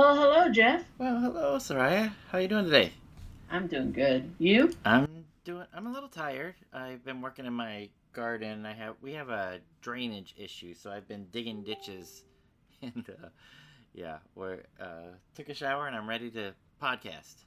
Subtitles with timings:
[0.00, 0.82] Well, hello, Jeff.
[0.96, 2.10] Well, hello, Soraya.
[2.30, 2.94] How are you doing today?
[3.50, 4.32] I'm doing good.
[4.38, 4.72] You?
[4.82, 5.66] I'm doing.
[5.74, 6.54] I'm a little tired.
[6.72, 8.64] I've been working in my garden.
[8.64, 8.94] I have.
[9.02, 12.24] We have a drainage issue, so I've been digging ditches,
[12.82, 13.28] and uh,
[13.92, 17.44] yeah, we're uh, took a shower and I'm ready to podcast.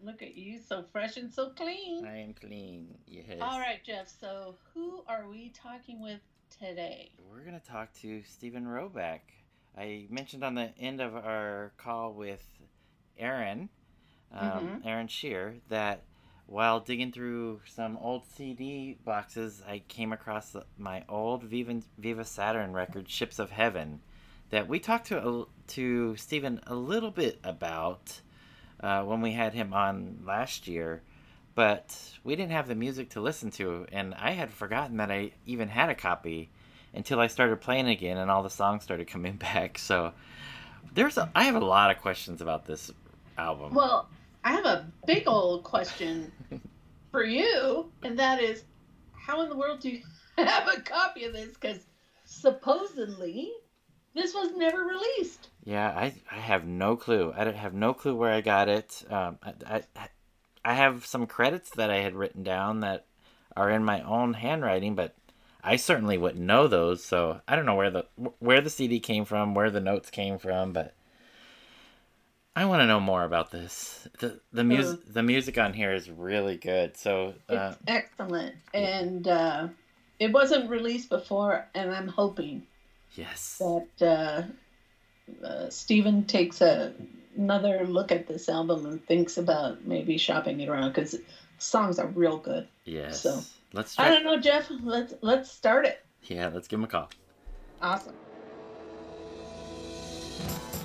[0.00, 2.06] Look at you, so fresh and so clean.
[2.06, 2.86] I am clean.
[3.08, 3.38] Yes.
[3.40, 4.06] All right, Jeff.
[4.20, 6.20] So, who are we talking with
[6.56, 7.10] today?
[7.28, 9.22] We're gonna talk to Stephen Roback.
[9.76, 12.42] I mentioned on the end of our call with
[13.18, 13.68] Aaron,
[14.32, 14.86] um, Mhm.
[14.86, 16.02] Aaron Shear, that
[16.46, 22.72] while digging through some old CD boxes, I came across my old Viva, Viva Saturn
[22.72, 24.00] record, "Ships of Heaven,"
[24.50, 28.20] that we talked to to Stephen a little bit about
[28.78, 31.02] uh, when we had him on last year.
[31.54, 35.32] But we didn't have the music to listen to, and I had forgotten that I
[35.46, 36.50] even had a copy
[36.96, 39.78] until I started playing again, and all the songs started coming back.
[39.78, 40.12] So
[40.94, 42.90] there's a, I have a lot of questions about this
[43.38, 43.74] album.
[43.74, 44.08] Well,
[44.42, 46.32] I have a big old question
[47.10, 48.64] for you, and that is
[49.12, 50.02] how in the world do you
[50.38, 51.52] have a copy of this?
[51.52, 51.80] Because
[52.24, 53.52] supposedly
[54.14, 55.48] this was never released.
[55.64, 57.32] Yeah, I I have no clue.
[57.36, 59.02] I don't have no clue where I got it.
[59.10, 60.08] Um, I, I
[60.64, 63.06] I have some credits that I had written down that
[63.56, 65.14] are in my own handwriting, but
[65.66, 67.04] I certainly wouldn't know those.
[67.04, 68.06] So I don't know where the
[68.38, 70.94] where the CD came from, where the notes came from, but
[72.54, 74.08] I want to know more about this.
[74.20, 76.96] the The music the music on here is really good.
[76.96, 79.68] So uh, It's excellent, and uh,
[80.20, 82.66] it wasn't released before, and I'm hoping
[83.14, 86.94] yes, that uh, uh, Steven takes a,
[87.36, 91.16] another look at this album and thinks about maybe shopping it around because
[91.58, 92.68] songs are real good.
[92.84, 93.20] yes.
[93.20, 93.40] so-
[93.72, 94.70] Let's I don't know, Jeff.
[94.82, 96.04] Let's let's start it.
[96.22, 97.10] Yeah, let's give him a call.
[97.82, 98.14] Awesome.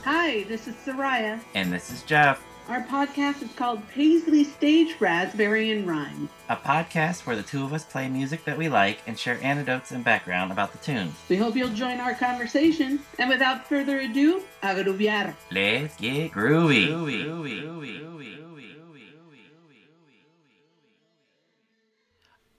[0.03, 1.39] Hi, this is Soraya.
[1.53, 2.43] And this is Jeff.
[2.67, 6.30] Our podcast is called Paisley Stage Raspberry and Rhyme.
[6.47, 9.91] a podcast where the two of us play music that we like and share anecdotes
[9.91, 11.14] and background about the tunes.
[11.27, 12.99] We hope you'll join our conversation.
[13.20, 15.36] And without further ado, a grooviar.
[15.52, 16.87] Let's get groovy.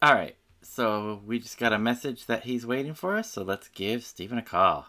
[0.02, 3.68] All right, so we just got a message that he's waiting for us, so let's
[3.68, 4.86] give Stephen a call.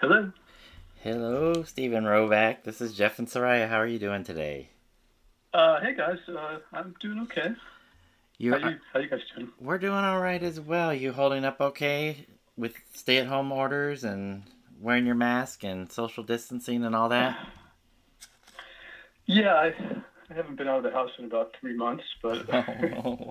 [0.00, 0.32] Hello.
[1.00, 2.64] Hello, Stephen Roback.
[2.64, 3.68] This is Jeff and Soraya.
[3.68, 4.70] How are you doing today?
[5.54, 6.18] Uh, hey guys.
[6.28, 7.52] Uh, I'm doing okay.
[8.38, 9.50] You, How you How you guys doing?
[9.60, 10.92] we're doing all right as well.
[10.92, 12.26] You holding up okay
[12.56, 14.42] with stay-at-home orders and
[14.80, 17.38] wearing your mask and social distancing and all that?
[19.30, 19.74] Yeah, I,
[20.30, 23.30] I haven't been out of the house in about three months, but Oh,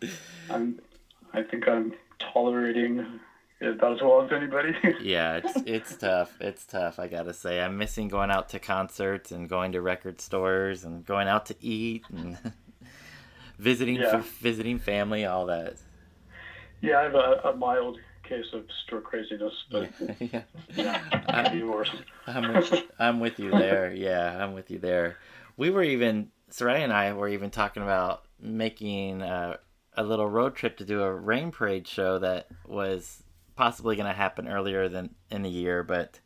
[0.50, 0.80] I'm.
[1.32, 3.20] I think I'm tolerating
[3.60, 4.74] it about as well as anybody.
[5.00, 6.36] yeah, it's it's tough.
[6.40, 6.98] It's tough.
[6.98, 11.04] I gotta say, I'm missing going out to concerts and going to record stores and
[11.06, 12.36] going out to eat and
[13.58, 14.22] visiting Yeah.
[14.40, 15.74] visiting family, all that.
[16.80, 19.90] yeah, I have a, a mild case of store craziness, but
[20.20, 20.42] yeah,
[20.74, 21.90] yeah, I- could be worse.
[22.26, 23.92] I'm with, I'm with you there.
[23.92, 25.18] Yeah, I'm with you there.
[25.60, 29.58] We were even Soraya and I were even talking about making uh,
[29.94, 33.22] a little road trip to do a rain parade show that was
[33.56, 36.18] possibly going to happen earlier than in the year, but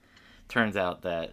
[0.48, 1.32] turns out that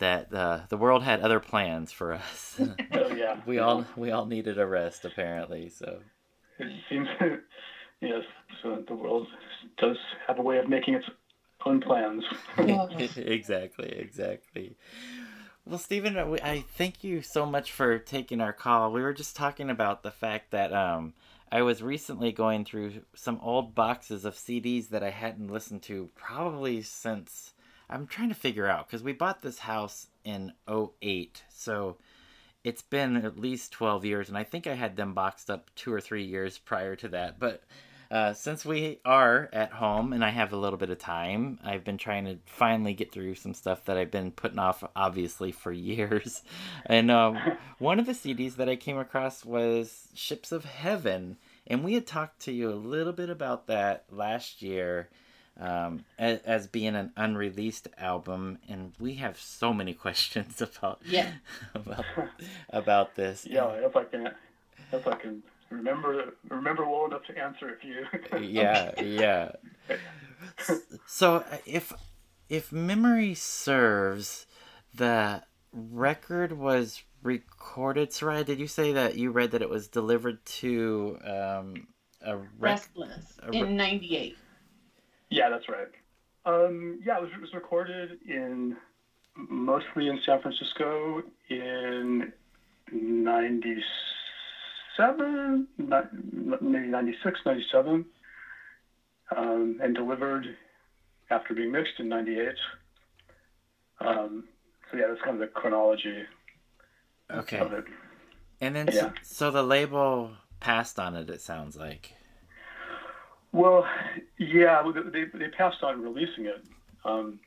[0.00, 2.60] that uh, the world had other plans for us.
[2.92, 3.40] Oh yeah.
[3.46, 5.70] we all we all needed a rest apparently.
[5.70, 6.00] So
[6.58, 7.08] It seems.
[8.02, 8.22] yes.
[8.62, 9.26] So the world
[9.78, 9.96] does
[10.26, 11.06] have a way of making its
[11.64, 12.22] own plans.
[12.58, 14.76] exactly, exactly.
[15.70, 18.90] Well, Stephen, I- I thank you so much for taking our call.
[18.90, 21.14] We were just talking about the fact that um,
[21.52, 26.10] I was recently going through some old boxes of CDs that I hadn't listened to
[26.16, 27.54] probably since
[27.88, 31.44] I'm trying to figure out because we bought this house in 08.
[31.50, 31.98] So
[32.64, 35.92] it's been at least 12 years, and I think I had them boxed up two
[35.92, 37.38] or three years prior to that.
[37.38, 37.62] But
[38.10, 41.84] uh, since we are at home and I have a little bit of time, I've
[41.84, 45.70] been trying to finally get through some stuff that I've been putting off, obviously, for
[45.92, 46.42] years.
[46.86, 47.38] And um,
[47.78, 51.36] one of the CDs that I came across was Ships of Heaven.
[51.66, 55.08] And we had talked to you a little bit about that last year
[55.60, 58.58] um, as, as being an unreleased album.
[58.68, 61.30] And we have so many questions about, Yeah.
[61.74, 62.04] about,
[62.70, 63.46] about this.
[63.48, 64.30] Yeah, I hope I can.
[64.92, 68.38] If I can remember remember well enough to answer if you.
[68.40, 69.52] yeah yeah
[71.06, 71.92] so uh, if
[72.48, 74.46] if memory serves
[74.94, 80.44] the record was recorded Soraya, did you say that you read that it was delivered
[80.46, 81.86] to um
[82.22, 84.36] a rec- Restless a re- in '98.
[85.30, 85.88] yeah, that's right.
[86.46, 88.76] Um, yeah, it was, it was recorded in
[89.36, 92.32] mostly in San Francisco in
[94.98, 95.66] 97,
[96.60, 98.06] maybe 96, 97,
[99.36, 100.46] um, and delivered
[101.30, 102.48] after being mixed in 98.
[104.00, 104.44] Um,
[104.90, 106.24] so yeah, that's kind of the chronology
[107.30, 107.58] Okay.
[107.58, 107.84] of it.
[108.60, 109.00] And then, Yeah.
[109.00, 112.14] so, so the label passed on it, it sounds like.
[113.52, 113.86] Well,
[114.38, 114.82] yeah,
[115.12, 116.64] they, they passed on releasing it.
[117.04, 117.40] Um,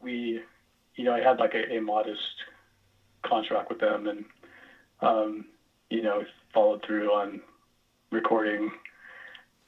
[0.00, 0.40] we,
[0.94, 2.20] you know, I had like a, a modest
[3.22, 4.24] contract with them and,
[5.00, 5.44] um,
[5.90, 7.40] you know, followed through on
[8.10, 8.70] recording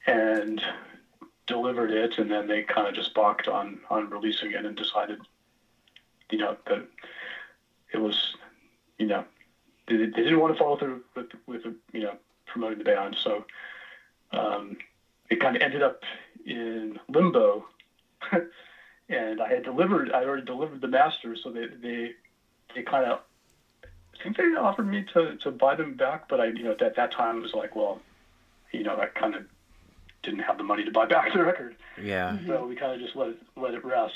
[0.05, 0.61] and
[1.47, 2.17] delivered it.
[2.17, 5.19] And then they kind of just balked on, on releasing it and decided,
[6.29, 6.85] you know, that
[7.93, 8.35] it was,
[8.97, 9.23] you know,
[9.87, 11.63] they, they didn't want to follow through with, with,
[11.93, 13.17] you know, promoting the band.
[13.21, 13.45] So,
[14.31, 14.77] um,
[15.29, 16.03] it kind of ended up
[16.45, 17.65] in limbo.
[19.09, 22.11] and I had delivered, I already delivered the master, so they, they,
[22.75, 23.19] they kind of,
[24.19, 26.95] I think they offered me to, to buy them back, but I, you know, at
[26.95, 28.01] that time it was like, well,
[28.71, 29.45] you know, I kind of
[30.23, 31.75] didn't have the money to buy back the record.
[32.01, 32.37] Yeah.
[32.45, 34.13] So we kind of just let it, let it rest.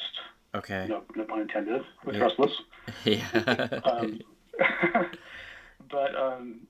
[0.56, 0.86] Okay.
[0.90, 2.24] No, no pun intended, with Yeah.
[2.24, 2.52] Restless.
[3.06, 3.80] Yeah.
[3.86, 4.20] Um,
[5.90, 6.68] but um,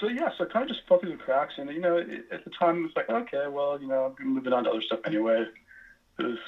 [0.00, 2.08] so yeah, so I kind of just fell through the cracks, and you know, it,
[2.30, 4.80] at the time it was like, okay, well, you know, I'm moving on to other
[4.80, 5.44] stuff anyway.
[6.18, 6.38] It was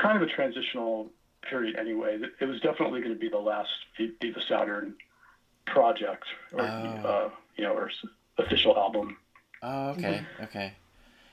[0.00, 1.10] kind of a transitional
[1.48, 2.16] period anyway.
[2.20, 4.94] It, it was definitely going to be the last Viva Saturn
[5.66, 6.64] project, or Oh.
[6.64, 7.90] uh, you know, or
[8.38, 9.16] official album.
[9.62, 10.24] oh, okay.
[10.42, 10.72] Okay.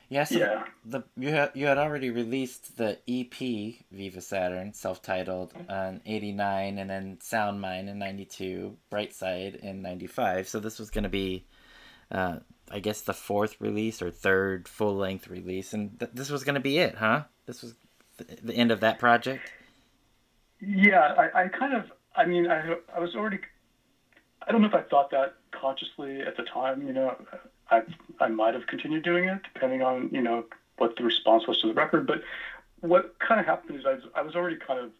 [0.10, 0.26] Yeah.
[0.26, 6.02] So Yeah, the you had you had already released the EP Viva Saturn, self-titled, on
[6.06, 10.48] '89, and then Soundmind in '92, Bright Side in '95.
[10.50, 11.46] So this was going to be,
[12.12, 16.56] uh, I guess, the fourth release or third full-length release, and th- this was going
[16.56, 17.24] to be it, huh?
[17.46, 17.74] This was
[18.18, 19.50] th- the end of that project.
[20.62, 21.86] Yeah, I, I kind of,
[22.16, 23.40] I mean, I, I was already,
[24.48, 27.16] I don't know if I thought that consciously at the time, you know,
[27.70, 27.82] I,
[28.20, 30.46] I might have continued doing it depending on, you know,
[30.78, 32.06] what the response was to the record.
[32.06, 32.22] But
[32.82, 34.92] what kind of happened is I was, I was already kind of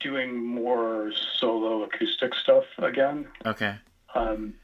[0.00, 3.26] doing more solo acoustic stuff again.
[3.44, 3.76] Okay.
[4.14, 4.54] Um,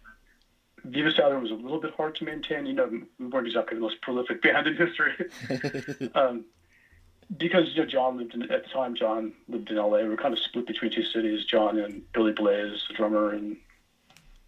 [0.85, 2.67] Viva Saturn was a little bit hard to maintain.
[2.67, 5.13] You know, we weren't exactly the most prolific band in history.
[6.15, 6.45] um,
[7.39, 8.95] because you know John lived in at the time.
[8.95, 9.99] John lived in LA.
[9.99, 11.45] We were kind of split between two cities.
[11.45, 13.57] John and Billy Blaze, the drummer, and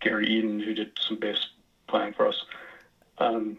[0.00, 1.38] Gary Eden, who did some bass
[1.86, 2.44] playing for us.
[3.18, 3.58] Um,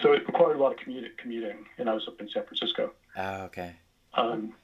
[0.00, 2.92] so it required a lot of commuting, commuting, and I was up in San Francisco.
[3.16, 3.74] oh, okay.
[4.14, 4.54] Um,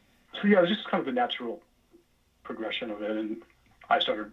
[0.41, 1.63] so yeah, it was just kind of the natural
[2.43, 3.43] progression of it, and
[3.89, 4.33] I started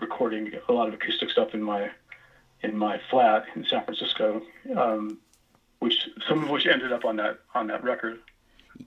[0.00, 1.90] recording a lot of acoustic stuff in my
[2.62, 4.42] in my flat in San Francisco,
[4.76, 5.18] um,
[5.78, 8.18] which some of which ended up on that on that record.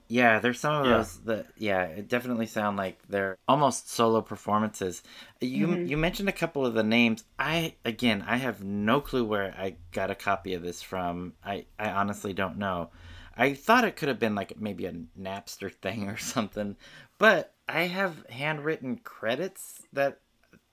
[0.08, 0.96] Yeah, there's some of Yeah.
[0.98, 5.02] those that yeah, it definitely sound like they're almost solo performances.
[5.40, 5.88] You Mhm.
[5.88, 7.24] you mentioned a couple of the names.
[7.38, 11.34] I again, I have no clue where I got a copy of this from.
[11.44, 12.90] I I honestly don't know.
[13.36, 16.76] I thought it could have been like maybe a Napster thing or something,
[17.18, 20.20] but I have handwritten credits that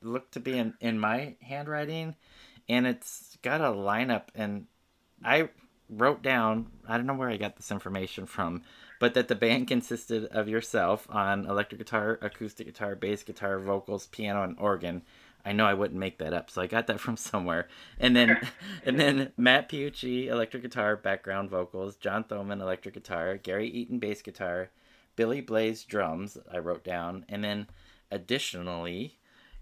[0.01, 2.15] look to be in in my handwriting,
[2.69, 4.68] and it's got a lineup and
[5.23, 5.50] I
[5.89, 8.63] wrote down, I don't know where I got this information from,
[9.02, 14.06] but that the band consisted of yourself on electric guitar, acoustic guitar, bass guitar, vocals,
[14.06, 15.02] piano, and organ.
[15.44, 17.68] I know I wouldn't make that up, so I got that from somewhere.
[18.00, 18.40] And then,
[18.86, 24.22] and then Matt Piucci, electric guitar, background vocals, John Thoman, electric guitar, Gary Eaton, bass
[24.22, 24.70] guitar,
[25.16, 26.38] Billy Blaze, drums.
[26.54, 27.66] I wrote down, and then
[28.12, 29.18] additionally,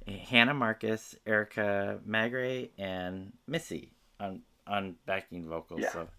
[0.06, 5.80] Hannah Marcus, Erica Magre, and Missy on on backing vocals.
[5.80, 5.92] Yeah.
[5.94, 6.10] So,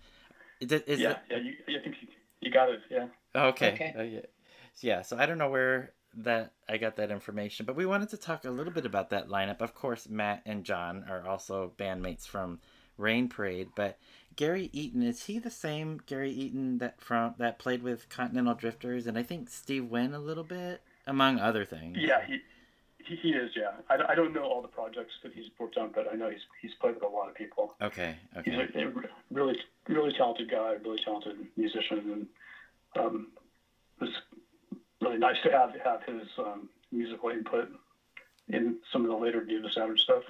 [0.61, 2.09] is, it, is yeah, yeah, you, I think you,
[2.40, 2.80] you got it.
[2.90, 3.06] Yeah.
[3.35, 3.73] Okay.
[3.73, 3.94] Okay.
[3.97, 4.20] Oh, yeah.
[4.80, 5.02] Yeah.
[5.02, 8.44] So I don't know where that I got that information, but we wanted to talk
[8.44, 9.61] a little bit about that lineup.
[9.61, 12.61] Of course, Matt and John are also bandmates from
[12.99, 13.99] Rain Parade, but
[14.37, 19.06] Gary Eaton is he the same Gary Eaton that from that played with Continental Drifters
[19.06, 21.97] and I think Steve Wynn a little bit, among other things.
[21.99, 22.40] Yeah, he,
[23.07, 23.50] he, he is.
[23.57, 26.30] Yeah, I, I don't know all the projects that he's worked on, but I know
[26.30, 27.75] he's he's played with a lot of people.
[27.83, 28.16] Okay.
[28.45, 28.71] He's Okay.
[28.75, 28.92] a, a
[29.30, 29.57] really
[29.88, 31.99] really talented guy, really talented musician,
[32.97, 33.28] and um,
[34.00, 34.14] it was
[35.00, 37.69] really nice to have have his um, musical input
[38.49, 40.23] in some of the later Viva Saturn stuff.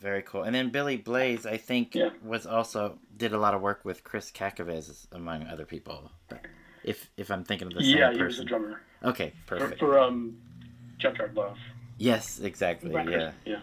[0.00, 0.42] Very cool.
[0.42, 2.10] And then Billy Blaze, I think, Yeah.
[2.24, 6.10] was also did a lot of work with Chris Cacavas among other people.
[6.82, 8.46] If if I'm thinking of the yeah, same he was a person.
[8.46, 9.78] drummer Okay, for, perfect.
[9.80, 10.36] for um,
[11.02, 11.56] Junkyard Love.
[11.98, 12.94] Yes, exactly.
[12.94, 13.08] Right.
[13.08, 13.32] Yeah.
[13.44, 13.60] Yeah.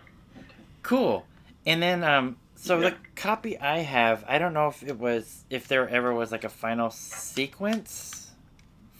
[0.84, 1.26] Cool.
[1.66, 2.90] And then um So Yeah.
[2.90, 6.44] the copy I have, I don't know if it was if there ever was like
[6.44, 8.32] a final sequence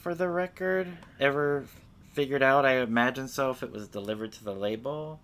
[0.02, 0.88] for the record
[1.20, 1.66] ever
[2.14, 2.66] figured out.
[2.66, 5.20] I imagine so if it was delivered to the label.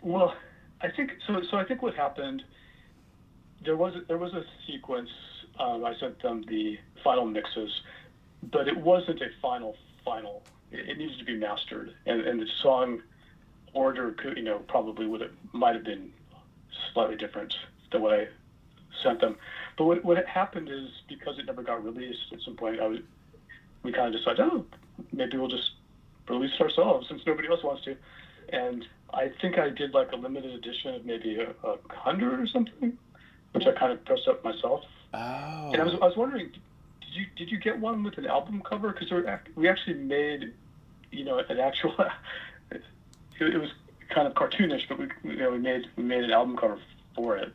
[0.00, 0.34] Well,
[0.80, 1.40] I think so.
[1.50, 2.42] So I think what happened
[3.64, 5.10] there was there was a sequence.
[5.58, 7.70] Um, I sent them the final mixes,
[8.50, 10.42] but it wasn't a final final.
[10.72, 13.02] It, it needed to be mastered, and and the song
[13.74, 16.12] order could you know probably would have might have been
[16.92, 17.54] slightly different
[17.90, 18.28] than what I
[19.02, 19.36] sent them.
[19.76, 22.98] But what what happened is because it never got released at some point, I was
[23.82, 24.64] we kind of decided, oh,
[25.12, 25.72] maybe we'll just
[26.28, 27.96] release it ourselves since nobody else wants to.
[28.50, 32.46] And I think I did like a limited edition of maybe a, a hundred or
[32.46, 32.96] something,
[33.52, 34.84] which I kind of pressed up myself.
[35.14, 35.70] Oh.
[35.72, 38.62] And I was, I was wondering, did you did you get one with an album
[38.62, 38.92] cover?
[38.92, 39.10] Because
[39.56, 40.52] we actually made,
[41.12, 41.94] you know, an actual.
[42.70, 42.82] it,
[43.40, 43.70] it was
[44.10, 46.78] kind of cartoonish, but we you know we made we made an album cover
[47.14, 47.52] for it.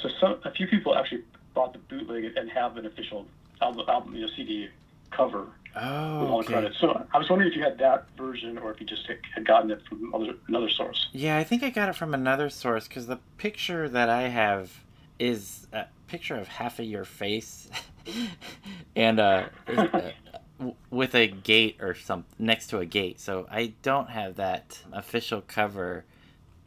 [0.00, 1.22] So some a few people actually
[1.54, 3.26] bought the bootleg and have an official
[3.60, 4.68] album album you know CD
[5.10, 6.78] cover oh, with all the credits.
[6.78, 9.70] So I was wondering if you had that version or if you just had gotten
[9.70, 11.08] it from other, another source.
[11.12, 14.72] Yeah, I think I got it from another source because the picture that I have
[15.18, 17.68] is a picture of half of your face
[18.96, 20.10] and uh, uh,
[20.60, 23.18] w- with a gate or something next to a gate.
[23.20, 26.04] So I don't have that official cover.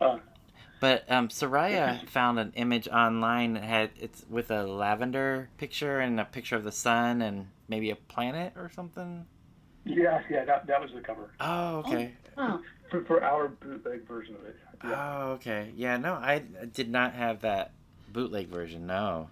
[0.02, 0.18] Uh,
[0.80, 6.20] But um, Soraya found an image online that had it's with a lavender picture and
[6.20, 9.26] a picture of the sun and maybe a planet or something.
[9.86, 12.14] yeah, yeah, that, that was the cover Oh, okay.
[12.38, 12.60] Oh,
[12.90, 14.58] for, for our bootleg version of it.
[14.84, 14.96] Yeah.
[14.98, 15.72] Oh, okay.
[15.76, 16.40] Yeah, no, I
[16.74, 17.72] did not have that
[18.12, 18.86] bootleg version.
[18.88, 19.30] No.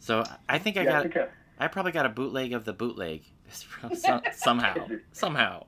[0.00, 0.98] So I think I yeah, got.
[1.00, 4.74] I think I, I probably got a bootleg of the bootleg Some, somehow.
[5.12, 5.66] Somehow.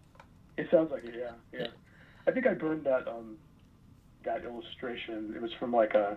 [0.57, 1.67] It sounds like it, yeah, yeah.
[2.27, 3.37] I think I burned that um
[4.25, 5.33] that illustration.
[5.37, 6.17] It was from like a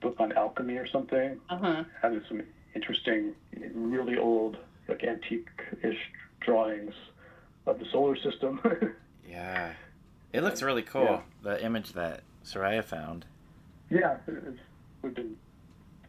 [0.00, 1.40] book on alchemy or something.
[1.48, 1.84] uh huh.
[2.02, 2.42] Had some
[2.74, 3.34] interesting,
[3.74, 4.56] really old,
[4.88, 5.98] like antique-ish
[6.40, 6.94] drawings
[7.66, 8.60] of the solar system.
[9.26, 9.72] Yeah.
[10.32, 11.04] It looks really cool.
[11.04, 11.20] Yeah.
[11.42, 13.24] The image that Soraya found.
[13.88, 14.58] yeah, it, it's
[15.02, 15.34] would been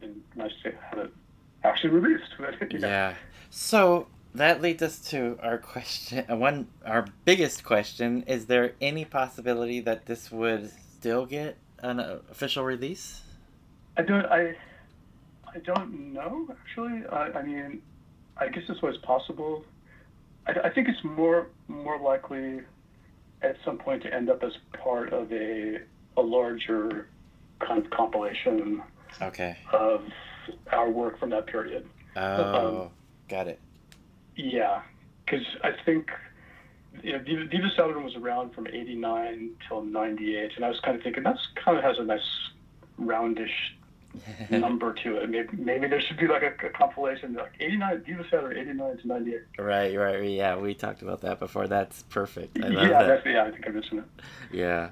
[0.01, 1.11] been nice to have it
[1.63, 2.29] actually released.
[2.37, 2.87] But, you know.
[2.87, 3.15] Yeah.
[3.49, 6.25] So that leads us to our question.
[6.29, 11.99] uh, One, our biggest question: Is there any possibility that this would still get an
[11.99, 13.21] official release?
[13.97, 14.25] I don't.
[14.25, 14.55] I.
[15.53, 17.05] I don't know actually.
[17.07, 17.81] I, I mean,
[18.37, 19.63] I guess it's always possible.
[20.47, 22.59] I, I think it's more more likely
[23.41, 24.51] at some point to end up as
[24.83, 25.79] part of a
[26.17, 27.07] a larger
[27.59, 28.81] kind of compilation
[29.21, 29.57] Okay.
[29.71, 30.01] of
[30.73, 31.87] our work from that period.
[32.17, 32.91] Oh,
[33.29, 33.59] got it.
[34.35, 34.81] Yeah,
[35.25, 36.09] because I think
[37.03, 40.97] you know Viva, Viva Saturn was around from '89 till '98, and I was kind
[40.97, 42.21] of thinking that's kind of has a nice
[42.99, 43.75] roundish
[44.49, 45.29] number to it.
[45.29, 49.07] Maybe, maybe there should be like a, a compilation like 89 Viva Saturn 89 to
[49.07, 49.41] 98.
[49.59, 50.29] right, right.
[50.29, 51.67] Yeah, we talked about that before.
[51.67, 52.57] That's perfect.
[52.63, 53.07] I love yeah, that.
[53.07, 53.43] that's yeah.
[53.43, 54.55] I think I mentioned it.
[54.55, 54.89] Yeah.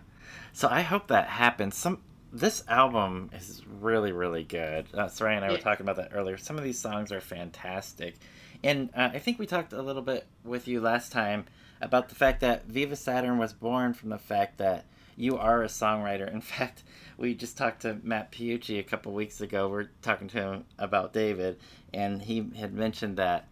[0.54, 1.76] So I hope that happens.
[1.76, 2.00] Some
[2.32, 4.88] this album is really really good.
[4.94, 6.38] Uh, Saray and I were talking about that earlier.
[6.38, 8.16] Some of these songs are fantastic,
[8.63, 11.46] and uh, I think we talked a little bit with you last time
[11.82, 15.67] about the fact that Viva Saturn was born from the fact that you are a
[15.67, 16.32] songwriter.
[16.34, 16.84] In fact,
[17.17, 19.67] we just talked to Matt Piucci a couple weeks ago.
[19.67, 21.60] We're talking to him about David,
[21.93, 23.48] and he had mentioned that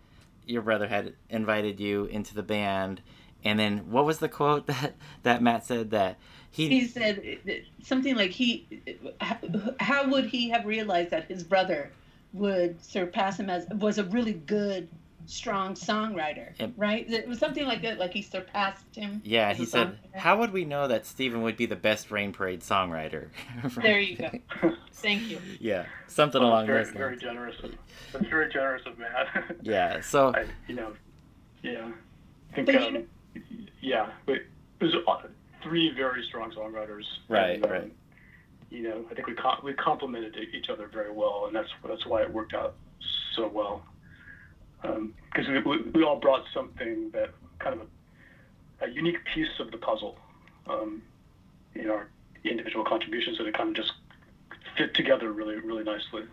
[0.46, 3.02] your brother had invited you into the band.
[3.44, 6.18] And then what was the quote that, that Matt said that
[6.50, 7.40] he, He said
[7.84, 8.68] something like he,
[9.80, 11.92] how would he have realized that his brother
[12.34, 14.90] would surpass him as was a really good,
[15.32, 16.74] strong songwriter, Yep.
[16.76, 17.10] right?
[17.10, 19.22] It was something like that, like he surpassed him.
[19.24, 20.20] yeah he said songwriter.
[20.20, 23.30] how would we know that Stephen would be the best Rain Parade songwriter?
[23.82, 24.30] There you go.
[24.94, 25.40] Thank you.
[25.60, 27.22] yeah, something along very, those very lines.
[27.22, 27.56] generous.
[27.64, 27.72] Of,
[28.12, 29.56] that's very generous of Matt.
[29.62, 30.02] Yeah.
[30.02, 30.94] So I, you know,
[31.64, 31.90] yeah.
[32.52, 33.06] I think, But you um, know-
[33.82, 34.46] yeah, but it
[34.82, 35.28] was uh,
[35.64, 37.06] three very strong songwriters.
[37.30, 37.94] Right, and, um, right.
[38.70, 42.06] You know, I think we com- we complemented each other very well, and that's that's
[42.06, 42.76] why it worked out
[43.36, 43.84] so well.
[44.82, 47.88] Because we, we, we all brought something that kind of
[48.82, 50.18] a, a unique piece of the puzzle
[50.68, 51.02] um,
[51.76, 52.10] in our
[52.44, 53.94] individual contributions, and it kind of just
[54.78, 56.24] fit together really, really nicely.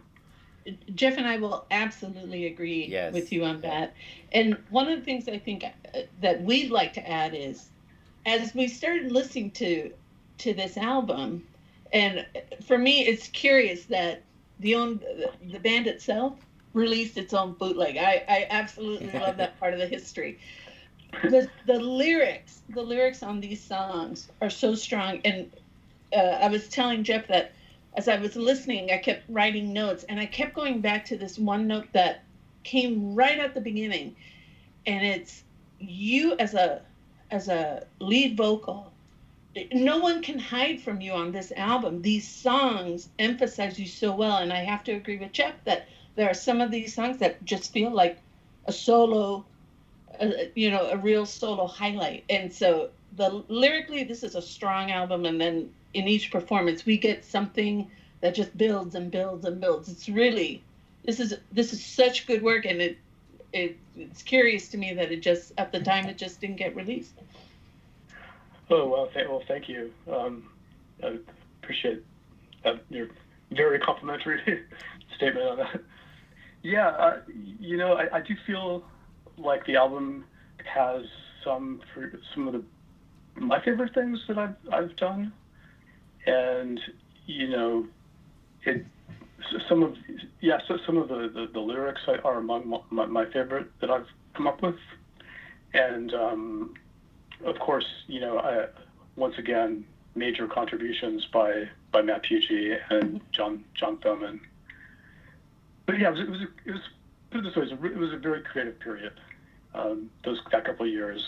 [0.94, 3.12] Jeff and I will absolutely agree Yes.
[3.12, 3.94] with you on that.
[4.32, 7.68] And one of the things I think uh, that we'd like to add is,
[8.26, 9.92] as we started listening to
[10.38, 11.44] to this album,
[11.92, 12.24] and
[12.62, 14.22] for me, it's curious that
[14.60, 15.00] the own
[15.42, 16.34] the band itself
[16.72, 17.96] released its own bootleg.
[17.96, 20.38] I, I absolutely love that part of the history.
[21.22, 25.50] The the lyrics, the lyrics on these songs are so strong, and
[26.14, 27.52] uh, I was telling Jeff that
[27.98, 31.38] as I was listening, I kept writing notes and I kept going back to this
[31.38, 32.22] one note that
[32.62, 34.14] came right at the beginning.
[34.86, 35.42] And it's
[35.80, 36.82] you as a
[37.30, 38.92] as a lead vocal.
[39.72, 42.00] No one can hide from you on this album.
[42.00, 44.36] These songs emphasize you so well.
[44.36, 47.42] And I have to agree with Jeff that there are some of these songs that
[47.44, 48.18] just feel like
[48.66, 49.46] a solo,
[50.20, 52.24] uh, you know, a real solo highlight.
[52.28, 55.24] And so the lyrically, this is a strong album.
[55.24, 59.88] And then in each performance we get something that just builds and builds and builds
[59.88, 60.62] it's really
[61.04, 62.98] this is this is such good work and it
[63.52, 66.74] it it's curious to me that it just at the time it just didn't get
[66.76, 67.14] released
[68.70, 70.44] oh well th- well thank you um,
[71.02, 71.18] i
[71.62, 72.02] appreciate
[72.90, 73.08] your
[73.52, 74.62] very complimentary
[75.16, 75.80] statement on that
[76.62, 77.20] yeah uh,
[77.60, 78.84] you know I, I do feel
[79.36, 80.24] like the album
[80.64, 81.04] has
[81.44, 81.80] some
[82.34, 82.62] some of the
[83.36, 85.32] my favorite things that I've I've done
[86.26, 86.80] and
[87.26, 87.86] you know,
[88.64, 88.84] it
[89.68, 89.94] some of
[90.40, 94.06] yeah, so some of the, the, the lyrics are among my, my, favorite that I've
[94.34, 94.76] come up with,
[95.74, 96.74] and um,
[97.44, 98.66] of course, you know, I,
[99.16, 99.84] once again,
[100.14, 104.40] major contributions by by Matt Piucci and John John Thoman.
[105.88, 106.82] But yeah, it was it was, it was
[107.30, 109.14] put it this way, it was a, it was a very creative period.
[109.74, 111.24] Um, those that couple of years,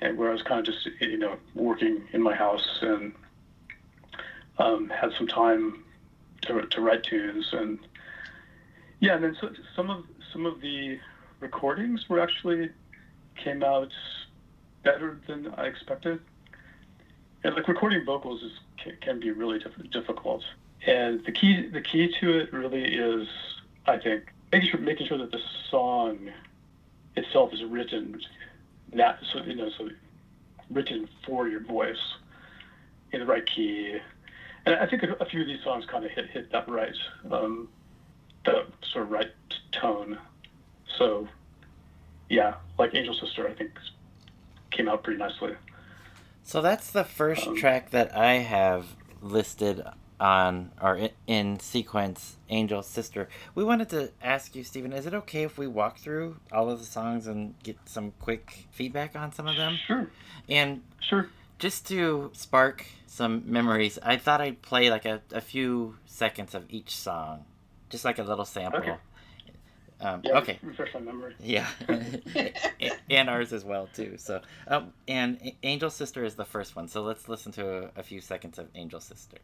[0.00, 3.12] and where I was kind of just you know working in my house and
[4.58, 5.82] um, had some time
[6.42, 7.80] to, to write tunes and
[9.00, 11.00] yeah, and then so, some of some of the
[11.40, 12.70] recordings were actually
[13.34, 13.92] came out
[14.84, 16.20] better than I expected.
[17.42, 20.44] And like recording vocals is can, can be really diff- difficult.
[20.86, 23.26] And the key the key to it really is,
[23.86, 26.30] I think, making sure making sure that the song
[27.16, 28.20] itself is written
[28.92, 29.88] that so you know so
[30.70, 32.16] written for your voice
[33.12, 33.98] in the right key
[34.66, 36.96] and I think a, few of these songs kind of hit hit that right,
[37.30, 37.68] um,
[38.44, 39.30] the sort of right
[39.72, 40.18] tone.
[40.96, 41.28] So,
[42.30, 43.72] yeah, like Angel Sister, I think
[44.70, 45.54] came out pretty nicely.
[46.42, 49.82] So that's the first um, track that I have listed
[50.20, 55.14] on or in, in, sequence angel sister we wanted to ask you stephen is it
[55.14, 59.32] okay if we walk through all of the songs and get some quick feedback on
[59.32, 60.08] some of them sure
[60.48, 65.96] and sure just to spark some memories, I thought I'd play like a, a few
[66.04, 67.44] seconds of each song,
[67.90, 68.80] just like a little sample.
[68.80, 68.96] Okay.
[70.00, 70.58] Um, yeah, okay.
[70.62, 71.34] Refresh my memory.
[71.40, 71.68] Yeah,
[73.10, 74.16] and ours as well too.
[74.18, 76.88] So, um, and Angel Sister is the first one.
[76.88, 79.38] So let's listen to a, a few seconds of Angel Sister.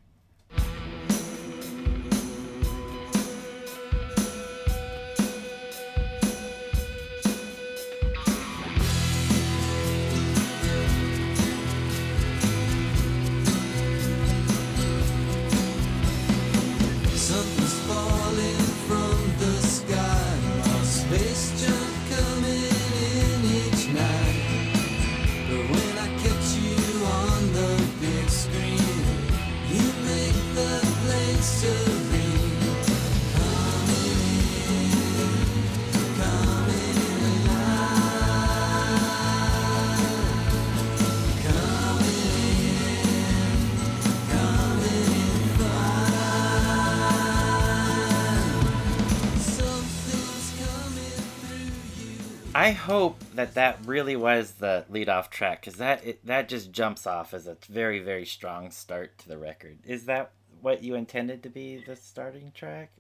[52.61, 56.71] I hope that that really was the lead off track because that it, that just
[56.71, 59.79] jumps off as a very very strong start to the record.
[59.87, 62.91] Is that what you intended to be the starting track?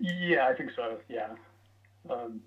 [0.00, 0.96] Yeah, I think so.
[1.10, 1.28] Yeah,
[2.08, 2.40] um,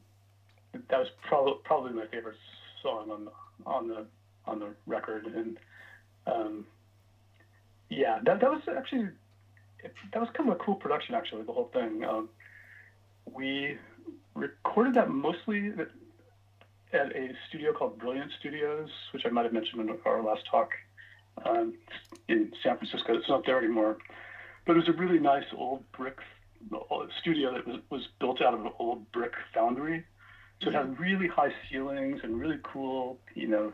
[0.73, 2.37] that was probably probably my favorite
[2.81, 3.31] song on the
[3.67, 4.05] on the
[4.47, 5.59] on the record, and
[6.25, 6.65] um,
[7.91, 9.07] yeah, that that was actually
[10.13, 11.13] that was kind of a cool production.
[11.13, 12.03] Actually, the whole thing.
[12.03, 12.27] Um,
[13.31, 13.77] we
[14.33, 15.73] recorded that mostly
[16.93, 20.71] at a studio called Brilliant Studios, which I might have mentioned in our last talk
[21.45, 21.73] um,
[22.27, 23.15] in San Francisco.
[23.15, 23.97] It's not there anymore,
[24.65, 26.17] but it was a really nice old brick
[27.21, 30.03] studio that was, was built out of an old brick foundry.
[30.61, 31.01] So it had mm-hmm.
[31.01, 33.71] really high ceilings and really cool, you know,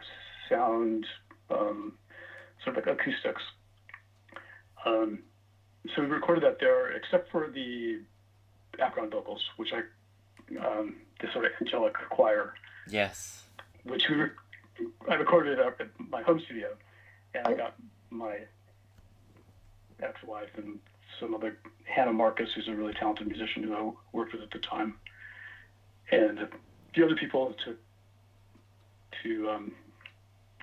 [0.49, 1.05] sound,
[1.49, 1.93] um,
[2.63, 3.41] sort of like acoustics.
[4.85, 5.19] Um,
[5.95, 8.01] so we recorded that there, except for the
[8.77, 9.79] background vocals, which I,
[10.67, 12.53] um, the sort of angelic choir
[12.89, 13.43] Yes.
[13.83, 14.35] Which we were,
[15.09, 16.69] I recorded it up at my home studio,
[17.33, 17.75] and I got
[18.09, 18.39] my
[20.01, 20.79] ex-wife and
[21.19, 24.59] some other Hannah Marcus, who's a really talented musician who I worked with at the
[24.59, 24.95] time,
[26.11, 26.49] and a
[26.93, 27.77] few other people to
[29.23, 29.71] to um,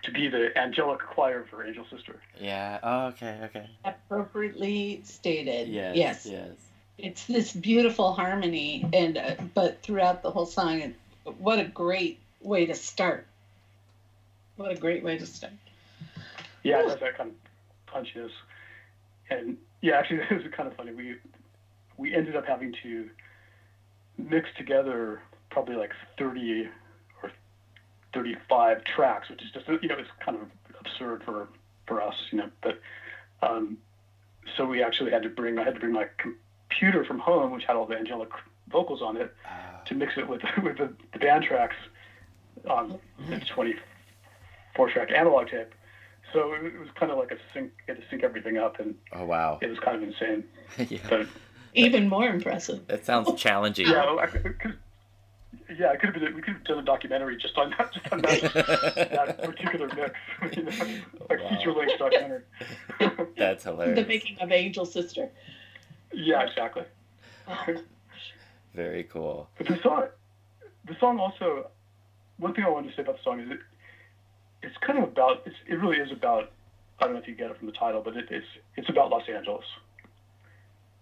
[0.03, 2.21] to be the angelic choir for Angel Sister.
[2.41, 2.79] Yeah.
[2.83, 3.41] Oh, okay.
[3.45, 3.71] Okay.
[3.85, 5.69] Appropriately stated.
[5.69, 5.97] Yes.
[5.97, 6.27] Yes.
[6.27, 6.51] Yes.
[6.99, 12.21] It's this beautiful harmony, and uh, but throughout the whole song, it, what a great
[12.41, 13.27] way to start.
[14.57, 15.53] What a great way to start.
[16.63, 18.31] Yeah, has that kind of punchiness.
[19.31, 20.93] And yeah, actually, it was kind of funny.
[20.93, 21.17] We
[21.97, 23.09] we ended up having to
[24.19, 26.69] mix together probably like 30
[27.23, 27.31] or
[28.15, 30.49] 35 tracks, which is just you know it's kind of
[30.81, 31.49] absurd for
[31.87, 32.51] for us, you know.
[32.61, 32.81] But
[33.43, 33.79] um,
[34.57, 37.65] so we actually had to bring I had to bring my computer from home, which
[37.65, 38.31] had all the angelic
[38.69, 41.77] vocals on it, Ah, to mix it with with the, the band tracks
[42.69, 42.99] on
[43.29, 45.73] the 24 track analog tape.
[46.33, 48.79] So it, it was kind of like a sync, you had to sync everything up,
[48.81, 49.59] and oh wow.
[49.61, 50.45] it was kind of insane.
[50.89, 50.99] yeah.
[51.09, 51.27] So
[51.75, 52.81] Even more impressive.
[52.89, 53.87] It sounds challenging.
[53.89, 54.79] yeah, I could, could-
[55.79, 56.35] yeah, it could have been.
[56.35, 60.57] We could have done a documentary just on that, just on that, that particular mix,
[60.57, 60.71] you know,
[61.29, 61.49] like Wow.
[61.51, 62.43] feature length documentary.
[63.37, 63.99] That's hilarious.
[63.99, 65.29] The making of Angel Sister.
[66.13, 66.85] yeah, exactly.
[67.49, 67.75] Oh,
[68.75, 69.49] Very cool.
[69.59, 70.07] But the song,
[70.87, 71.71] the song also,
[72.39, 73.59] one thing I wanted to say about the song is it,
[74.63, 76.51] it's kind of about, it's, it really is about,
[76.99, 79.11] I don't know if you get it from the title, but it, it's it's about
[79.11, 79.65] Los Angeles,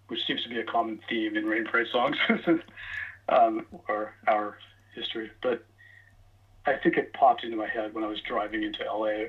[0.08, 2.16] which seems to be a common theme in Rain Parade songs,
[3.28, 4.56] um, or our
[4.94, 5.30] history.
[5.42, 5.64] But
[6.66, 9.26] I think it popped into my head when I was driving into LA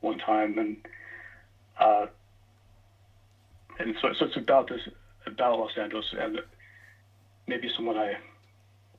[0.00, 0.76] one time, and
[1.78, 2.06] uh,
[3.78, 4.80] and so, so it's about this
[5.26, 6.40] about Los Angeles and
[7.50, 8.16] maybe someone I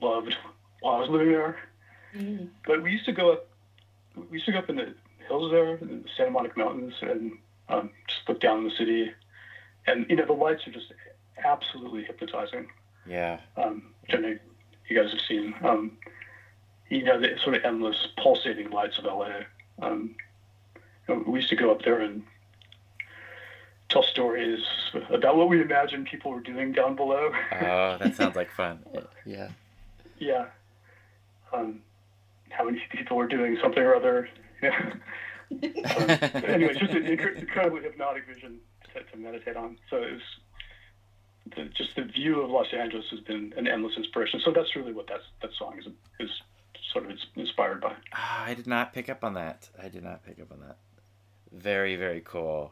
[0.01, 0.35] loved
[0.81, 1.57] while I was living there.
[2.15, 2.49] mm.
[2.67, 3.47] But we used to go up,
[4.15, 4.93] we used to go up in the
[5.27, 7.31] hills there, in the Santa Monica Mountains, and
[7.69, 9.11] um, just look down on the city.
[9.87, 10.91] And you know, the lights are just
[11.43, 12.67] absolutely hypnotizing.
[13.07, 13.39] Yeah.
[13.57, 14.37] Um, which I know
[14.87, 15.55] you guys have seen.
[15.63, 15.97] Um,
[16.89, 19.29] you know, the sort of endless pulsating lights of LA.
[19.81, 20.15] Um,
[21.07, 22.23] you know, we used to go up there and
[23.91, 24.59] tell stories
[25.09, 27.31] about what we imagine people were doing down below.
[27.53, 28.79] Oh, that sounds like fun.
[29.25, 29.49] Yeah.
[30.17, 30.47] Yeah.
[31.53, 31.81] Um,
[32.49, 34.29] how many people were doing something or other.
[34.61, 34.93] Yeah.
[35.51, 38.61] Um, anyway, it's just an inc- incredibly hypnotic vision
[38.93, 39.77] to, to meditate on.
[39.89, 40.23] So it's
[41.57, 44.39] the, just the view of Los Angeles has been an endless inspiration.
[44.45, 45.87] So that's really what that that song is
[46.21, 46.29] is
[46.93, 47.93] sort of inspired by.
[48.13, 49.69] Ah, I did not pick up on that.
[49.77, 50.77] I did not pick up on that.
[51.51, 52.71] Very, very cool.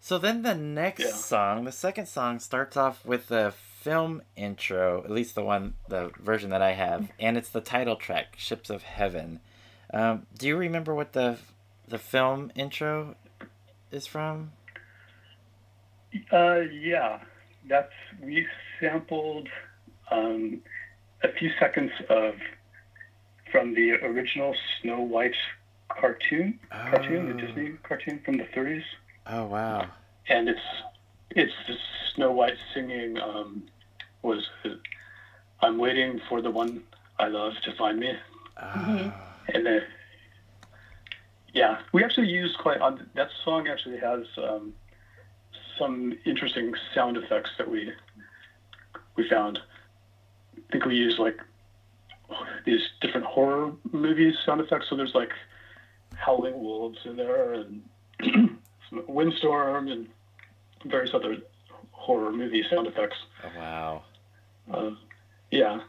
[0.00, 1.10] So then the next Yeah.
[1.12, 6.10] song, the second song, starts off with the film intro, at least the one, the
[6.18, 9.40] version that I have, and it's the title track, "Ships of Heaven."
[9.92, 11.38] Um, do you remember what the
[11.86, 13.16] the film intro
[13.90, 14.52] is from?
[16.32, 17.20] Uh, yeah,
[17.66, 18.46] that's we
[18.80, 19.48] sampled
[20.10, 20.60] um,
[21.22, 22.34] a few seconds of
[23.50, 25.34] from the original Snow White
[25.88, 27.46] cartoon, cartoon, the Oh.
[27.46, 28.84] Disney cartoon from the 30s.
[29.28, 29.86] Oh wow!
[30.28, 30.60] and it's
[31.30, 31.76] it's the
[32.14, 33.62] Snow White singing um,
[34.22, 34.48] was
[35.60, 36.82] I'm waiting for the one
[37.18, 38.16] I love to find me,
[38.62, 39.12] Oh,
[39.54, 39.82] and then
[41.52, 44.72] yeah, we actually used quite on that song actually has um,
[45.78, 47.92] some interesting sound effects that we
[49.16, 49.58] we found.
[50.56, 51.38] I think we used like
[52.64, 54.86] these different horror movie sound effects.
[54.88, 55.32] So there's like
[56.14, 57.82] howling wolves in there and
[59.06, 60.08] windstorm and
[60.84, 61.36] various other
[61.92, 63.16] horror movie sound effects.
[63.44, 64.02] oh wow!
[64.72, 64.90] Uh,
[65.50, 65.80] yeah.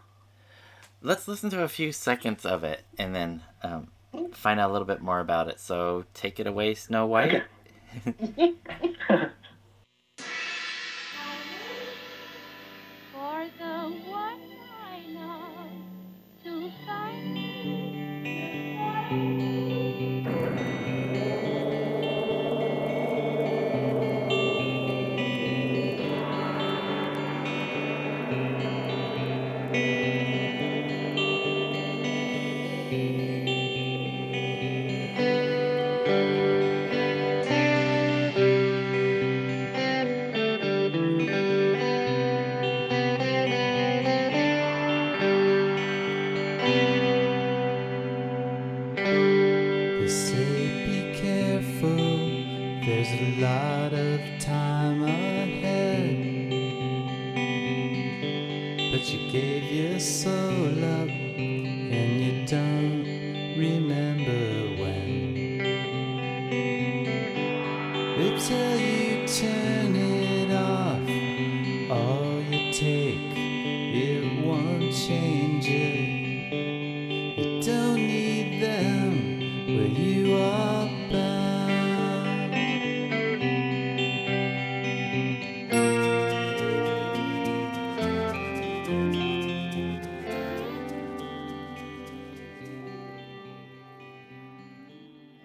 [1.02, 3.88] Let's listen to a few seconds of it and then um,
[4.34, 5.60] find out a little bit more about it.
[5.62, 7.44] So take it away, Snow White.
[8.06, 8.54] Okay.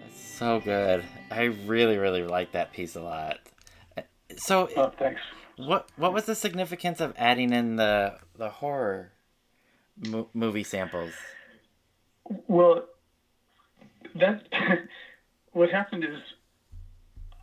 [0.00, 1.04] That's so good.
[1.30, 3.38] I really, really like that piece a lot.
[4.36, 5.20] So, oh, thanks.
[5.56, 9.12] What What was the significance of adding in the the horror
[9.96, 11.12] mo- movie samples?
[12.48, 12.84] Well,
[14.14, 14.42] that
[15.52, 16.20] what happened is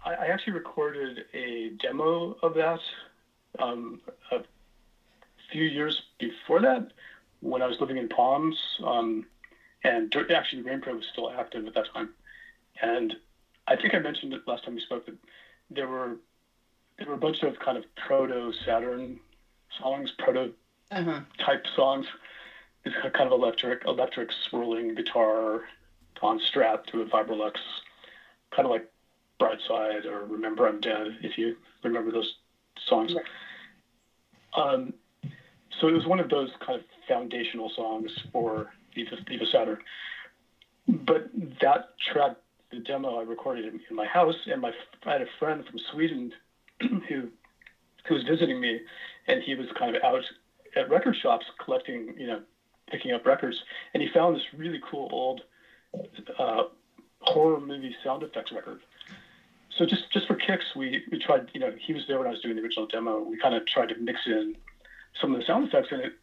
[0.06, 2.80] I, I actually recorded a demo of that
[3.60, 4.00] um,
[4.32, 4.40] a
[5.52, 6.88] few years before that
[7.42, 8.56] when I was living in Palms,
[8.86, 9.26] um,
[9.84, 12.10] and actually Rain Parade was still active at that time.
[12.82, 13.16] And
[13.68, 15.16] I think I mentioned it last time we spoke that
[15.70, 16.18] there were
[16.98, 19.20] there were a bunch of kind of proto Saturn
[19.80, 20.52] songs, proto
[20.92, 21.22] Uh-huh.
[21.40, 22.06] type songs.
[22.84, 25.62] It's kind of electric, electric swirling guitar
[26.22, 27.56] on strap to a Vibrolux,
[28.56, 28.92] kind of like
[29.40, 32.36] Brightside or Remember I'm Dead, if you remember those
[32.88, 33.14] songs.
[33.14, 33.26] Right.
[34.54, 34.94] Um,
[35.80, 39.80] so it was one of those kind of foundational songs for Viva, Viva Saturn.
[40.88, 41.30] But
[41.62, 42.38] that track,
[42.72, 44.72] the demo I recorded in, in my house, and my
[45.06, 46.34] I had a friend from Sweden
[47.08, 47.30] who
[48.06, 48.80] who was visiting me,
[49.28, 50.24] and he was kind of out
[50.76, 52.42] at record shops collecting, you know,
[52.90, 53.62] picking up records,
[53.94, 55.42] and he found this really cool old
[56.40, 56.64] uh,
[57.22, 58.82] horror movie sound effects record.
[59.78, 61.50] So just just for kicks, we we tried.
[61.54, 63.22] You know, he was there when I was doing the original demo.
[63.22, 64.56] We kind of tried to mix in
[65.20, 66.14] some of the sound effects, and it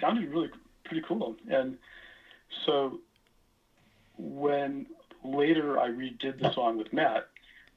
[0.00, 0.50] sounded really
[0.84, 1.36] pretty cool.
[1.50, 1.76] And
[2.64, 3.00] so
[4.16, 4.86] when
[5.24, 7.28] later I redid the song with Matt,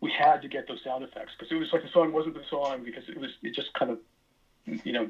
[0.02, 2.44] we had to get those sound effects because it was like the song wasn't the
[2.50, 4.00] song because it was it just kind of
[4.86, 5.10] you know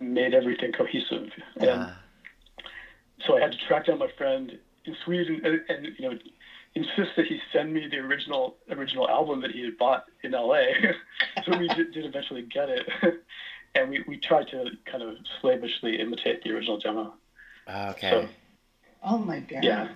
[0.00, 1.30] made everything cohesive.
[1.56, 1.90] And Uh,
[3.26, 6.18] so I had to track down my friend in Sweden and, and you know
[6.74, 10.62] insist that he send me the original original album that he had bought in LA.
[11.44, 12.86] so we did, did eventually get it,
[13.74, 17.14] and we, we tried to kind of slavishly imitate the original demo.
[17.68, 18.28] okay, So
[19.02, 19.64] Oh my god.
[19.64, 19.88] yeah,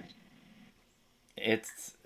[1.36, 1.96] it's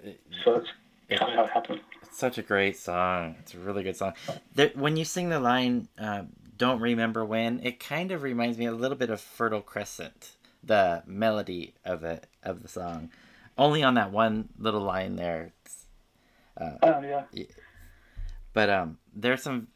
[0.44, 0.66] so that's
[1.08, 1.80] it, kind of how it happened.
[2.02, 3.36] it's such a great song.
[3.40, 4.14] It's a really good song.
[4.54, 6.22] The, when you sing the line uh,
[6.56, 10.32] "Don't remember when," it kind of reminds me a little bit of "Fertile Crescent,"
[10.66, 13.10] the melody of it of the song.
[13.56, 15.52] Only on that one little line there.
[15.64, 15.86] It's,
[16.82, 17.24] Oh yeah,
[18.52, 19.68] But um, there's some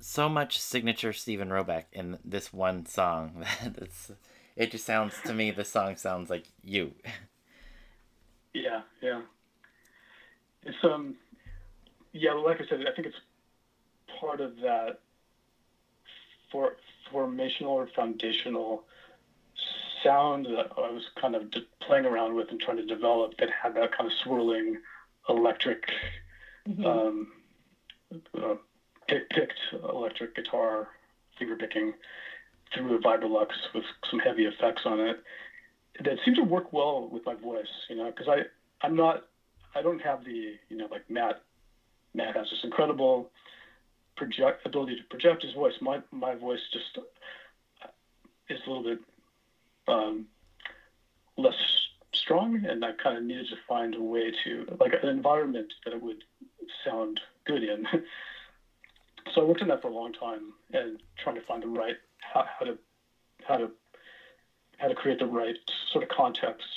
[0.00, 4.12] so much signature Stephen Roback in this one song that it's
[4.56, 6.92] it just sounds to me the song sounds like you.
[8.54, 9.22] yeah, yeah.
[10.64, 11.16] It's um,
[12.12, 12.32] yeah.
[12.32, 13.16] Like I said, I think it's
[14.20, 15.00] part of that
[16.50, 16.76] for
[17.12, 18.84] formational or foundational
[20.02, 23.50] sound that I was kind of de- playing around with and trying to develop that
[23.50, 24.78] had that kind of swirling
[25.28, 25.90] electric,
[26.68, 26.84] Mhm.
[26.84, 27.32] um,
[28.34, 28.54] uh,
[29.08, 30.88] pick, picked electric guitar,
[31.38, 31.94] finger picking
[32.72, 35.22] through a Vibrolux with some heavy effects on it.
[36.00, 38.44] That seemed to work well with my voice, you know, because I
[38.82, 39.24] I'm not
[39.74, 41.40] I don't have the you know like Matt
[42.14, 43.30] Matt has this incredible
[44.16, 45.74] project ability to project his voice.
[45.80, 46.98] My my voice just
[48.48, 48.98] is a little bit
[49.88, 50.26] um,
[51.36, 51.54] less
[52.14, 55.94] strong, and I kind of needed to find a way to like an environment that
[55.94, 56.24] it would
[56.84, 57.86] sound good in.
[59.34, 61.96] so I worked on that for a long time and trying to find the right
[62.20, 62.78] how, how to
[63.46, 63.70] how to
[64.78, 65.56] how to create the right
[65.92, 66.68] sort of context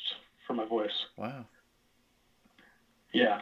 [0.45, 1.05] for my voice.
[1.17, 1.45] Wow.
[3.13, 3.41] Yeah.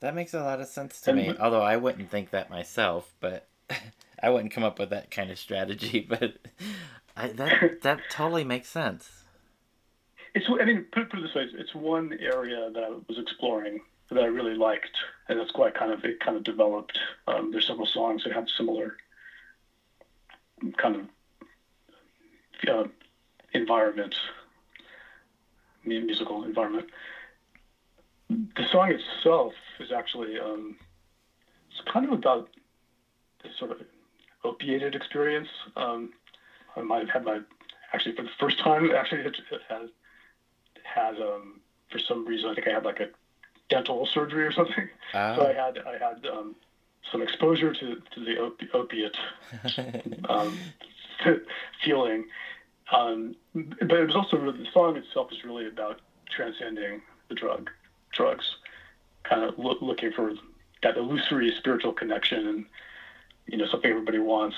[0.00, 1.34] That makes a lot of sense to And me.
[1.38, 3.48] Although I wouldn't think that myself, but
[4.22, 6.00] I wouldn't come up with that kind of strategy.
[6.08, 6.38] But
[7.16, 9.24] I, that that totally makes sense.
[10.34, 13.80] It's, I mean, put, put it this way: it's, one area that I was exploring
[14.10, 14.96] that I really liked,
[15.28, 16.98] and that's why kind of it kind of developed.
[17.28, 18.96] Um, there's several songs that have similar
[20.76, 21.06] kind of
[22.68, 22.88] uh,
[23.52, 24.14] environment,
[25.84, 26.88] musical environment.
[28.28, 30.76] The song itself is actually um,
[31.70, 32.48] it's kind of about
[33.42, 33.78] this sort of
[34.42, 35.48] opiated experience.
[35.76, 36.12] Um,
[36.76, 37.40] I might have had my
[37.92, 39.88] actually for the first time actually it, it has
[40.82, 41.60] had um,
[41.90, 43.08] for some reason I think I had like a
[43.68, 44.88] dental surgery or something.
[45.36, 46.54] So I had I had um,
[47.10, 49.16] some exposure to, to the opi- opiate
[50.28, 50.58] um,
[51.84, 52.24] feeling.
[52.92, 57.70] Um, but it was also really, the song itself is really about transcending the drug,
[58.12, 58.56] drugs,
[59.22, 60.32] kind of loo- looking for
[60.82, 62.64] that illusory spiritual connection and
[63.46, 64.56] you know something everybody wants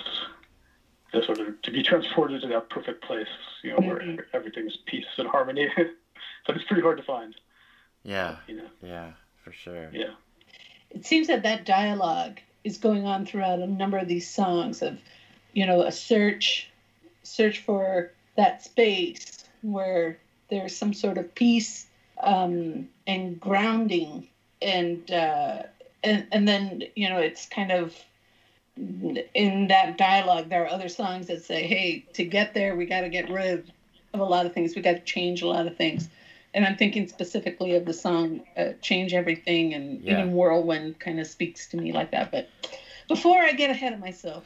[1.13, 3.29] to sort of to be transported to that perfect place,
[3.63, 4.25] you know, where Mhm.
[4.33, 5.69] everything's peace and harmony.
[6.47, 7.35] but it's pretty hard to find,
[8.03, 8.69] yeah, you know.
[8.83, 9.91] yeah, for sure.
[9.93, 10.15] Yeah.
[10.91, 14.99] It seems that that dialogue is going on throughout a number of these songs of,
[15.53, 16.71] you know, a search,
[17.23, 21.87] search for that space where there's some sort of peace
[22.21, 24.29] um, and grounding,
[24.63, 25.63] and uh,
[26.03, 27.95] and and then you know it's kind of
[28.77, 30.49] in that dialogue.
[30.49, 33.65] There are other songs that say, "Hey, to get there, we got to get rid
[34.13, 34.75] of a lot of things.
[34.75, 36.09] We got to change a lot of things."
[36.55, 40.21] And I'm thinking specifically of the song uh, "Change Everything," and Yeah.
[40.21, 42.31] even "Whirlwind" kind of speaks to me like that.
[42.31, 42.49] But
[43.09, 44.45] before I get ahead of myself,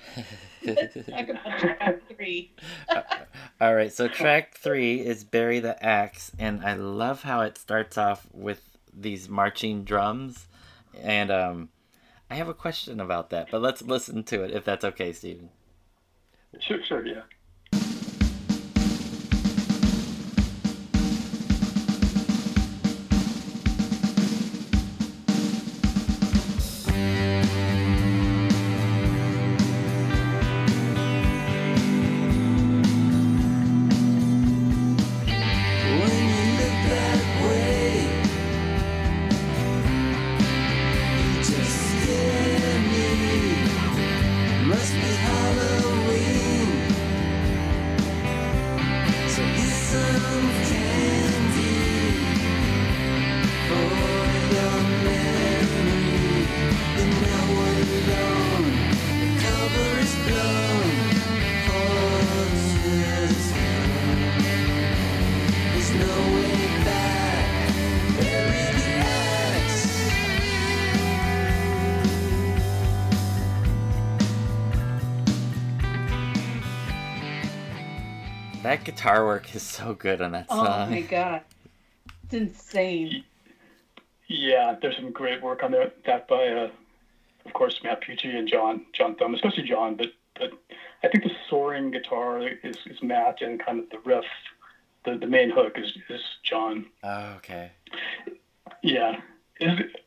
[0.64, 2.50] let's talk about track three.
[3.60, 7.98] All right, so track three is "Bury the Axe," and I love how it starts
[7.98, 8.62] off with
[8.92, 10.46] these marching drums,
[11.02, 11.68] and um,
[12.30, 15.50] I have a question about that, but let's listen to it if that's okay, Steven.
[16.60, 17.22] Sure, sure, yeah.
[78.80, 80.88] That guitar work is so good on that Oh song.
[80.88, 81.42] Oh my god,
[82.24, 83.24] it's insane.
[84.26, 85.92] Yeah, there's some great work on there.
[86.06, 86.70] That by, uh,
[87.44, 89.96] of course, Matt Piucci and John John Thoman, especially John.
[89.96, 90.52] But but
[91.04, 94.24] I think the soaring guitar is, is Matt, and kind of the riff,
[95.04, 96.86] the, the main hook is, is John.
[97.04, 97.72] Oh, okay.
[98.82, 99.20] Yeah,
[99.60, 100.06] is it,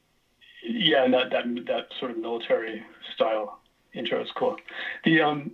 [0.63, 2.81] yeah, and that, that that sort of military
[3.13, 3.59] style
[3.93, 4.57] intro is cool.
[5.05, 5.51] The um,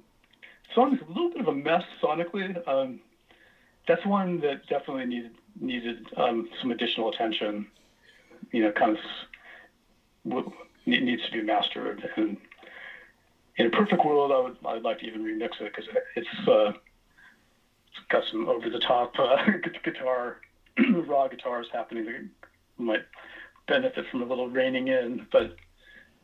[0.74, 2.66] song is a little bit of a mess sonically.
[2.66, 3.02] Um,
[3.90, 7.66] that's one that definitely needed needed um, some additional attention.
[8.54, 10.54] You know, kind of
[10.86, 12.08] needs to be mastered.
[12.16, 12.38] And
[13.58, 16.70] in a perfect world, I would I'd like to even remix it because it's uh,
[16.70, 19.38] it's got some over the top uh,
[19.84, 20.40] guitar,
[21.08, 22.30] raw guitars happening that
[22.78, 23.06] might
[23.68, 25.26] benefit from a little reining in.
[25.32, 25.56] But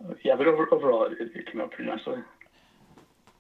[0.08, 2.18] uh, yeah, but over, overall, it, it came out pretty nicely.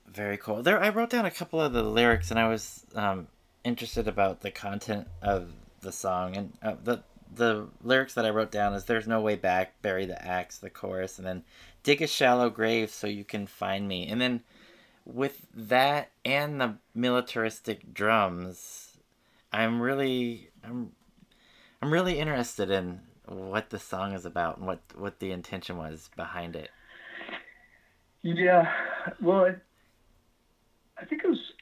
[0.07, 0.63] Very cool.
[0.63, 3.27] There, I wrote down a couple of the lyrics, and I was um,
[3.65, 5.51] interested about the content of
[5.81, 6.37] the song.
[6.37, 10.05] And uh, the the lyrics that I wrote down is "There's no way back, bury
[10.05, 11.43] the axe," the chorus, and then
[11.83, 14.41] "Dig a shallow grave so you can find me." And then
[15.03, 18.97] with that and the militaristic drums,
[19.51, 20.91] I'm really I'm
[21.81, 26.09] I'm really interested in what the song is about and what what the intention was
[26.15, 26.69] behind it.
[28.21, 28.71] Yeah,
[29.21, 29.55] well, I,
[30.99, 31.53] I think it was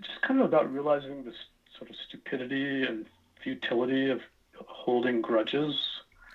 [0.00, 1.34] just kind of about realizing this
[1.76, 3.06] sort of stupidity and
[3.42, 4.20] futility of
[4.66, 5.74] holding grudges.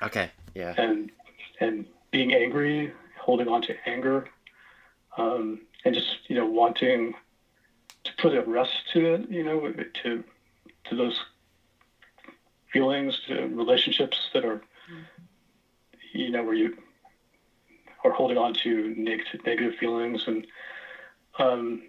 [0.01, 0.73] Okay, yeah.
[0.77, 1.11] and
[1.59, 4.29] and being angry, holding on to anger,
[5.17, 7.13] um, and just you know wanting
[8.03, 9.71] to put a rest to it, you know,
[10.03, 10.23] to
[10.85, 11.19] to those
[12.71, 14.61] feelings, to relationships that are,
[16.13, 16.77] you know, where you
[18.03, 20.23] are holding on to negative negative feelings.
[20.27, 20.47] And
[21.39, 21.83] um,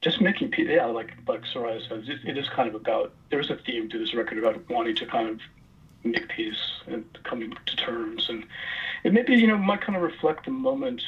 [0.00, 3.12] just making people, yeah, like like Soraya says, it, it is kind of about.
[3.30, 5.40] There's a theme to this record about wanting to kind of
[6.04, 8.44] make peace and coming to terms, and
[9.04, 11.02] it maybe you know might kind of reflect the moment,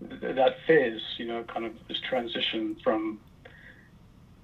[0.00, 3.20] that phase, you know, kind of this transition from.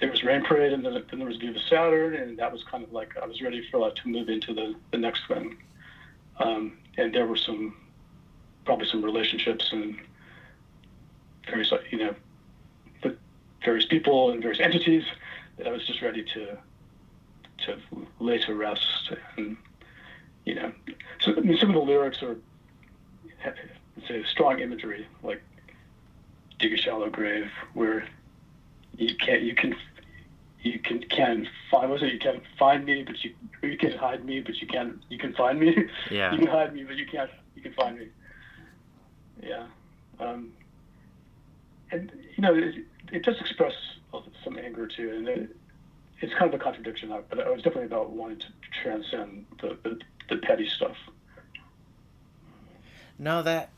[0.01, 2.83] There was Rain Parade, and then, then there was Viva Saturn, and that was kind
[2.83, 5.59] of like I was ready for like to move into the the next thing,
[6.39, 7.77] um, and there were some,
[8.65, 9.99] probably some relationships and
[11.47, 12.15] various you know,
[13.65, 15.05] various people and various entities
[15.59, 16.59] that I was just ready to
[17.67, 17.79] to
[18.21, 19.57] lay to rest and
[20.45, 20.73] you know
[21.21, 22.39] so I mean, some of the lyrics are
[23.39, 23.55] have,
[24.09, 25.43] say strong imagery like
[26.59, 28.07] dig a shallow grave where
[28.97, 29.75] you can't you can
[30.63, 34.25] you can can find was it you can find me but you you can hide
[34.25, 35.77] me but you can't you can find me.
[36.11, 36.33] Yeah.
[36.33, 38.09] you can hide me but you can't you can find me.
[39.43, 39.67] Yeah.
[40.19, 40.53] Um,
[41.91, 42.75] and you know it,
[43.13, 43.75] it does express
[44.45, 45.57] some anger too and it,
[46.21, 48.47] it's kind of a contradiction but it was definitely about wanting to
[48.83, 49.99] transcend the, the,
[50.29, 50.97] the petty stuff
[53.21, 53.69] No, that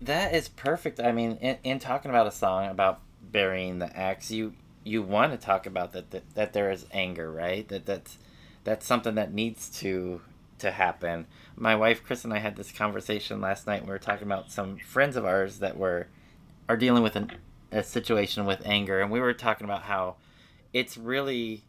[0.00, 0.98] that is perfect.
[0.98, 5.32] I mean, in, in talking about a song about burying the axe, you you want
[5.32, 7.66] to talk about that, that that there is anger, right?
[7.68, 8.18] That that's
[8.64, 10.20] that's something that needs to
[10.58, 11.26] to happen.
[11.56, 13.82] My wife Chris and I had this conversation last night.
[13.84, 16.08] We were talking about some friends of ours that were
[16.68, 17.30] are dealing with an,
[17.70, 20.16] a situation with anger, and we were talking about how
[20.72, 21.64] it's really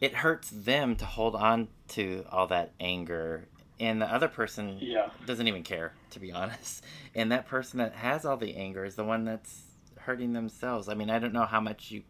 [0.00, 3.48] it hurts them to hold on to all that anger
[3.80, 5.08] and the other person Yeah.
[5.24, 8.96] doesn't even care to be honest and that person that has all the anger is
[8.96, 9.62] the one that's
[9.98, 12.02] hurting themselves i mean i don't know how much you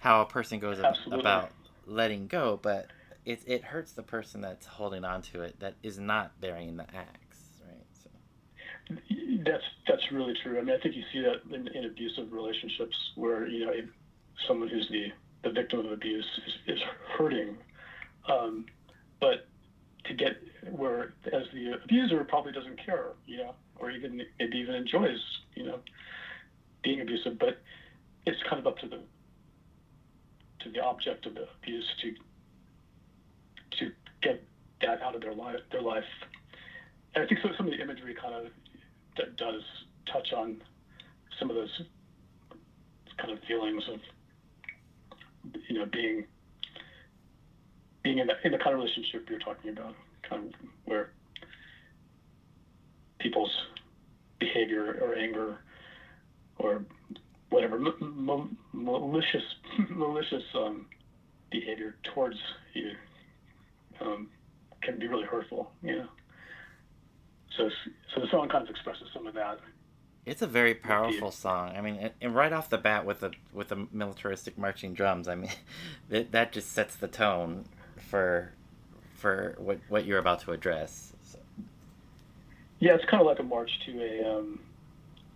[0.00, 1.20] how a person goes Absolutely.
[1.20, 1.50] about
[1.86, 2.88] letting go but
[3.24, 6.84] it, it hurts the person that's holding on to it that is not bearing the
[6.84, 6.98] so
[9.44, 10.58] That's that's really true.
[10.58, 13.72] I mean, I think you see that in, in abusive relationships where you know
[14.46, 15.12] someone who's the
[15.42, 16.82] the victim of abuse is, is
[17.16, 17.56] hurting,
[18.28, 18.66] um,
[19.20, 19.46] but
[20.04, 20.36] to get
[20.70, 25.18] where as the abuser probably doesn't care, you know, or even maybe even enjoys,
[25.54, 25.78] you know,
[26.82, 27.60] being abusive, but
[28.26, 29.00] it's kind of up to the
[30.60, 32.14] to the object of the abuse to
[33.78, 34.42] to get
[34.80, 36.04] that out of their life their life.
[37.14, 38.52] And I think so, some of the imagery kind of
[39.16, 39.62] that does
[40.12, 40.62] touch on
[41.38, 41.82] some of those
[43.18, 44.00] kind of feelings of
[45.68, 46.24] you know being
[48.02, 49.94] being in the in the kind of relationship you're talking about,
[50.28, 50.52] kind of
[50.84, 51.10] where
[53.18, 53.50] people's
[54.40, 55.58] behavior or anger
[56.58, 56.84] or
[57.50, 59.42] whatever m- m- malicious
[59.90, 60.86] malicious um,
[61.50, 62.36] behavior towards
[62.74, 62.90] you
[64.00, 64.28] um,
[64.82, 65.70] can be really hurtful.
[65.82, 66.08] You know.
[67.56, 67.70] So,
[68.14, 69.58] so the song kind of expresses some of that.
[70.24, 71.74] It's a very powerful song.
[71.76, 75.34] I mean, and- right off the bat with the with the militaristic marching drums, I
[75.34, 75.50] mean,
[76.08, 77.64] that that just sets the tone
[77.98, 78.52] for
[79.16, 81.12] for what what you're about to address.
[81.24, 81.38] So,
[82.78, 84.60] Yeah, it's kind of like a march to a, um,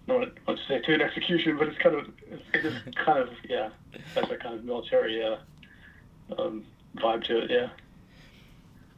[0.06, 2.06] don't to say to an execution, but it's kind of,
[2.52, 3.70] it's, kind of, yeah,
[4.14, 5.36] has that kind of military uh,
[6.38, 6.64] um,
[6.96, 7.50] vibe to it.
[7.50, 7.68] Yeah.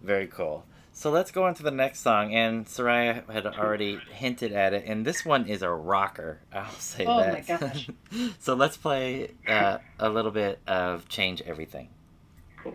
[0.03, 0.65] very cool.
[0.99, 4.83] So let's go on to the next song, and Soraya had already hinted at it,
[4.85, 6.41] and this one is a rocker.
[6.53, 7.29] I'll say Oh that.
[7.29, 7.89] Oh my gosh.
[8.41, 11.91] so let's play uh, a little bit of "Change Everything."
[12.61, 12.75] Cool.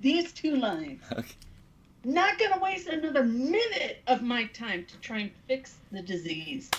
[0.00, 1.02] these two lines.
[1.12, 1.34] Okay.
[2.02, 6.70] Not gonna waste another minute of my time to try and fix the disease.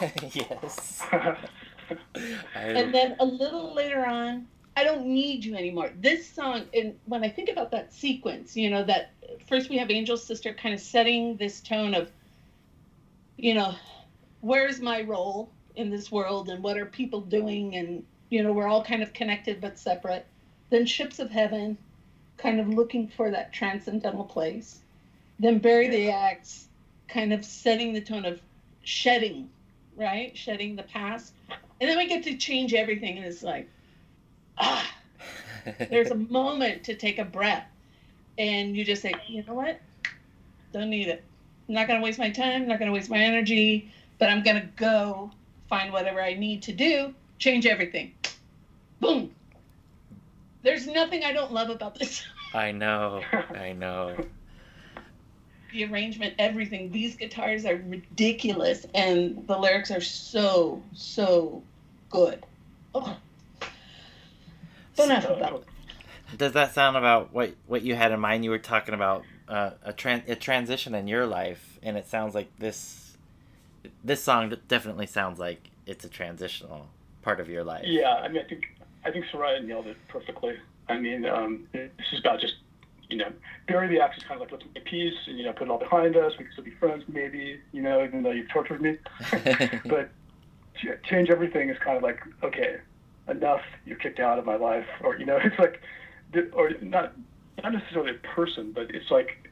[0.32, 1.02] yes.
[2.54, 4.46] And then a little later on,
[4.76, 5.90] I don't need you anymore.
[6.00, 9.12] This song, and when I think about that sequence, you know, that
[9.48, 12.10] first we have Angel's sister kind of setting this tone of,
[13.36, 13.74] you know,
[14.40, 17.76] where's my role in this world and what are people doing?
[17.76, 20.26] And, you know, we're all kind of connected but separate.
[20.70, 21.78] Then Ships of Heaven,
[22.36, 24.80] kind of looking for that transcendental place.
[25.38, 26.68] Then Bury the Axe,
[27.08, 28.40] kind of setting the tone of
[28.82, 29.50] shedding,
[29.96, 30.36] right?
[30.36, 31.32] Shedding the past.
[31.80, 33.68] And then we get to change everything, and it's like,
[34.58, 34.94] ah,
[35.90, 37.66] there's a moment to take a breath.
[38.38, 39.80] And you just say, you know what?
[40.72, 41.22] Don't need it.
[41.68, 44.28] I'm not going to waste my time, I'm not going to waste my energy, but
[44.28, 45.30] I'm going to go
[45.68, 48.12] find whatever I need to do, change everything.
[49.00, 49.34] Boom.
[50.64, 52.24] There's nothing I don't love about this.
[52.54, 53.22] I know.
[53.32, 54.16] I know.
[55.72, 56.90] the arrangement, everything.
[56.90, 61.62] These guitars are ridiculous, and the lyrics are so, so
[62.10, 62.44] good.
[62.94, 63.16] Oh.
[64.98, 66.38] Enough about it.
[66.38, 68.44] Does that sound about what what you had in mind?
[68.44, 72.34] You were talking about uh, a tran- a transition in your life, and it sounds
[72.34, 73.16] like this
[74.02, 76.88] this song definitely sounds like it's a transitional
[77.22, 77.84] part of your life.
[77.86, 78.73] Yeah, I mean, I think
[79.04, 80.56] I think Soraya nailed it perfectly.
[80.88, 82.54] I mean, um, this is about just
[83.10, 83.32] you know,
[83.68, 85.70] bury the axe is kind of like let's make peace and you know put it
[85.70, 86.32] all behind us.
[86.38, 87.60] We can still be friends, maybe.
[87.72, 88.98] You know, even though you've tortured me.
[89.84, 90.10] but
[91.04, 92.78] change everything is kind of like okay,
[93.28, 93.62] enough.
[93.86, 95.80] You're kicked out of my life, or you know, it's like,
[96.52, 97.12] or not
[97.62, 99.50] not necessarily a person, but it's like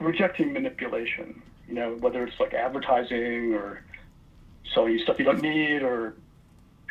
[0.00, 1.42] rejecting manipulation.
[1.66, 3.82] You know, whether it's like advertising or
[4.74, 6.14] selling you stuff you don't need or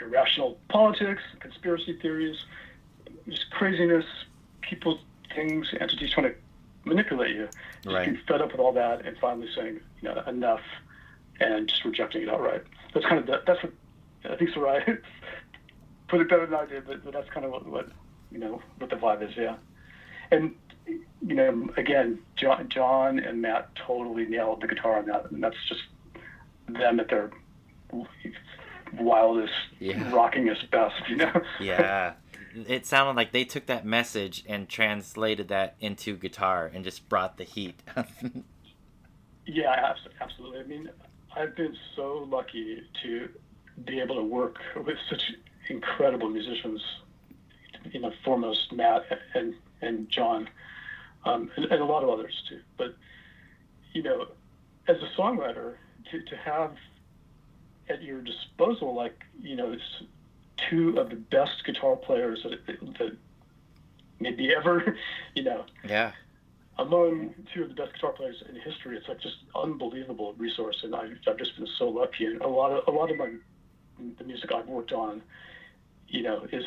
[0.02, 2.38] irrational politics, conspiracy theories,
[3.28, 4.06] just craziness,
[4.62, 5.00] people,
[5.36, 6.36] things, entities trying to
[6.86, 7.48] manipulate you.
[7.84, 8.06] Just Right.
[8.06, 10.62] being fed up with all that and finally saying, you know, enough
[11.40, 12.64] and just rejecting it outright.
[12.94, 13.74] That's kind of the, that's what
[14.30, 15.00] I think the right.
[16.08, 17.90] Put it better than I did, but, but that's kind of what, what
[18.32, 19.56] you know what the vibe is, yeah.
[20.32, 25.44] And you know, again, John, John and Matt totally nailed the guitar on that, and
[25.44, 25.82] that's just
[26.68, 27.32] them at their
[28.94, 30.12] wildest, Yeah.
[30.12, 31.42] rockingest best, you know.
[31.60, 32.14] Yeah.
[32.56, 37.38] It sounded like they took that message and translated that into guitar and just brought
[37.38, 37.82] the heat.
[39.46, 40.60] Yeah, absolutely.
[40.60, 40.90] I mean,
[41.36, 43.30] I've been so lucky to
[43.86, 45.22] be able to work with such
[45.70, 46.82] incredible musicians.
[47.92, 50.50] You know, foremost Matt and and John,
[51.24, 52.60] um, and, and a lot of others too.
[52.78, 52.96] But
[53.94, 54.28] you know,
[54.90, 55.76] as a songwriter,
[56.12, 56.76] to, to have
[57.90, 60.04] at your disposal like you know s-
[60.70, 62.66] two of the best guitar players that,
[62.98, 63.16] that
[64.20, 64.98] maybe ever,
[65.36, 66.12] you know, yeah.
[66.80, 68.98] among two of the best guitar players in history.
[68.98, 72.26] It's like just unbelievable resource, and I've, I've just been so lucky.
[72.26, 73.32] And a lot of a lot of my
[74.18, 75.22] the music I've worked on,
[76.08, 76.64] you know, is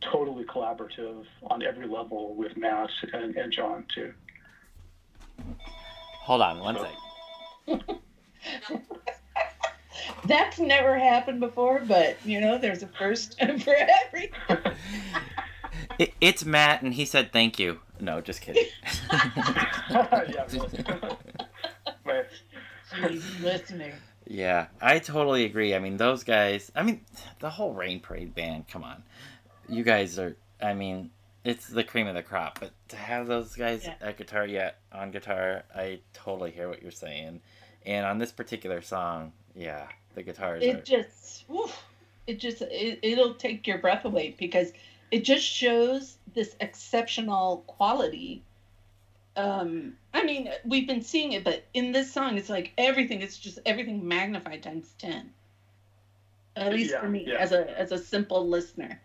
[0.00, 4.12] totally collaborative on every level with Matt and, and John too.
[6.22, 7.80] Hold on one So- sec.
[10.26, 13.74] That's never happened before, but you know, there's a first for
[14.06, 14.30] everything.
[15.98, 17.80] It, it's Matt, and he said thank you.
[18.00, 18.66] No, just kidding.
[19.90, 20.84] yeah, really.
[22.04, 22.26] Right.
[23.08, 23.92] She's listening.
[24.26, 25.74] yeah, I totally agree.
[25.74, 26.70] I mean, those guys.
[26.74, 27.04] I mean,
[27.40, 28.68] the whole Rain Parade band.
[28.68, 29.02] Come on,
[29.68, 30.36] you guys are.
[30.60, 31.10] I mean,
[31.44, 32.60] it's the cream of the crop.
[32.60, 33.94] But to have those guys Yeah.
[34.00, 37.40] at guitar, yet on guitar, I totally hear what you're saying.
[37.86, 40.66] And on this particular song, yeah, the guitars are.
[40.66, 41.76] It just, woof,
[42.26, 44.72] it just, it, it'll take your breath away because
[45.10, 48.42] it just shows this exceptional quality.
[49.36, 53.22] Um, I mean, we've been seeing it, but in this song, it's like everything.
[53.22, 55.30] It's just everything magnified times ten.
[56.56, 57.36] At least Yeah, for me, yeah.
[57.36, 59.00] as a as a simple listener,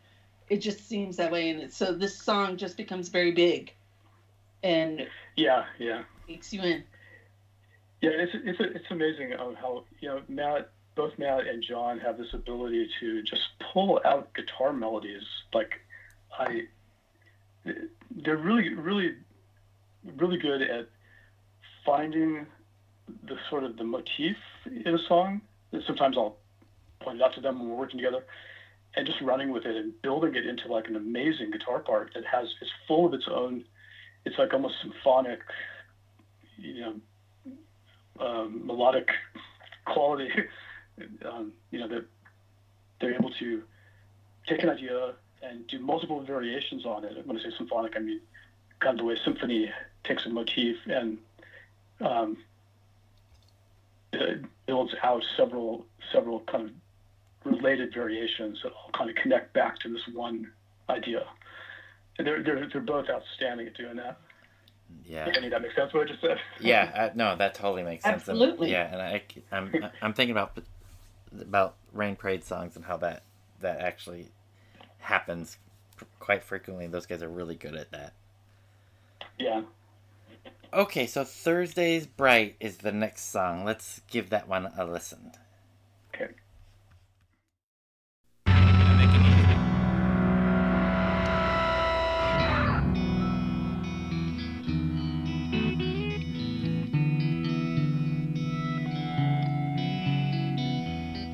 [0.50, 3.72] it just seems that way, and it, so this song just becomes very big,
[4.64, 6.04] and Yeah, yeah.
[6.28, 6.84] takes you in.
[8.04, 12.18] Yeah, it's it's it's amazing um, how you know Matt, both Matt and John have
[12.18, 15.24] this ability to just pull out guitar melodies.
[15.54, 15.72] Like,
[16.38, 16.64] I,
[17.64, 19.14] they're really really
[20.18, 20.90] really good at
[21.86, 22.46] finding
[23.26, 24.36] the sort of the motif
[24.66, 25.40] in a song.
[25.72, 26.36] And sometimes I'll
[27.00, 28.26] point it out to them when we're working together,
[28.98, 32.26] and just running with it and building it into like an amazing guitar part that
[32.26, 33.64] has is full of its own.
[34.26, 35.40] It's like almost symphonic,
[36.58, 36.96] you know,
[38.20, 39.10] um, melodic
[39.86, 40.30] quality.
[41.26, 42.06] um, you know that
[43.00, 43.64] they're able to
[44.48, 47.26] take an idea and do multiple variations on it.
[47.26, 48.22] When I say symphonic, I mean
[48.80, 49.72] kind of the way symphony
[50.04, 51.18] takes a motif and
[52.02, 52.38] um,
[54.66, 56.72] builds out several several kind of
[57.46, 60.50] related variations that all kind of connect back to this one
[60.90, 61.26] idea.
[62.18, 64.20] And they're, they're, they're both outstanding at doing that.
[65.06, 65.32] Yeah.
[65.36, 66.38] Any of that makes sense what I just said?
[66.60, 68.28] Yeah, uh, no, that totally makes sense.
[68.28, 68.72] And- Absolutely.
[68.72, 70.58] yeah, and I, I'm, I'm thinking about
[71.40, 73.24] about Rain Parade songs and how that
[73.62, 74.28] that actually
[75.00, 75.58] happens
[76.20, 76.88] quite frequently.
[76.88, 78.14] Those guys are really good at that.
[79.40, 79.62] Yeah.
[80.74, 83.64] Okay, so Thursday's Bright is the next song.
[83.64, 85.32] Let's give that one a listen.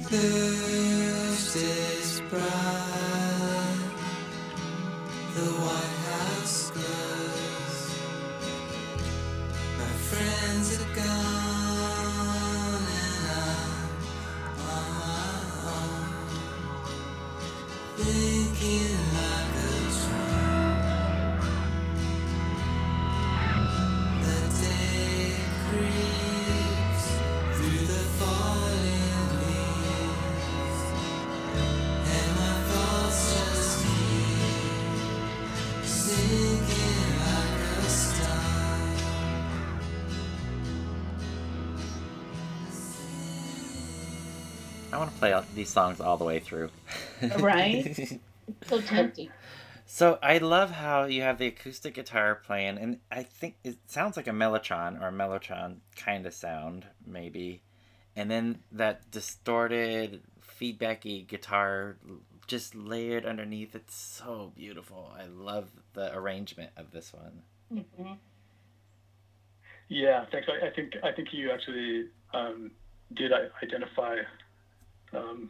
[0.09, 0.48] Thursday's
[45.19, 46.69] play all these songs all the way through.
[47.39, 48.19] Right?
[48.65, 49.29] So tempting.
[49.85, 54.17] So I love how you have the acoustic guitar playing, and I think it sounds
[54.17, 57.61] like a mellotron or a mellotron kind of sound, maybe.
[58.15, 60.21] and then that distorted
[60.59, 61.97] feedbacky guitar
[62.47, 63.75] just layered underneath.
[63.75, 65.13] It's so beautiful.
[65.15, 67.43] I love the arrangement of this one.
[67.71, 68.17] Mhm.
[69.89, 70.47] Yeah, thanks.
[70.49, 72.71] I, I think I think you actually um,
[73.13, 73.31] did
[73.63, 74.15] identify
[75.13, 75.49] um,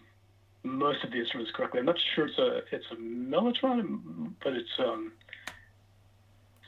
[0.63, 1.79] most of the instruments correctly.
[1.79, 5.11] I'm not sure it's a it's a mellotron, but it's um,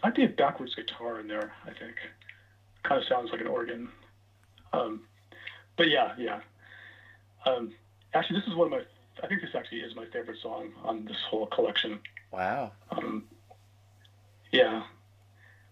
[0.04, 1.54] might be a backwards guitar in there.
[1.64, 1.96] I think
[2.84, 3.90] kind of sounds like an organ.
[4.74, 5.02] Um,
[5.78, 6.40] but yeah, yeah.
[7.46, 7.74] Um,
[8.14, 8.82] actually, this is one of my.
[9.24, 12.00] I think this actually is my favorite song on this whole collection.
[12.32, 12.72] Wow.
[12.92, 13.26] Um,
[14.52, 14.84] yeah,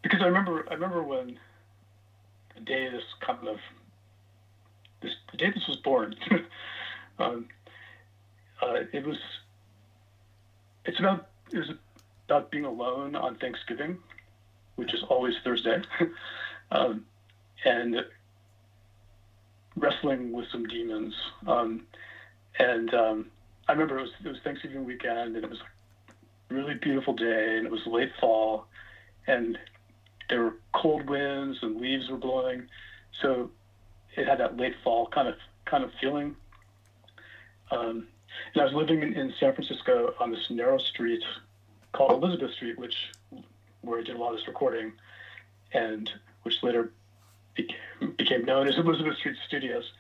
[0.01, 1.39] because I remember I remember when
[2.55, 3.57] the day this kind of
[5.01, 6.15] this the day this was born.
[7.19, 7.47] um,
[8.61, 9.17] uh, it was
[10.85, 11.71] it's about it was
[12.27, 13.97] about being alone on Thanksgiving,
[14.75, 15.81] which is always Thursday,
[16.71, 17.05] um,
[17.65, 18.05] and
[19.75, 21.15] wrestling with some demons.
[21.47, 21.85] Um,
[22.57, 23.31] and um,
[23.67, 25.59] I remember it was it was Thanksgiving weekend, and it was
[26.49, 28.65] a really beautiful day and it was late fall
[29.27, 29.57] and
[30.29, 32.67] there were cold winds and leaves were blowing.
[33.21, 33.51] So
[34.15, 36.35] it had that late fall kind of kind of feeling
[37.71, 38.07] um,
[38.53, 41.23] and i was living in, in san francisco on this narrow street
[41.93, 43.11] called elizabeth street which
[43.81, 44.91] where i did a lot of this recording
[45.73, 46.11] and
[46.43, 46.91] which later
[47.55, 47.77] became,
[48.17, 49.91] became known as elizabeth street studios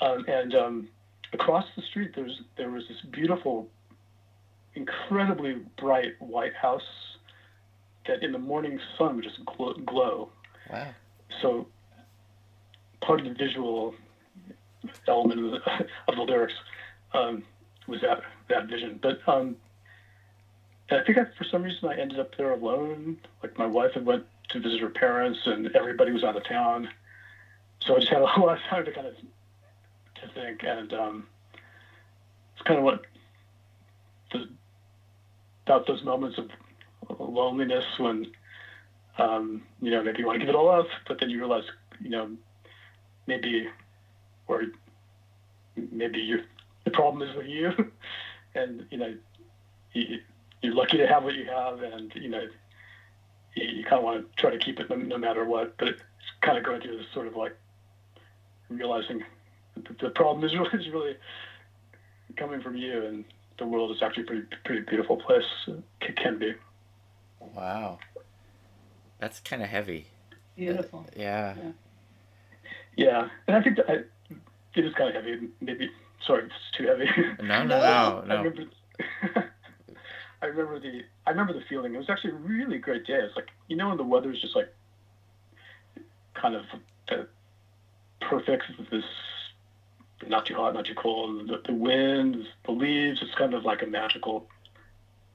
[0.00, 0.88] um, and um,
[1.32, 3.68] across the street there's there was this beautiful
[4.76, 7.16] incredibly bright white house
[8.06, 9.74] that in the morning sun would just glow.
[9.74, 10.28] glow.
[10.70, 10.88] Wow.
[11.42, 11.66] So
[13.00, 13.94] part of the visual
[15.08, 16.54] element of the, of the lyrics
[17.14, 17.42] um,
[17.86, 18.98] was that that vision.
[19.02, 19.56] But um,
[20.90, 23.18] I think I, for some reason I ended up there alone.
[23.42, 26.88] Like my wife had went to visit her parents, and everybody was out of town.
[27.80, 31.26] So I just had a lot of time to kind of to think, and um,
[32.54, 33.02] it's kind of what
[34.32, 34.48] the
[35.66, 36.48] about those moments of
[37.18, 38.26] loneliness when
[39.18, 41.64] um, you know maybe you want to give it all up, but then you realize
[42.00, 42.30] you know
[43.26, 43.68] maybe
[44.48, 44.64] or
[45.90, 46.42] maybe you
[46.84, 47.72] the problem is with you,
[48.54, 49.14] and you know
[49.92, 50.18] you,
[50.62, 52.46] you're lucky to have what you have, and you know
[53.54, 55.88] you, you kind of want to try to keep it no, no matter what, but
[55.88, 56.02] it's
[56.42, 57.56] kind of going through this sort of like
[58.68, 59.24] realizing
[59.74, 61.16] that the problem is really, is really
[62.36, 63.24] coming from you and
[63.58, 65.44] the world is actually a pretty pretty beautiful place.
[66.00, 66.54] It can be.
[67.54, 67.98] Wow.
[69.18, 70.06] That's kind of heavy.
[70.56, 71.06] Beautiful.
[71.16, 71.54] Yeah.
[72.96, 73.98] Yeah, and I think that I,
[74.76, 75.48] it is kind of heavy.
[75.60, 75.90] Maybe
[76.26, 77.08] sorry, if it's too heavy.
[77.42, 77.78] No, no,
[78.24, 78.64] no, I remember.
[80.42, 81.02] I remember the.
[81.26, 81.94] I remember the feeling.
[81.94, 83.14] It was actually a really great day.
[83.14, 84.72] It's like you know when the weather is just like
[86.34, 86.64] kind of
[87.10, 87.24] uh,
[88.20, 88.64] perfect.
[88.78, 89.04] with This
[90.28, 91.48] not too hot, not too cold.
[91.48, 93.20] The, the wind, the leaves.
[93.22, 94.46] It's kind of like a magical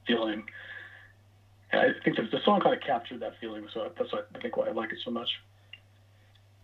[0.07, 0.43] feeling.
[1.71, 3.67] And I think that the song kind of captured that feeling.
[3.73, 5.29] So that's why I think why I like it so much.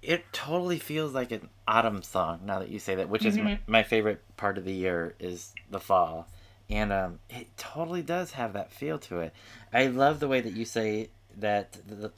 [0.01, 3.59] It totally feels like an autumn song now that you say that, which is my,
[3.67, 6.27] my favorite part of the year is the fall.
[6.69, 9.33] And um, it totally does have that feel to it.
[9.73, 12.11] I love the way that you say that the,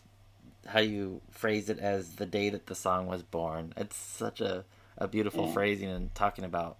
[0.67, 3.73] how you phrase it as the day that the song was born.
[3.77, 4.65] It's such a,
[4.97, 5.53] a beautiful Yeah.
[5.53, 6.77] phrasing and talking about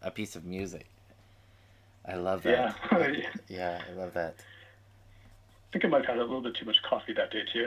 [0.00, 0.86] a piece of music.
[2.06, 2.74] I love that.
[2.90, 4.36] I Yeah, I love that.
[5.72, 7.66] Think I might have had a little bit too much coffee that day too.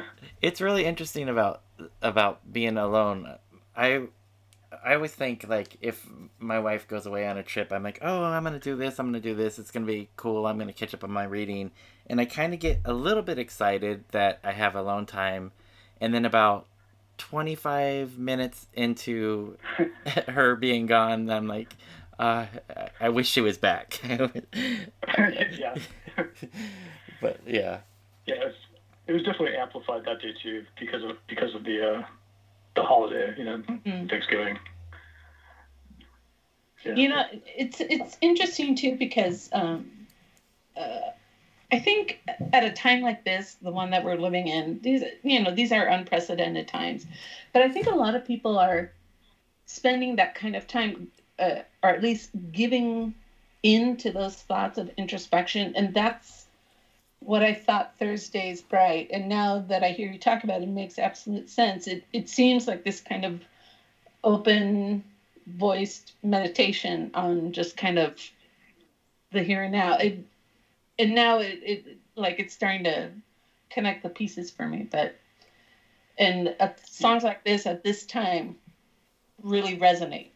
[0.42, 1.62] it's really interesting about
[2.00, 3.36] about being alone.
[3.76, 4.06] I
[4.84, 6.06] I always think like if
[6.38, 9.06] my wife goes away on a trip, I'm like, oh, I'm gonna do this, I'm
[9.06, 9.58] gonna do this.
[9.58, 10.46] It's gonna be cool.
[10.46, 11.72] I'm gonna catch up on my reading,
[12.06, 15.52] and I kind of get a little bit excited that I have alone time,
[16.00, 16.66] and then about
[17.18, 19.58] 25 minutes into
[20.28, 21.74] her being gone, I'm like,
[22.18, 22.46] uh,
[22.76, 24.00] I- I wish she was back.
[24.08, 25.74] yeah.
[27.20, 27.78] but yeah.
[28.26, 28.54] Yeah, it was,
[29.06, 32.02] it was definitely amplified that day too because of because of the uh,
[32.74, 34.08] the holiday, you know, Mhm.
[34.10, 34.58] Thanksgiving.
[36.84, 36.94] Yeah.
[36.94, 37.24] You know,
[37.56, 39.90] it's it's interesting too because um,
[40.76, 41.10] uh,
[41.72, 42.20] I think
[42.52, 45.72] at a time like this, the one that we're living in, these you know these
[45.72, 47.06] are unprecedented times,
[47.52, 48.92] but I think a lot of people are
[49.66, 51.08] spending that kind of time,
[51.38, 53.14] uh, or at least giving
[53.62, 56.46] into those thoughts of introspection, and that's
[57.20, 59.10] what I thought Thursday's bright.
[59.12, 61.86] And now that I hear you talk about it, it makes absolute sense.
[61.86, 63.42] It it seems like this kind of
[64.24, 65.04] open
[65.46, 68.18] voiced meditation on just kind of
[69.32, 69.96] the here and now.
[69.96, 70.24] It,
[70.98, 73.10] and now it, it like it's starting to
[73.70, 74.86] connect the pieces for me.
[74.90, 75.16] But
[76.18, 78.56] and uh, songs like this at this time
[79.42, 80.30] really resonate.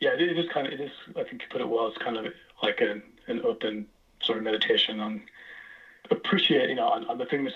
[0.00, 0.72] Yeah, it, it is kind of.
[0.72, 0.90] It is.
[1.10, 1.86] I think you put it well.
[1.86, 2.26] It's kind of
[2.62, 3.86] like an an open
[4.22, 5.22] sort of meditation on
[6.10, 7.52] appreciating you know, on, on the things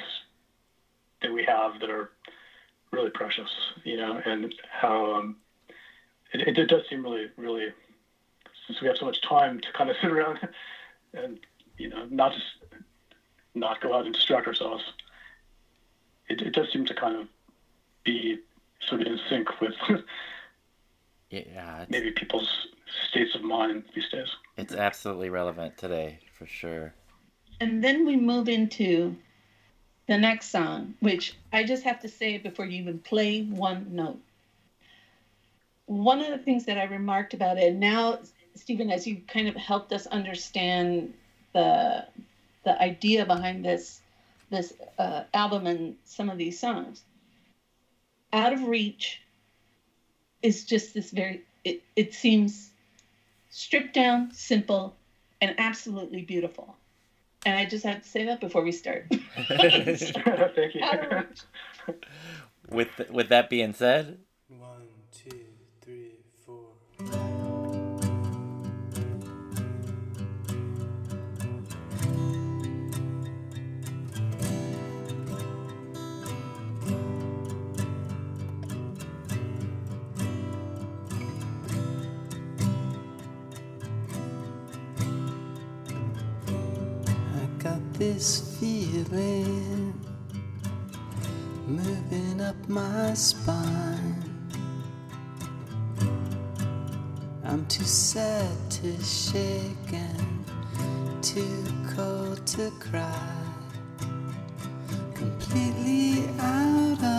[1.22, 2.10] that we have that are
[2.90, 3.50] really precious,
[3.82, 5.36] you know, and how um,
[6.32, 7.66] it, it does seem really, really,
[8.66, 10.38] since we have so much time to kind of sit around
[11.12, 11.40] and,
[11.76, 12.46] you know, not just
[13.54, 14.84] not go out and distract ourselves.
[16.28, 17.28] It, it does seem to kind of
[18.04, 18.38] be
[18.86, 19.74] sort of in sync with
[21.34, 22.48] Yeah, maybe people's
[23.08, 24.28] states of mind these days.
[24.56, 26.94] it's absolutely relevant today for sure.
[27.60, 29.16] And then we move into
[30.06, 34.20] the next song, which I just have to say before you even play one note.
[35.86, 38.20] One of the things that I remarked about it, and now,
[38.54, 41.14] Steven, as you kind of helped us understand
[41.52, 42.06] the
[42.64, 44.00] the idea behind this
[44.50, 47.02] this uh, album and some of these songs,
[48.32, 49.20] out of reach
[50.44, 51.42] is just this very.
[51.64, 52.70] It, it seems
[53.50, 54.94] stripped down, simple,
[55.40, 56.76] and absolutely beautiful.
[57.46, 59.06] And I just have to say that before we start.
[59.48, 60.82] Thank you.
[60.82, 61.96] Out of reach.
[62.70, 64.18] with with that being said,
[64.48, 64.83] One,
[88.12, 89.94] this feeling
[91.66, 94.22] moving up my spine.
[97.44, 100.44] I'm too sad to shake and
[101.22, 101.64] too
[101.96, 103.32] cold to cry.
[105.14, 107.13] Completely out of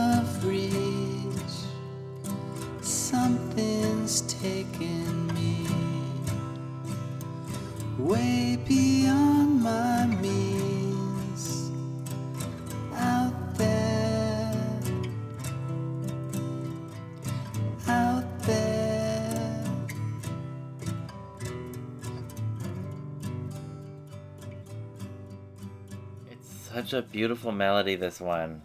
[26.95, 27.95] a beautiful melody.
[27.95, 28.61] This one.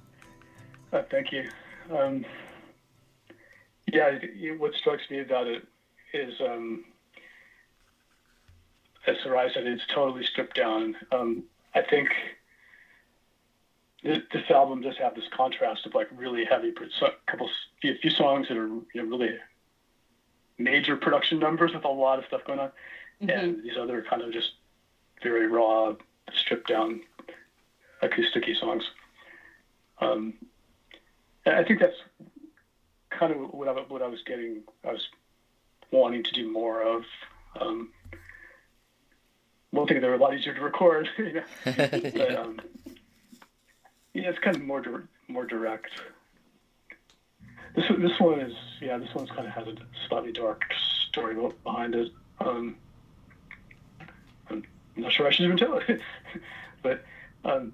[0.92, 1.48] Uh, thank you.
[1.92, 2.24] Um,
[3.92, 5.66] yeah, it- it- what strikes me about it
[6.12, 6.84] is, um,
[9.06, 10.96] as Sarai said, it's totally stripped down.
[11.12, 12.08] Um, I think
[14.02, 17.48] this, this album does have this contrast of like really heavy, pro- so- couple,
[17.80, 19.36] few, few songs that are you know, really
[20.58, 22.70] major production numbers with a lot of stuff going on,
[23.20, 24.52] and these other kind of just
[25.22, 25.94] very raw,
[26.32, 27.00] stripped down,
[28.02, 28.84] acoustic songs.
[29.98, 30.34] Um,
[31.46, 31.96] I think that's
[33.10, 34.62] kind of what I, what I was getting.
[34.84, 35.08] I was
[35.90, 37.04] wanting to do more of.
[37.60, 37.90] Um,
[39.70, 41.42] one thing they're a lot easier to record, you know.
[41.64, 42.60] but um,
[44.14, 45.90] yeah, it's kind of more dir- more direct.
[47.74, 49.74] This this one is yeah, this one's kind of has a
[50.08, 50.62] slightly dark
[51.08, 52.10] story behind it.
[52.40, 52.76] Um,
[54.48, 54.64] I'm
[54.96, 56.00] not sure I should even tell it,
[56.82, 57.04] but
[57.44, 57.72] um,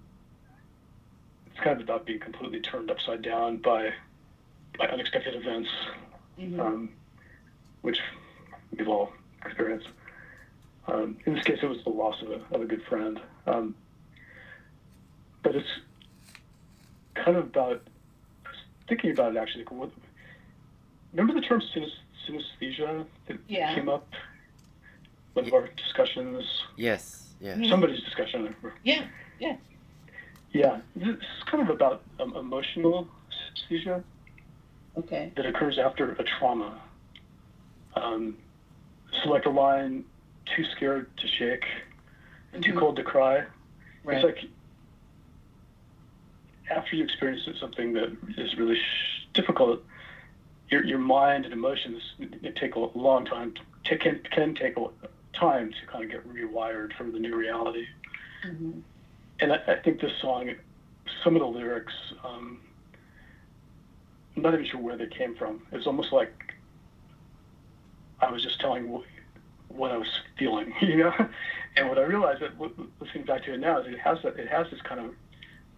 [1.57, 3.93] it's kind of about being completely turned upside down by
[4.79, 5.71] by unexpected events,
[6.61, 6.91] um,
[7.81, 7.99] which
[8.77, 9.11] we've all
[9.45, 9.89] experienced.
[10.87, 13.19] Um, in this case, it was the loss of a, of a good friend.
[13.47, 13.75] Um,
[15.43, 15.69] but it's
[17.15, 17.83] kind of about
[18.45, 19.65] I was thinking about it actually.
[19.65, 19.91] What,
[21.15, 21.91] remember the term synes,
[22.29, 23.75] synesthesia that Yeah.
[23.75, 24.07] came up
[25.33, 26.45] one of our discussions,
[26.77, 27.35] Yes.
[27.41, 27.57] Yeah.
[27.69, 28.55] somebody's discussion.
[28.85, 29.05] Yeah,
[29.39, 29.57] Yeah,
[30.53, 33.09] this is kind of about um, emotional
[33.71, 34.03] synesthesia
[34.99, 35.33] okay.
[35.37, 36.81] that occurs after a trauma.
[37.95, 38.37] Um,
[39.23, 40.05] so, like the line,
[40.55, 41.65] too scared to shake
[42.53, 42.79] and too Mhm.
[42.79, 43.45] cold to cry.
[44.05, 44.17] Right.
[44.19, 44.45] It's like
[46.71, 49.83] after you experience something that is really sh- difficult,
[50.69, 54.87] your, your mind and emotions it take a long time, to, can, can take a
[55.33, 57.87] time to kind of get rewired for the new reality.
[58.45, 58.83] Mhm.
[59.41, 60.51] And I, I think this song,
[61.23, 61.93] some of the lyrics,
[62.25, 62.61] um,
[64.37, 65.63] I'm not even sure where they came from.
[65.73, 66.55] It's almost like
[68.21, 68.89] I was just telling
[69.69, 71.15] what, I was feeling, you know.
[71.77, 72.59] And what I realized that
[73.01, 75.15] listening back to it now is it has that it has this kind of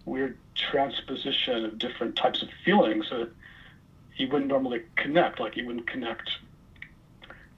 [0.05, 3.29] weird transposition of different types of feelings that
[4.17, 5.41] you wouldn't normally connect.
[5.41, 6.31] Like you wouldn't connect.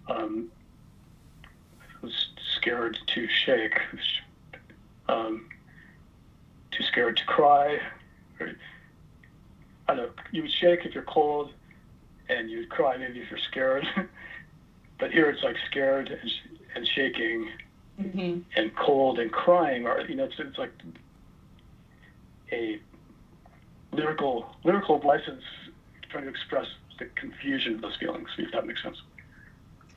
[0.09, 0.51] Um,
[2.57, 3.79] scared to shake,
[5.09, 5.50] um,
[6.81, 7.79] too scared to cry.
[8.39, 8.53] Or,
[9.89, 11.53] I don't know, you would shake if you're cold,
[12.29, 13.87] and you would cry maybe if you're scared.
[14.99, 17.49] but here it's like scared and, sh- and shaking
[18.01, 20.73] hmm and cold and crying Or you know it's, it's like
[22.51, 22.81] a
[23.93, 25.43] lyrical lyrical license
[26.11, 26.67] trying to express
[26.99, 28.97] the confusion of those feelings if that makes sense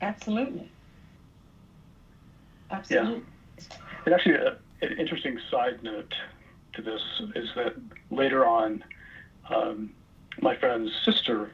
[0.02, 0.70] Absolutely.
[2.70, 3.22] Absolutely.
[4.04, 6.14] and actually a, an interesting side note
[6.74, 7.02] to this
[7.34, 7.74] is that
[8.10, 8.82] later on
[9.50, 9.90] um,
[10.40, 11.50] my friend's sister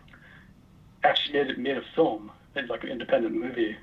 [1.04, 2.30] actually made, made a film
[2.68, 3.76] like an independent movie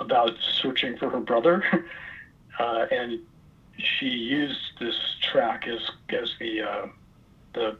[0.00, 1.62] about searching for her brother
[2.58, 3.20] uh, and
[3.78, 6.86] she used this track as as the uh,
[7.54, 7.76] the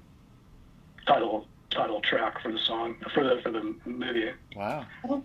[1.06, 4.30] title title track for the song for the for the movie.
[4.56, 4.86] Wow.
[5.08, 5.24] Oh.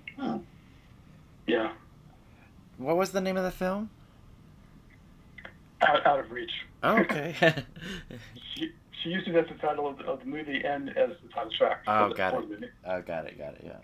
[1.48, 1.72] Yeah,
[2.78, 3.92] What was the name of the film?
[5.88, 6.52] Out, out of reach.
[6.84, 7.36] Oh, okay.
[8.56, 8.72] She
[9.04, 11.52] she used it as the title of the, of the movie and as the title
[11.58, 11.84] track.
[11.88, 12.62] Oh, for the, got for it.
[12.62, 13.62] the oh, got it, got it.
[13.66, 13.78] Yeah.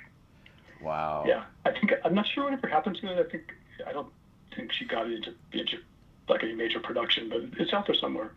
[0.81, 1.25] Wow.
[1.27, 3.19] Yeah, I think I'm not sure whatever happened to it.
[3.19, 3.53] I think
[3.85, 4.07] I don't
[4.55, 5.77] think she got it into into
[6.27, 8.31] like any major production, but it's out there somewhere.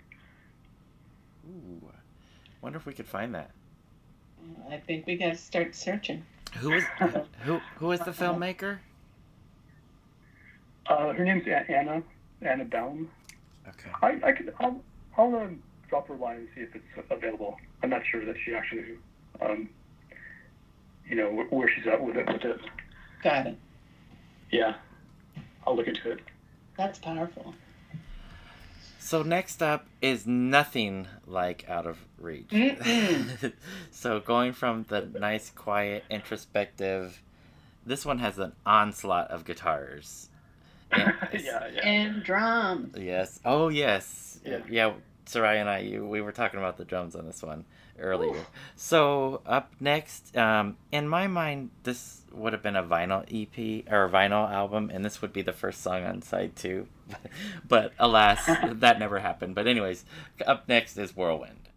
[1.48, 1.80] Ooh.
[2.60, 3.50] Wonder if we could find that.
[4.70, 6.24] I think we got to start searching.
[6.58, 6.84] Who is
[7.44, 7.60] who?
[7.76, 8.78] Who is the filmmaker?
[10.86, 12.02] Uh, her name's Anna
[12.42, 13.10] Anna Baum.
[13.68, 13.90] Okay.
[14.02, 14.82] I, I could I'll,
[15.16, 17.56] I'll um, drop her a line and see if it's available.
[17.82, 18.84] I'm not sure that she actually,
[19.40, 19.68] um,
[21.08, 22.26] you know, wh- where she's at with it.
[22.26, 22.60] With it.
[23.22, 23.58] Got it.
[24.50, 24.74] Yeah,
[25.66, 26.20] I'll look into it.
[26.76, 27.54] That's powerful.
[28.98, 32.52] So next up is nothing like out of reach.
[33.90, 37.22] So going from the nice, quiet, introspective,
[37.86, 40.28] this one has an onslaught of guitars.
[40.95, 41.14] And
[41.45, 41.86] yeah, yeah.
[41.86, 42.97] And drums.
[42.99, 43.40] Yes.
[43.45, 44.40] Oh, yes.
[44.45, 44.59] Yeah.
[44.68, 44.86] Yeah.
[44.88, 44.92] yeah.
[45.26, 47.64] Sarai and I, you, we were talking about the drums on this one
[47.99, 48.45] earlier.
[48.76, 54.05] So up next, um, in my mind, this would have been a vinyl EP or
[54.05, 56.88] a vinyl album, and this would be the first song on side two.
[57.68, 59.55] but alas, that never happened.
[59.55, 60.05] But anyways,
[60.47, 61.68] up next is Whirlwind.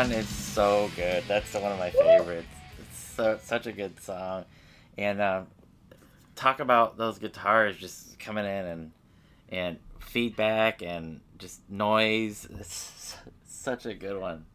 [0.00, 1.22] One is so good.
[1.28, 2.46] That's one of my favorites.
[2.78, 4.46] It's so such a good song,
[4.96, 5.46] and um,
[6.36, 8.92] talk about those guitars just coming in and
[9.50, 12.48] and feedback and just noise.
[12.58, 13.14] It's
[13.46, 14.46] such a good one.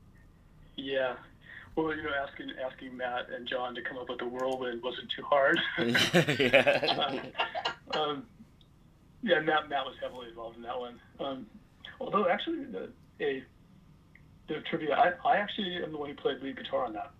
[0.78, 1.14] Yeah.
[1.76, 5.12] Well, you know, asking asking Matt and John to come up with the whirlwind wasn't
[5.16, 5.60] too hard.
[6.40, 7.04] yeah.
[7.92, 8.26] um,
[9.22, 11.00] yeah, Matt Matt was heavily involved in that one.
[11.20, 11.46] Um,
[12.00, 12.90] although actually, the,
[13.22, 13.44] a
[14.48, 17.12] the trivia, I, I actually am the one who played lead guitar on that.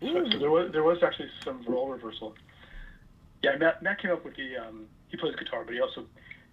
[0.00, 2.34] So, so there was there was actually some role reversal.
[3.42, 6.04] Yeah, Matt Matt came up with the um, he plays guitar, but he also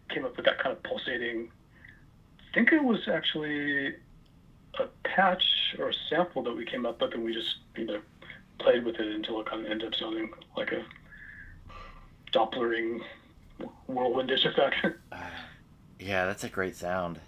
[0.10, 1.50] came up with that kind of pulsating.
[2.50, 3.96] I think it was actually
[4.80, 5.44] a patch
[5.80, 8.00] or a sample that we came up with, and we just you know
[8.60, 10.86] played with it until it kind of ended up sounding like a
[12.32, 13.02] Dopplering
[13.90, 14.86] whirlwindish effect.
[16.00, 17.20] yeah, that's a great sound.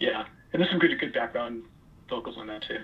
[0.00, 1.62] yeah, and there's some good good background
[2.08, 2.78] vocals on that too.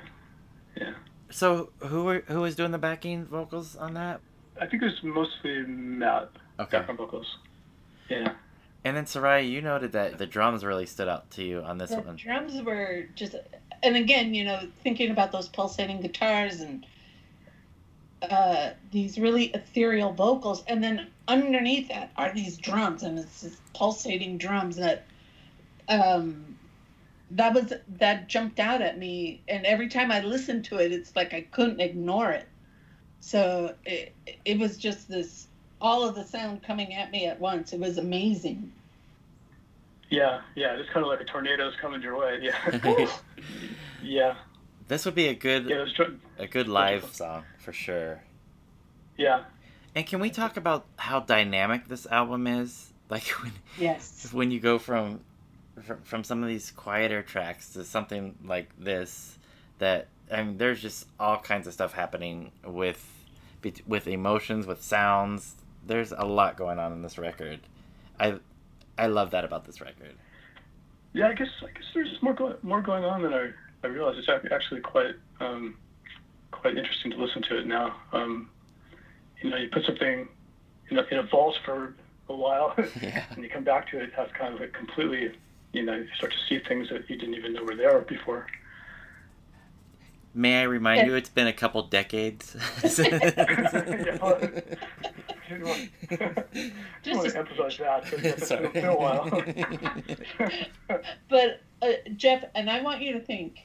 [0.76, 0.94] Yeah,
[1.30, 4.20] So who were who was doing the backing vocals on that?
[4.60, 6.78] I think it was mostly Matt Okay.
[6.78, 7.26] background vocals.
[8.08, 8.34] Yeah,
[8.84, 11.90] And then Sarai, you noted that the drums really stood out to you on this
[11.90, 12.16] The one.
[12.16, 13.34] drums were just,
[13.82, 16.84] and again, you know, thinking about those pulsating guitars and
[18.22, 23.58] uh, these really ethereal vocals, and then underneath that are these drums, and it's just
[23.74, 25.06] pulsating drums that
[25.88, 26.53] um,
[27.33, 31.14] that was that jumped out at me, and every time I listened to it, it's
[31.16, 32.49] like I couldn't ignore it.
[33.20, 34.14] So it
[34.45, 35.49] it was just this
[35.81, 37.72] all of the sound coming at me at once.
[37.72, 38.72] It was amazing.
[40.11, 42.39] Yeah, yeah, it's kind of like a tornado's coming your way.
[42.43, 43.09] Yeah,
[44.03, 44.35] yeah,
[44.87, 45.81] this would be a good yeah.
[45.81, 46.03] Was, tr-
[46.39, 48.22] a good live song for sure.
[49.16, 49.45] yeah,
[49.95, 52.93] And can we talk about how dynamic this album is?
[53.09, 54.29] Like when Yes.
[54.33, 55.20] when you go from
[55.83, 59.39] from, from some of these quieter tracks to something like this
[59.79, 63.11] that I mean there's just all kinds of stuff happening with
[63.87, 65.55] with emotions with sounds
[65.87, 67.61] there's a lot going on in this record
[68.18, 68.39] I
[68.97, 70.14] I love that about this record
[71.12, 71.29] yeah.
[71.29, 73.51] I guess I guess there's just more going more going on than I
[73.85, 74.18] I realized.
[74.18, 75.77] It's actually quite um,
[76.51, 77.95] quite interesting to listen to it now.
[78.12, 78.49] Um,
[79.43, 80.27] you know, you put something
[80.91, 81.95] in a, in a vault for
[82.29, 85.33] a while, yeah and you come back to it, it has kind of a completely,
[85.75, 88.47] you know, you start to see things that you didn't even know were there before.
[90.37, 96.75] may I remind you it's been a couple decades yeah, well, I didn't want, didn't
[97.03, 98.68] Just want as- to emphasize that, but it's Sorry.
[98.68, 99.31] been a while.
[101.29, 103.61] But uh, Jeff, and I want you to think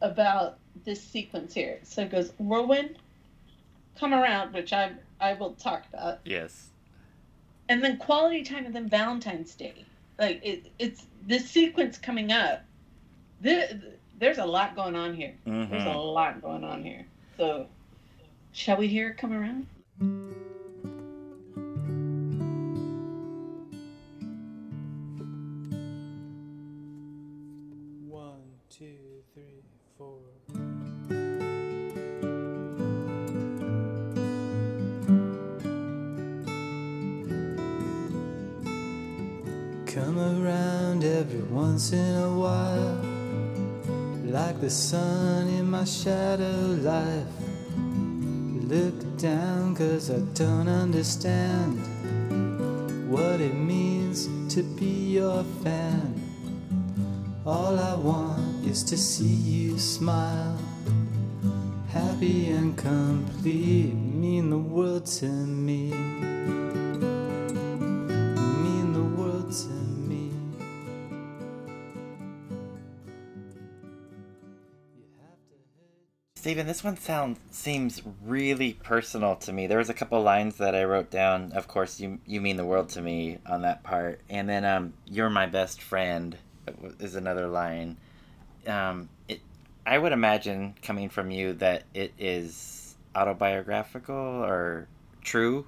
[0.00, 1.80] about this sequence here.
[1.82, 2.96] So it goes whirlwind,
[3.98, 6.70] come around, which I I will talk about, yes
[7.68, 9.84] and then quality time, and then Valentine's Day.
[10.18, 12.64] Like it, it's this sequence coming up.
[13.40, 13.68] There,
[14.18, 15.34] there's a lot going on here.
[15.44, 16.14] There's a Mhm.
[16.14, 17.06] lot going on here.
[17.36, 17.68] So,
[18.52, 19.66] shall we hear it come around?
[28.08, 29.62] One, two, three,
[29.98, 30.18] four.
[40.16, 43.04] Come around every once in a while,
[44.24, 47.26] like the sun in my shadow life.
[47.76, 51.76] Look down, cause I don't understand
[53.10, 56.14] what it means to be your fan.
[57.44, 60.58] All I want is to see you smile.
[61.90, 66.25] Happy and complete mean the world to me.
[76.46, 79.66] Steven, this one sounds seems really personal to me.
[79.66, 81.50] There was a couple lines that I wrote down.
[81.50, 84.92] Of course, you you mean the world to me on that part, and then um,
[85.06, 86.38] you're my best friend
[87.00, 87.96] is another line.
[88.64, 89.40] Um, it,
[89.84, 94.86] I would imagine coming from you that it is autobiographical or
[95.22, 95.66] true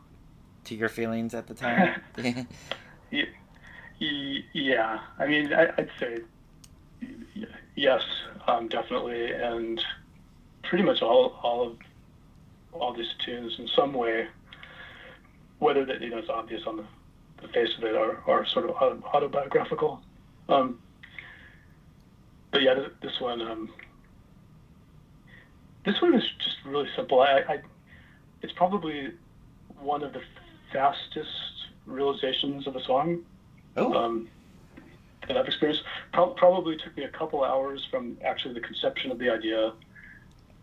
[0.66, 2.00] to your feelings at the time.
[4.52, 6.18] Yeah, I mean, I, I'd say
[7.74, 8.02] yes,
[8.46, 9.82] um, definitely, and
[10.68, 11.76] pretty much all all of
[12.72, 14.26] all these tunes in some way,
[15.58, 16.84] whether that you know it's obvious on the,
[17.42, 20.00] the face of it or, or sort of autobiographical.
[20.48, 20.78] Um,
[22.50, 23.70] but yeah, this one, um,
[25.84, 27.20] this one is just really simple.
[27.20, 27.58] I, I,
[28.42, 29.12] it's probably
[29.80, 30.22] one of the
[30.72, 31.28] fastest
[31.86, 33.20] realizations of a song
[33.76, 34.28] oh, um,
[35.26, 35.82] that I've experienced.
[36.12, 39.72] Pro- probably took me a couple hours from actually the conception of the idea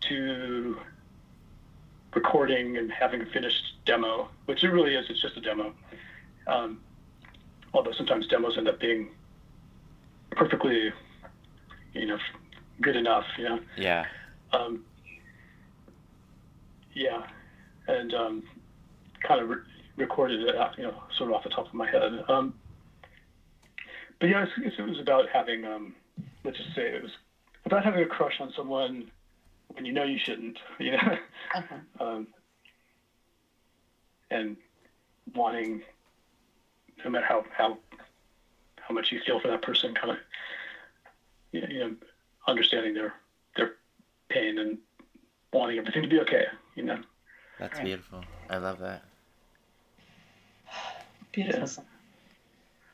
[0.09, 0.77] to
[2.13, 5.05] recording and having a finished demo, which it really is.
[5.09, 5.73] It's just a demo.
[6.47, 6.79] Um,
[7.73, 9.09] although sometimes demos end up being
[10.31, 10.91] perfectly,
[11.93, 12.17] you know,
[12.81, 13.25] good enough.
[13.37, 13.59] You know.
[13.77, 14.05] yeah.
[14.53, 14.85] Um,
[16.93, 17.27] yeah,
[17.87, 18.43] and um,
[19.21, 19.57] kind of re-
[19.97, 22.23] recorded it, you know, sort of off the top of my head.
[22.29, 22.53] Um,
[24.19, 25.93] but yeah, it's, it's, it was about having, um,
[26.43, 27.11] let's just say, it was
[27.65, 29.11] about having a crush on someone
[29.75, 31.17] when you know you shouldn't, you know,
[31.55, 32.05] Uh-huh.
[32.05, 32.27] um,
[34.31, 34.55] and
[35.35, 35.81] wanting,
[37.03, 37.77] no matter how how
[38.79, 40.17] how much you feel for that person, kind of,
[41.51, 41.95] you know, you know
[42.47, 43.13] understanding their
[43.55, 43.73] their
[44.29, 44.77] pain and
[45.53, 46.45] wanting everything to be okay,
[46.75, 46.97] you know.
[47.57, 47.85] That's Right.
[47.85, 48.23] beautiful.
[48.49, 49.03] I love that.
[51.31, 51.83] Beautiful.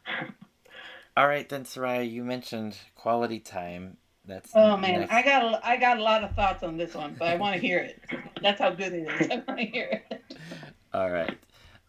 [1.17, 3.97] All right, then, Soraya, you mentioned quality time.
[4.25, 5.07] That's Oh man.
[5.09, 7.55] I got a, I got a lot of thoughts on this one, but I want
[7.55, 7.99] to hear it.
[8.41, 9.31] That's how good it is.
[9.31, 10.23] I want to hear it.
[10.93, 11.37] All right.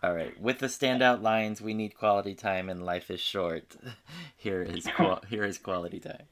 [0.03, 0.39] All right.
[0.41, 3.77] With the standout lines, we need quality time and life is short.
[4.37, 6.25] Here is qual- here is quality time.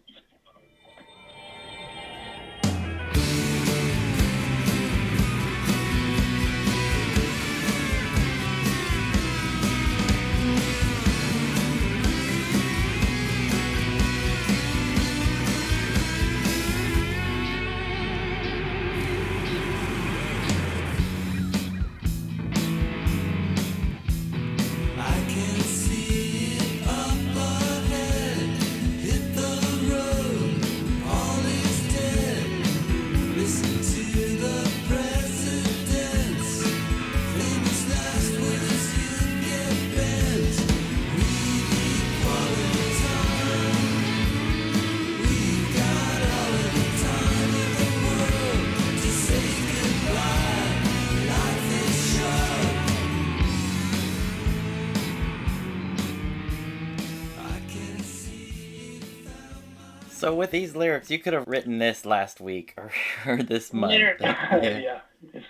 [60.31, 62.93] So with these lyrics, you could have written this last week or,
[63.27, 63.93] or this month.
[64.21, 64.79] Yeah.
[64.79, 65.41] yeah.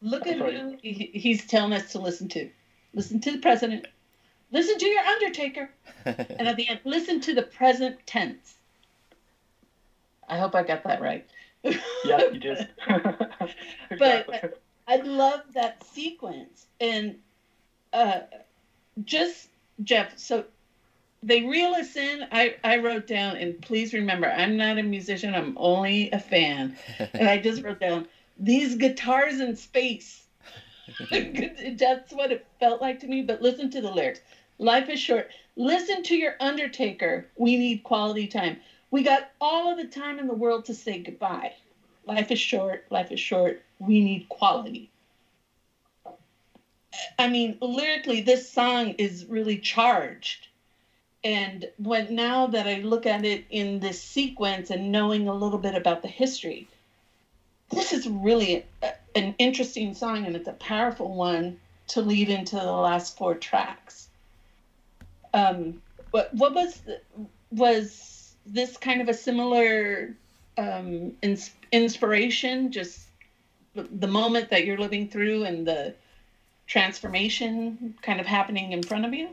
[0.00, 0.56] Look at Sorry.
[0.56, 2.48] who he's telling us to listen to.
[2.94, 3.88] Listen to the president.
[4.52, 5.70] Listen to your Undertaker.
[6.04, 8.54] And at the end, listen to the present tense.
[10.28, 11.26] I hope I got that right.
[11.64, 12.68] yeah, you did.
[13.90, 14.38] exactly.
[14.86, 16.68] I love that sequence.
[16.80, 17.16] And
[17.92, 18.20] uh,
[19.04, 19.48] just,
[19.82, 20.44] Jeff, so
[21.22, 22.26] they reel us in.
[22.30, 26.74] I, I wrote down, and please remember, I'm not a musician, I'm only a fan.
[27.14, 28.06] and I just wrote down,
[28.38, 30.26] these guitars in space.
[31.10, 33.22] That's what it felt like to me.
[33.22, 34.20] But listen to the lyrics.
[34.58, 35.30] Life is short.
[35.56, 37.26] Listen to your Undertaker.
[37.36, 38.58] We need quality time.
[38.90, 41.52] We got all of the time in the world to say goodbye.
[42.06, 42.86] Life is short.
[42.90, 43.62] Life is short.
[43.78, 44.90] We need quality.
[47.18, 50.47] I mean, lyrically, this song is really charged.
[51.24, 55.58] And when now that I look at it in this sequence and knowing a little
[55.58, 56.68] bit about the history,
[57.70, 61.58] this is really a, an interesting song and it's a powerful one
[61.88, 64.08] to lead into the last four tracks.
[65.34, 66.82] Um, what what was
[67.50, 70.14] was this kind of a similar
[70.56, 72.70] um, ins- inspiration?
[72.70, 73.08] Just
[73.74, 75.94] the moment that you're living through and the
[76.66, 79.30] transformation kind of happening in front of you.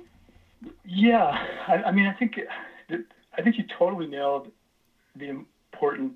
[0.84, 2.39] Yeah, I, I mean, I think
[3.38, 4.51] I think you totally nailed
[5.16, 6.14] the important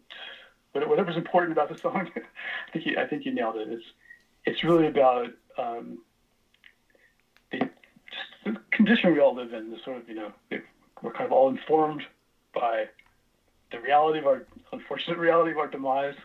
[0.73, 2.09] whatever's important about the song.
[2.15, 3.67] I think you, I think you nailed it.
[3.69, 3.85] It's
[4.45, 5.27] it's really about
[5.57, 5.99] um,
[7.51, 9.71] the, just the condition we all live in.
[9.71, 10.31] The sort of you know
[11.01, 12.03] we're kind of all informed
[12.53, 12.85] by
[13.71, 16.15] the reality of our unfortunate reality of our demise,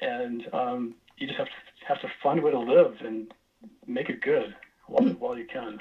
[0.00, 1.52] and um, you just have to
[1.86, 3.32] have to find a way to live and
[3.86, 4.54] make it good
[4.86, 5.80] while, while you can.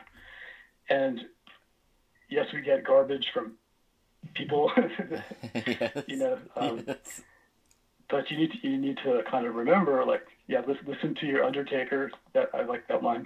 [0.90, 1.22] And
[2.30, 3.54] yes, we get garbage from
[4.34, 4.72] people,
[5.66, 6.04] yes.
[6.08, 6.38] you know.
[6.56, 7.22] Um, Yes.
[8.10, 11.26] but you need to, you need to kind of remember, like, yeah, listen, listen to
[11.26, 12.12] your Undertaker.
[12.34, 13.26] That I like that line,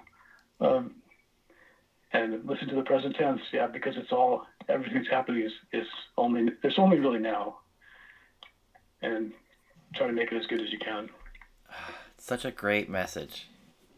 [0.61, 0.95] um,
[2.13, 3.41] and listen to the present tense.
[3.51, 5.87] Yeah, because it's all everything's happening is, is
[6.17, 7.57] only it's only really now,
[9.01, 9.31] and
[9.95, 11.09] try to make it as good as you can.
[12.17, 13.47] Such a great message.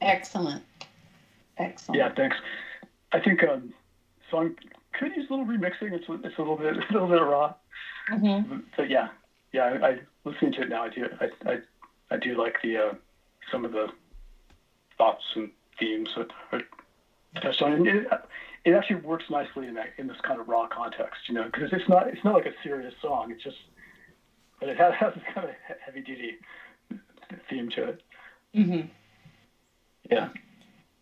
[0.02, 0.64] Excellent.
[1.58, 1.98] Excellent.
[1.98, 2.36] Yeah, thanks.
[3.12, 3.74] I think um,
[4.30, 4.56] song
[4.94, 5.94] could use a little remixing.
[5.94, 7.54] It's it's a little bit a little bit raw,
[8.10, 9.10] hmm but yeah,
[9.52, 9.64] yeah.
[9.64, 10.84] I, I listening to it now.
[10.84, 11.58] I do I I,
[12.12, 12.94] I do like the uh,
[13.52, 13.90] some of the
[14.98, 16.62] thoughts and themes that are
[17.42, 17.74] touched on.
[17.74, 18.08] And it,
[18.66, 21.72] it actually works nicely in that in this kind of raw context, you know, because
[21.72, 23.32] it's not it's not like a serious song.
[23.32, 23.58] It's just,
[24.60, 25.56] but it has, has this kind of
[25.86, 26.38] heavy duty
[27.50, 28.02] theme to it.
[28.54, 28.82] hmm
[30.10, 30.30] Yeah.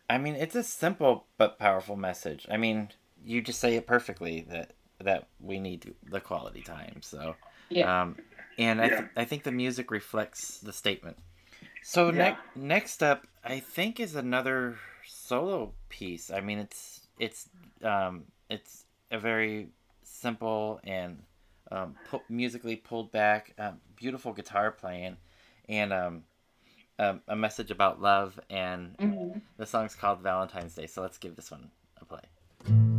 [0.09, 2.45] I mean, it's a simple but powerful message.
[2.49, 2.89] I mean,
[3.23, 4.73] you just say it perfectly that
[5.03, 7.01] that we need the quality time.
[7.01, 7.35] So,
[7.69, 8.01] Yeah.
[8.03, 8.17] um,
[8.57, 11.17] and I, th- I think the music reflects the statement.
[11.81, 12.35] So Yeah.
[12.55, 16.31] ne- next up, I think is another solo piece.
[16.31, 17.49] I mean, it's it's
[17.83, 19.69] um, it's a very
[20.03, 21.23] simple and
[21.71, 25.17] um, pu- musically pulled back, um, beautiful guitar playing,
[25.67, 26.23] and um,
[26.99, 28.39] um, a message about love.
[28.49, 29.41] And Mhm.
[29.57, 30.87] the song's called Valentine's Day.
[30.87, 32.94] So let's give this one a play.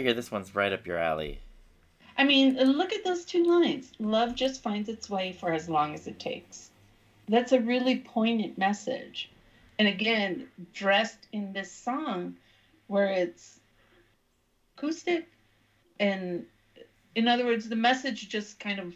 [0.00, 1.40] Sorry, I figured this one's right up your alley.
[2.16, 3.92] I mean, look at those two lines.
[3.98, 6.70] Love just finds its way for as long as it takes.
[7.28, 9.30] That's a really poignant message.
[9.78, 12.36] And again, dressed in this song
[12.86, 13.60] where it's
[14.76, 15.28] acoustic
[15.98, 16.46] and
[17.14, 18.94] in other words, the message just kind of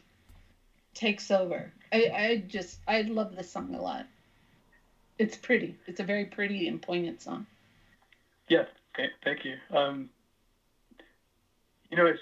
[0.94, 1.70] takes over.
[1.92, 4.06] I, I just I love this song a lot.
[5.18, 5.76] It's pretty.
[5.86, 7.46] It's a very pretty and poignant song.
[8.48, 8.64] Yeah,
[8.96, 9.56] th- thank you.
[9.70, 10.08] Um,
[11.94, 12.20] you know, it's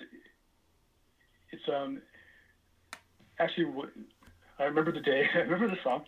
[1.51, 2.03] it's um
[3.39, 3.89] actually what
[4.59, 5.27] I remember the day.
[5.35, 6.03] I remember the song,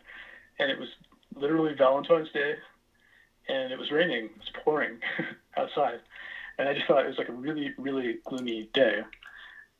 [0.58, 0.88] and it was
[1.34, 2.56] literally Valentine's Day,
[3.48, 4.26] and it was raining.
[4.26, 4.98] It was pouring
[5.56, 6.00] outside,
[6.58, 8.98] and I just thought it was like a really, really gloomy day,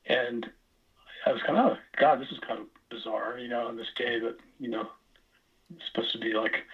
[0.07, 0.49] and
[1.27, 3.93] I was kind of, oh, God, this is kind of bizarre, you know, on this
[3.97, 4.89] day that you know,
[5.77, 6.65] it's supposed to be like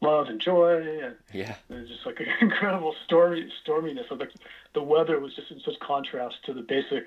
[0.00, 1.56] love and joy, and Yeah.
[1.68, 4.08] was just like an incredible stormy storminess.
[4.08, 4.28] So the
[4.74, 7.04] the weather was just in such contrast to the basic,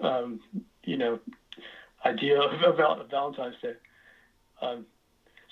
[0.00, 0.40] um,
[0.84, 1.18] you know,
[2.04, 3.72] idea of, of of Valentine's Day.
[4.62, 4.86] Um,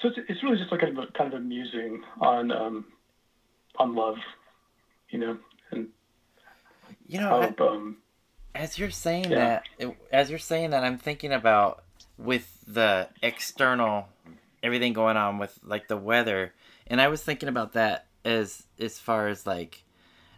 [0.00, 2.84] so it's, it's really just like kind of a, kind of a musing on um,
[3.78, 4.16] on love,
[5.10, 5.38] you know,
[5.70, 5.88] and
[7.06, 7.98] You know, how I- um,
[8.54, 9.60] as you're saying Yeah.
[9.78, 11.82] that, as you're saying that, I'm thinking about
[12.16, 14.08] with the external,
[14.62, 16.54] everything going on with like the weather,
[16.86, 19.83] and I was thinking about that as as far as like,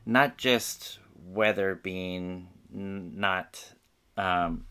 [0.06, 3.72] not just weather being n- not
[4.16, 4.64] um,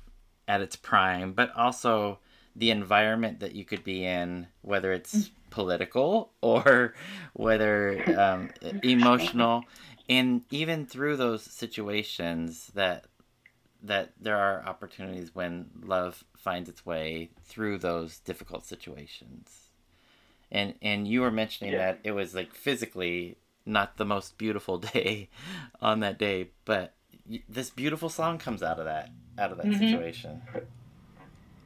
[0.48, 2.20] at its prime, but also
[2.56, 6.94] the environment that you could be in, whether it's political or
[7.34, 8.50] whether um,
[8.82, 9.66] emotional,
[10.10, 13.06] and even through those situations that
[13.84, 19.70] that there are opportunities when love finds its way through those difficult situations.
[20.52, 21.80] And and you were mentioning Yeah.
[21.80, 25.30] that it was like physically not the most beautiful day
[25.82, 26.94] on that day, but
[27.50, 29.80] this beautiful song comes out of that out of that Mhm.
[29.80, 30.42] situation.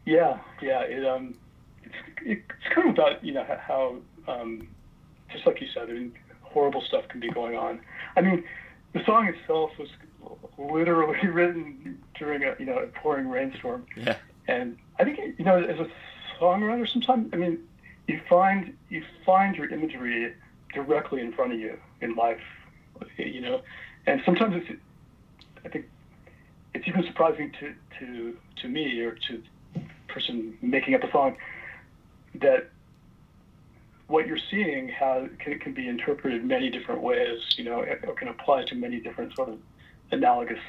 [0.05, 0.81] Yeah, yeah.
[0.81, 1.35] It um,
[1.83, 3.97] it's it's kind of about you know how
[4.27, 4.67] um,
[5.31, 7.79] just like you said, I mean, horrible stuff can be going on.
[8.15, 8.43] I mean,
[8.93, 9.89] the song itself was
[10.57, 14.17] literally written during a you know a pouring rainstorm, Yeah.
[14.47, 15.87] and I think you know as a
[16.39, 17.59] songwriter, sometimes I mean,
[18.07, 20.33] you find you find your imagery
[20.73, 22.41] directly in front of you in life,
[23.17, 23.61] you know,
[24.05, 24.81] and sometimes it's
[25.65, 25.85] I think
[26.73, 29.43] it's even surprising to to to me or to
[30.07, 31.37] person making up a song
[32.35, 32.69] that
[34.07, 38.27] what you're seeing has can, can be interpreted many different ways you know or can
[38.27, 39.59] apply to many different sort of
[40.11, 40.59] analogous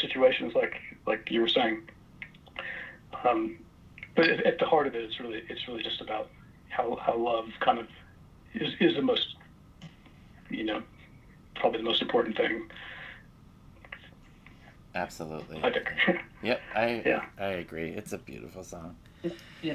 [0.00, 0.74] situations like
[1.06, 1.82] like you were saying.
[3.24, 3.58] Um,
[4.14, 6.30] but at, at the heart of it it's really it's really just about
[6.68, 7.86] how, how love kind of
[8.54, 9.36] is, is the most
[10.50, 10.82] you know
[11.54, 12.68] probably the most important thing
[14.94, 15.60] Absolutely.
[15.62, 15.88] I think
[16.42, 17.24] Yep, I Yeah.
[17.38, 17.90] I agree.
[17.90, 18.96] It's a beautiful song.
[19.62, 19.74] Yeah.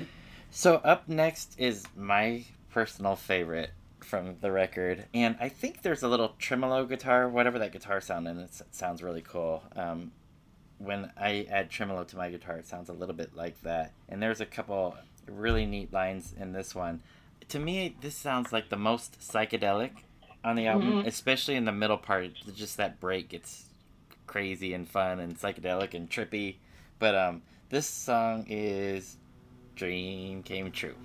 [0.51, 6.07] So up next is my personal favorite from the record, and I think there's a
[6.07, 9.63] little tremolo guitar, whatever that guitar sound in it, sounds really cool.
[9.75, 10.11] Um,
[10.77, 13.93] when I add tremolo to my guitar, it sounds a little bit like that.
[14.09, 14.95] And there's a couple
[15.27, 17.01] really neat lines in this one.
[17.49, 19.91] To me, this sounds like the most psychedelic
[20.43, 21.05] on the album, Mhm.
[21.07, 22.31] especially in the middle part.
[22.55, 23.65] Just that break, it's
[24.27, 26.57] crazy and fun and psychedelic and trippy.
[26.99, 29.17] But um, this song is
[29.75, 30.95] Dream Came True.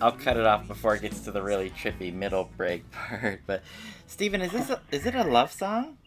[0.00, 3.40] I'll cut it off before it gets to the really trippy middle break part.
[3.46, 3.62] But
[4.06, 5.98] Steven, is this a, is it a love song?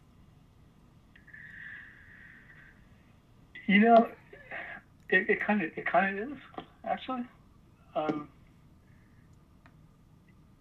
[3.68, 4.08] You know,
[5.10, 6.38] it, kind of it kind of is
[6.84, 7.24] actually.
[7.96, 8.30] Um,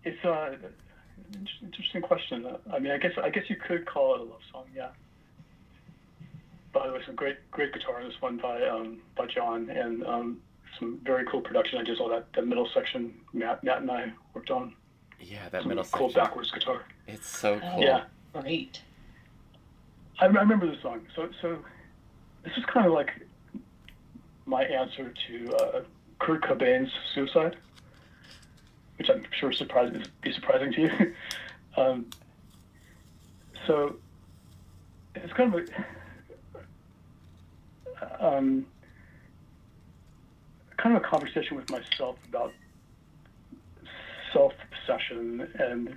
[0.05, 0.57] it's a
[1.35, 2.47] an interesting question.
[2.47, 4.91] Uh, I mean, I guess I guess you could call it a love song, yeah.
[6.73, 10.05] By the way, some great great guitar in this one by um, by John, and
[10.05, 10.41] um,
[10.81, 11.79] some very cool production.
[11.79, 14.75] I just all that that middle section Matt Matt and I worked on.
[15.21, 16.25] Yeah, that Some middle cool section.
[16.25, 16.83] backwards guitar.
[17.07, 17.71] It's so Oh.
[17.75, 17.83] cool.
[17.85, 18.05] Yeah.
[18.33, 18.81] Great.
[20.19, 21.03] I, I remember the song.
[21.15, 21.59] So so
[22.43, 23.13] this is kind of like
[24.47, 25.81] my answer to uh,
[26.19, 27.57] Kurt Cobain's suicide,
[28.99, 31.15] which I'm sure surprised be surprising to you.
[31.77, 32.07] um,
[33.67, 33.97] so
[35.15, 35.69] it's kind of
[38.03, 38.67] a um,
[40.81, 42.53] kind of a conversation with myself about
[44.33, 45.97] self obsession and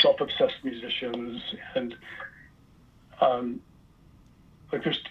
[0.00, 1.42] self obsessed musicians
[1.74, 1.94] and
[3.20, 3.60] um,
[4.72, 5.02] like there's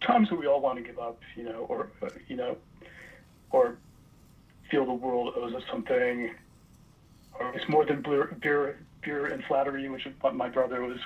[0.00, 2.56] times that we all want to give up, you know, or uh, you know,
[3.50, 3.76] or
[4.70, 6.30] feel the world owes us something,
[7.38, 10.98] or it's more than beer, beer, beer and flattery, which is what my brother was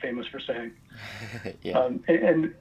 [0.00, 0.72] famous for saying.
[1.62, 1.78] yeah.
[1.78, 2.54] Um, and, and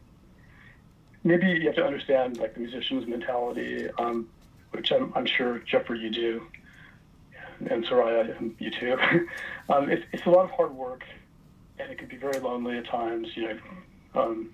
[1.24, 4.28] maybe you have to understand like the musician's mentality, um,
[4.72, 6.48] which I'm, I'm sure Jeffrey you do,
[7.70, 8.98] and Soraya you too.
[9.70, 11.04] um, it's, it's a lot of hard work,
[11.80, 13.30] and it can be very lonely at times.
[13.36, 13.60] You know,
[14.16, 14.54] um,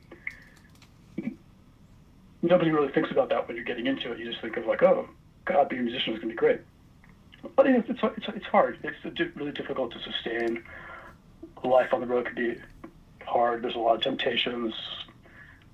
[2.41, 4.19] nobody really thinks about that when you're getting into it.
[4.19, 5.07] You just think of like, oh,
[5.45, 6.61] God, being a musician is going to be great.
[7.55, 8.79] But it's, it's, it's hard.
[8.83, 10.63] It's really difficult to sustain.
[11.63, 12.55] Life on the road can be
[13.25, 13.63] hard.
[13.63, 14.73] There's a lot of temptations.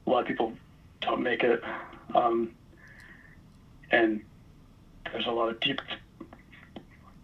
[0.06, 0.54] A lot of people
[1.04, 1.62] don't make it.
[2.16, 2.52] Um,
[3.92, 4.22] and
[5.12, 5.80] there's a lot of deep,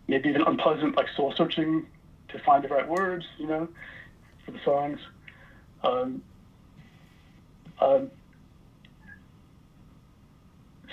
[0.07, 1.85] maybe even unpleasant, like soul searching
[2.29, 3.67] to find the right words, you know,
[4.45, 4.99] for the songs.
[5.83, 6.21] Um,
[7.79, 8.11] um,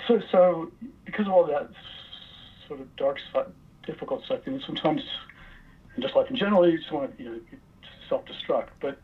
[0.07, 0.71] so, so
[1.05, 1.69] because of all that
[2.67, 3.19] sort of dark
[3.85, 5.01] difficult stuff, know, sometimes,
[5.95, 7.39] and just life in general, you just want to, you know,
[8.09, 8.69] self-destruct.
[8.79, 8.99] But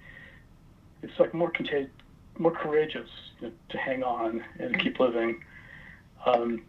[1.01, 1.89] it's like more contag-
[2.37, 5.43] more courageous you know, to hang on and keep living.
[6.25, 6.63] Um,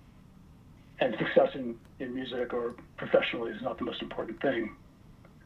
[1.01, 4.75] and success in, in music or professionally is not the most important thing.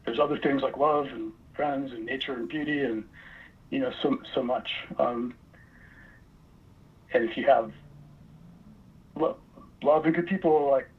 [0.05, 3.03] There's other things like love and friends and nature and beauty and
[3.69, 4.69] you know so so much.
[4.97, 5.33] Um,
[7.13, 7.71] and if you have
[9.15, 9.37] lo-
[9.83, 10.89] love and good people, like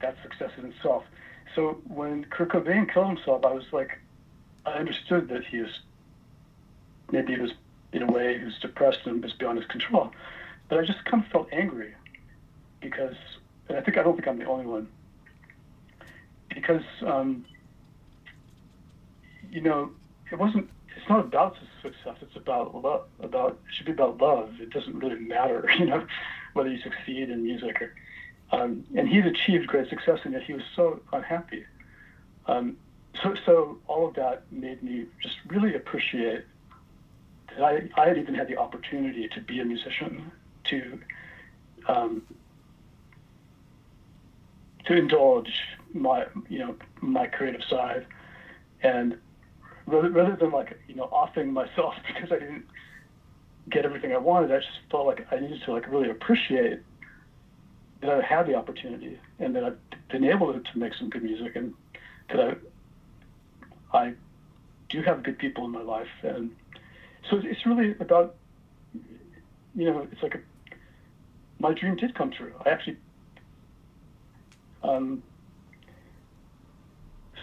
[0.00, 1.04] that's success in itself.
[1.54, 3.98] So when Kurt Cobain killed himself, I was like,
[4.66, 5.80] I understood that he was
[7.10, 7.52] maybe he was
[7.96, 10.12] in a way who's depressed and is beyond his control,
[10.68, 11.94] but I just kind of felt angry
[12.80, 13.16] because,
[13.68, 14.88] and I think I don't think I'm the only one
[16.54, 17.44] because um,
[19.50, 19.90] you know
[20.30, 20.68] it wasn't.
[20.96, 22.16] It's not about success.
[22.22, 23.04] It's about love.
[23.20, 24.50] About it should be about love.
[24.60, 26.06] It doesn't really matter, you know,
[26.54, 27.94] whether you succeed in music or.
[28.52, 31.64] Um, and he's achieved great success, and yet he was so unhappy.
[32.46, 32.76] Um,
[33.20, 36.44] so, so all of that made me just really appreciate
[37.58, 40.30] I, I had even had the opportunity to be a musician,
[40.64, 40.98] to
[41.88, 42.22] um,
[44.84, 45.52] to indulge
[45.92, 48.06] my you know my creative side,
[48.82, 49.18] and
[49.86, 52.66] rather, rather than like you know offing myself because I didn't
[53.70, 56.80] get everything I wanted, I just felt like I needed to like really appreciate
[58.00, 59.78] that I had the opportunity and that I've
[60.10, 61.74] been able to, to make some good music and
[62.28, 64.14] that I I
[64.88, 66.50] do have good people in my life and
[67.30, 68.34] so it's really about
[69.74, 70.40] you know it's like a,
[71.58, 72.52] my dream did come true.
[72.64, 72.96] I actually
[74.82, 75.22] um,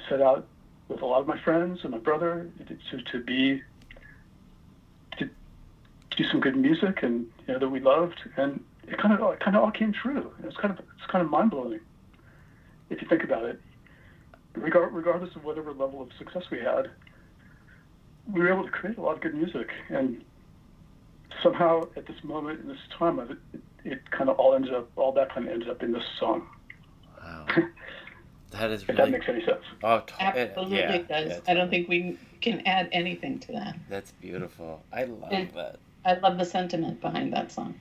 [0.09, 0.47] set out
[0.87, 2.49] with a lot of my friends and my brother
[2.91, 3.61] to, to be
[5.17, 5.29] to
[6.15, 9.39] do some good music and you know that we loved and it kind of it
[9.39, 10.31] kind of all came true.
[10.43, 11.79] It's kind of it's kind of mind blowing
[12.89, 13.59] if you think about it.
[14.55, 16.91] Regard, regardless of whatever level of success we had,
[18.31, 20.23] we were able to create a lot of good music and
[21.41, 24.89] somehow at this moment in this time it, it, it kind of all ends up
[24.95, 26.47] all that kind of ends up in this song.
[27.21, 27.45] Wow.
[28.51, 29.11] That is If that really.
[29.13, 29.63] makes any sense.
[29.81, 31.29] Oh, to- Absolutely yeah, does.
[31.31, 33.75] yeah, I don't think we can add anything to that.
[33.89, 34.83] That's beautiful.
[34.93, 35.77] I love It- that.
[36.05, 37.73] I love the sentiment behind that song.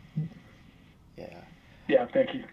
[1.18, 1.26] Yeah.
[1.88, 2.44] Yeah, thank you.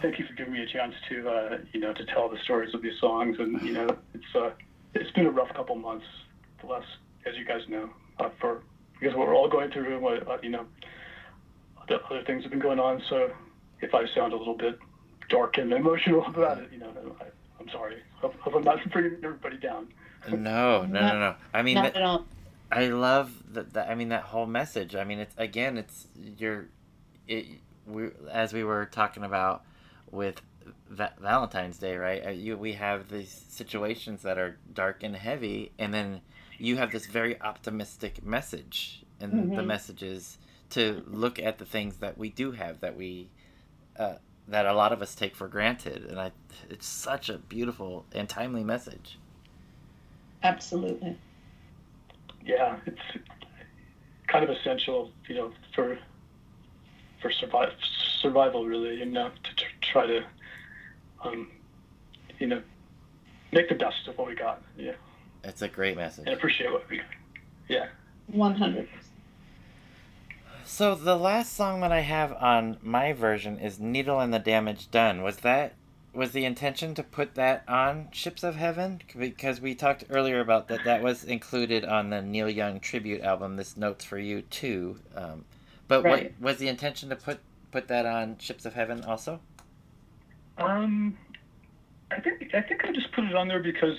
[0.00, 2.72] Thank you for giving me a chance to, uh, you know, to tell the stories
[2.74, 3.36] of these songs.
[3.38, 4.50] And you know, it's uh,
[4.94, 6.06] it's been a rough couple months.
[6.60, 6.86] The last,
[7.26, 8.62] as you guys know, uh, for
[8.98, 10.66] because what we're all going through, and what uh, you know,
[11.88, 13.02] the other things have been going on.
[13.08, 13.30] So
[13.80, 14.78] if I sound a little bit
[15.28, 16.90] dark and emotional about it, you know,
[17.20, 17.24] I,
[17.60, 17.96] I'm sorry.
[18.20, 19.88] Hope, hope I'm not bringing everybody down.
[20.28, 21.34] No, no, no, no.
[21.54, 22.26] I mean, Not that, at all.
[22.70, 23.88] I love that, that.
[23.88, 24.94] I mean, that whole message.
[24.94, 26.06] I mean, it's again, it's
[26.38, 26.66] you're,
[27.26, 27.46] it.
[27.86, 29.64] We as we were talking about
[30.10, 30.42] with
[30.88, 32.26] Va- Valentine's Day, right?
[32.26, 36.22] Uh, You we have these situations that are dark and heavy, and then
[36.58, 39.64] you have this very optimistic message, and the Mhm.
[39.64, 40.38] message is
[40.70, 43.30] to look at the things that we do have that we.
[43.98, 44.16] Uh,
[44.48, 46.32] that a lot of us take for granted, and I,
[46.68, 49.20] it's such a beautiful and timely message.
[50.42, 51.18] Absolutely.
[52.44, 53.00] yeah, it's
[54.28, 55.98] kind of essential, you know, for
[57.20, 57.74] for survival,
[58.20, 60.24] survival really, you know, to tr- try to,
[61.22, 61.50] um,
[62.38, 62.62] you know,
[63.52, 64.92] make the best of what we got, yeah,
[65.44, 66.26] It's a great message.
[66.26, 67.06] and appreciate what we got.
[67.68, 67.86] Yeah.
[68.28, 68.88] One hundred.
[70.64, 74.90] So the last song that I have on my version is "Needle and the Damage
[74.90, 75.74] Done." Was that
[76.12, 79.00] was the intention to put that on Ships of Heaven?
[79.16, 83.56] Because we talked earlier about that that was included on the Neil Young tribute album.
[83.56, 84.98] This notes for you too.
[85.14, 85.44] Um,
[85.88, 86.32] but Right.
[86.40, 87.40] what was the intention to put
[87.72, 89.40] put that on Ships of Heaven also?
[90.60, 91.16] Um,
[92.10, 93.96] I think I think I just put it on there because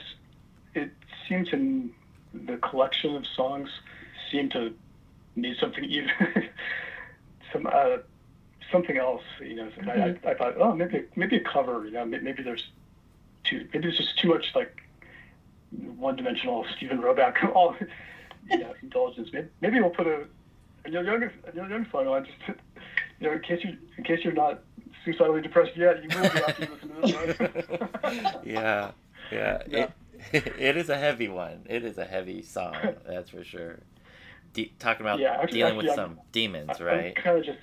[0.75, 0.91] it
[1.27, 1.89] seemed to
[2.33, 3.69] the collection of songs
[4.31, 4.73] seemed to
[5.35, 6.09] need something even
[7.51, 7.97] some uh,
[8.71, 9.23] something else.
[9.41, 11.85] You know, and I, I, I thought, oh, maybe maybe a cover.
[11.85, 12.67] You know, maybe there's
[13.43, 14.81] too maybe there's just too much like
[15.71, 17.75] one-dimensional Steven Roback all
[18.49, 19.29] you know, indulgence.
[19.33, 20.25] Maybe, maybe we'll put a
[20.85, 22.59] a Neil Young a Neil Young song on just
[23.19, 24.61] you know in case you in case you're not
[25.05, 28.41] suicidally depressed yet, you will be after you listen to this one.
[28.45, 28.91] yeah,
[29.31, 29.61] yeah.
[29.67, 29.87] Yeah.
[30.33, 31.65] It, it is a heavy one.
[31.69, 32.75] It is a heavy song,
[33.07, 33.79] that's for sure.
[34.53, 37.15] De- talking about Yeah, actually- dealing with I'm- some demons, I'm right?
[37.15, 37.57] kind of just,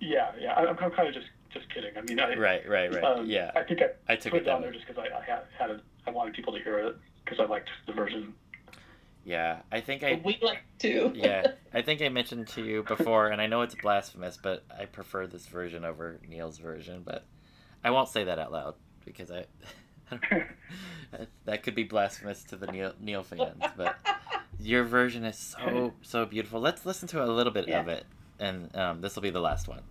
[0.00, 0.54] yeah, yeah.
[0.54, 1.90] I'm, I'm kind of just, just kidding.
[1.96, 3.02] I mean, I, Right, right, right.
[3.04, 5.24] um, yeah, I think I, I took put it on there just because I, I
[5.24, 5.80] had, had it.
[6.06, 8.32] I wanted people to hear it because I liked the version.
[9.30, 11.12] Yeah, I think I We like to.
[11.14, 14.86] yeah, I think I mentioned to you before, and I know it's blasphemous, but I
[14.86, 17.02] prefer this version over Neil's version.
[17.04, 17.24] But
[17.84, 18.74] I won't say that out loud
[19.04, 19.44] because I
[21.44, 23.62] that could be blasphemous to the Neil Neil fans.
[23.76, 23.96] But
[24.58, 26.60] your version is so so beautiful.
[26.60, 28.06] Let's listen to a little bit of it,
[28.40, 29.82] and um, this will be the last one.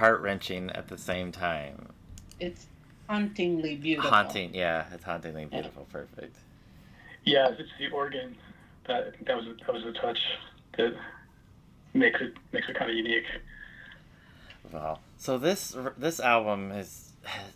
[0.00, 1.90] Heart wrenching at the same time.
[2.40, 2.66] It's
[3.06, 4.10] hauntingly beautiful.
[4.10, 5.86] Haunting, yeah, it's hauntingly beautiful.
[5.92, 6.36] Perfect.
[7.24, 8.34] Yeah, it's the organ
[8.86, 10.18] that that was that was the touch
[10.78, 10.94] that
[11.92, 13.26] makes it makes it kind of unique.
[14.72, 15.00] Wow.
[15.18, 17.12] So this this album is,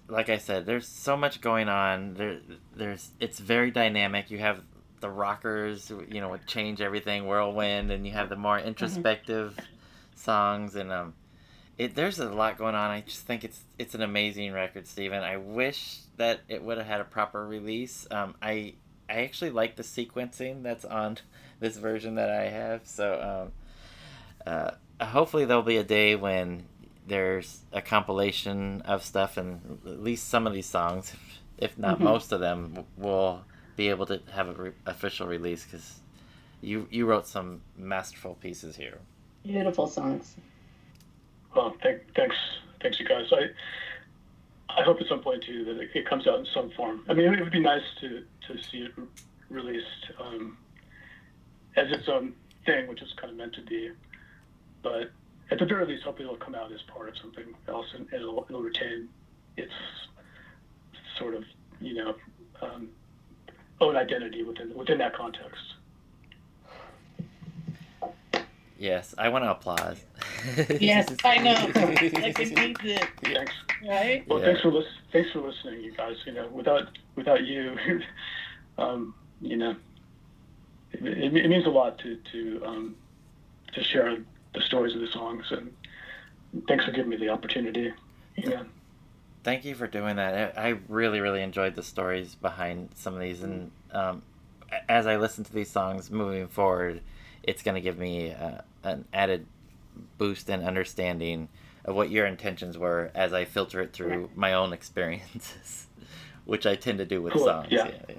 [0.09, 2.15] like I said, there's so much going on.
[2.15, 2.41] There,
[2.77, 4.31] there's it's very dynamic.
[4.31, 4.61] You have
[5.01, 9.59] the rockers, you know, change everything, whirlwind, and you have the more introspective
[10.15, 11.15] songs, and um,
[11.79, 12.91] it there's a lot going on.
[12.91, 15.23] I just think it's it's an amazing record, Steven.
[15.23, 18.07] I wish that it would have had a proper release.
[18.11, 18.75] Um, I
[19.09, 21.19] I actually like the sequencing that's on
[21.61, 22.87] this version that I have.
[22.87, 23.51] So
[24.47, 24.53] um,
[25.01, 26.67] uh, hopefully there'll be a day when
[27.07, 31.13] there's a compilation of stuff, and at least some of these songs,
[31.59, 32.03] if not Mhm.
[32.03, 33.45] most of them, will
[33.77, 36.01] be able to have an re- official release because
[36.63, 38.99] you you wrote some masterful pieces here.
[39.43, 40.37] Beautiful songs.
[41.55, 42.37] Well, thank, thanks,
[42.81, 43.33] thanks you guys.
[43.33, 43.51] I
[44.77, 47.05] I hope at some point too that it, it comes out in some form.
[47.09, 49.07] I mean, it would be nice to to see it re-
[49.49, 50.57] released um,
[51.77, 52.35] as its own
[52.67, 53.91] thing, which is kind of meant to be.
[54.83, 55.11] But
[55.51, 58.47] at the very least, hopefully it'll come out as part of something else, and it'll
[58.49, 59.09] it'll retain
[59.57, 59.73] its
[61.19, 61.45] sort of
[61.81, 62.15] you know
[62.63, 62.89] um,
[63.81, 65.74] own identity within within that context.
[68.85, 69.97] Yes, I want to applaud.
[70.79, 71.55] Yes, I know.
[71.55, 73.53] Like it needs it, Thanks.
[73.89, 74.29] right?
[74.29, 74.45] Well, Yeah.
[74.45, 76.17] thanks for lis- thanks for listening, you guys.
[76.27, 77.79] You know, without without you,
[78.79, 79.75] um, you know,
[80.93, 82.97] it, it, it means a lot to to um,
[83.73, 84.19] to share
[84.53, 85.73] the stories of the songs, and
[86.69, 87.91] thanks for giving me the opportunity.
[88.37, 88.65] Yeah.
[89.45, 90.59] Thank you for doing that.
[90.59, 94.21] I I really, really enjoyed the stories behind some of these, and um,
[94.91, 97.01] as I listen to these songs moving forward,
[97.45, 99.47] it's going to give me uh, an added
[100.19, 101.49] boost in understanding
[101.85, 105.87] of what your intentions were as I filter it through my own experiences,
[106.47, 107.69] which I tend to do with Cool, songs.
[107.71, 107.91] yeah.
[108.09, 108.15] yeah.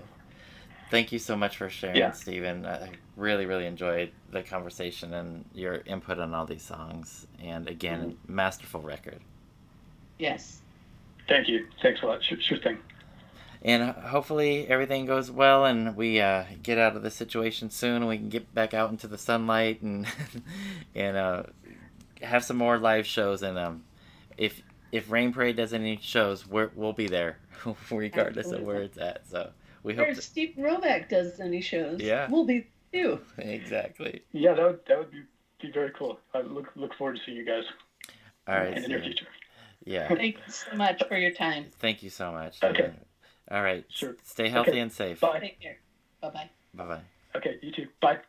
[0.91, 2.11] thank you so much for sharing, Yeah.
[2.11, 2.65] Steven.
[2.65, 7.25] I really, really enjoyed the conversation and your input on all these songs.
[7.43, 8.35] And again, Mm-hmm.
[8.35, 9.19] masterful record.
[10.19, 10.61] Yes.
[11.27, 11.65] Thank you.
[11.81, 12.23] Thanks a lot.
[12.23, 12.77] Sure, sure thing.
[13.65, 18.07] And hopefully everything goes well and we uh, get out of this situation soon and
[18.07, 20.05] we can get back out into the sunlight and
[20.95, 21.43] and uh,
[22.21, 23.41] have some more live shows.
[23.41, 23.83] And um,
[24.37, 24.61] if
[24.91, 27.39] if Rain Parade does any shows, we're, we'll be there
[27.91, 29.27] regardless of where it's at.
[29.27, 29.49] So
[29.81, 32.29] we hope if to, Steve Roback does any shows, Yeah.
[32.29, 33.19] we'll be too.
[33.39, 34.21] exactly.
[34.31, 35.23] Yeah, that would that would be,
[35.59, 36.19] be very cool.
[36.35, 37.63] I look look forward to seeing you guys
[38.47, 38.77] All right.
[38.77, 39.25] in the near future.
[39.85, 40.07] Yeah.
[40.07, 41.65] Thank you so much for your time.
[41.79, 42.61] Thank you so much.
[42.61, 42.91] Okay.
[43.51, 43.85] All right.
[43.89, 44.15] Sure.
[44.23, 44.79] Stay healthy Okay.
[44.79, 45.19] and safe.
[45.19, 45.39] Bye.
[45.39, 45.77] Take care.
[46.21, 46.49] Bye bye.
[46.73, 47.01] Bye bye.
[47.35, 47.87] Okay, you too.
[48.01, 48.19] Bye.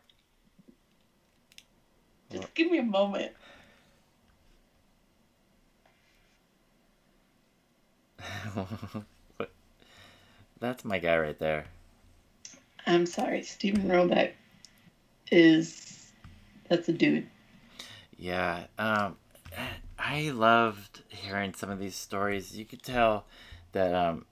[2.31, 3.31] Just give me a moment.
[10.59, 11.65] That's my guy right there.
[12.85, 14.31] I'm sorry, Steven Roback
[15.31, 16.11] is
[16.69, 17.27] that's a dude.
[18.17, 18.65] Yeah.
[18.79, 19.17] Um,
[19.99, 22.57] I loved hearing some of these stories.
[22.57, 23.25] You could tell
[23.73, 24.25] that um,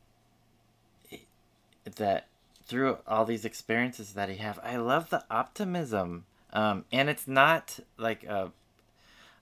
[1.96, 2.28] that
[2.66, 6.26] through all these experiences that he have, I love the optimism.
[6.52, 8.52] Um, and it's not like a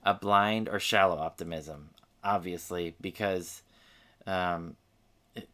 [0.05, 1.89] a blind or shallow optimism,
[2.23, 3.61] obviously, because
[4.27, 4.75] um,
[5.33, 5.47] it,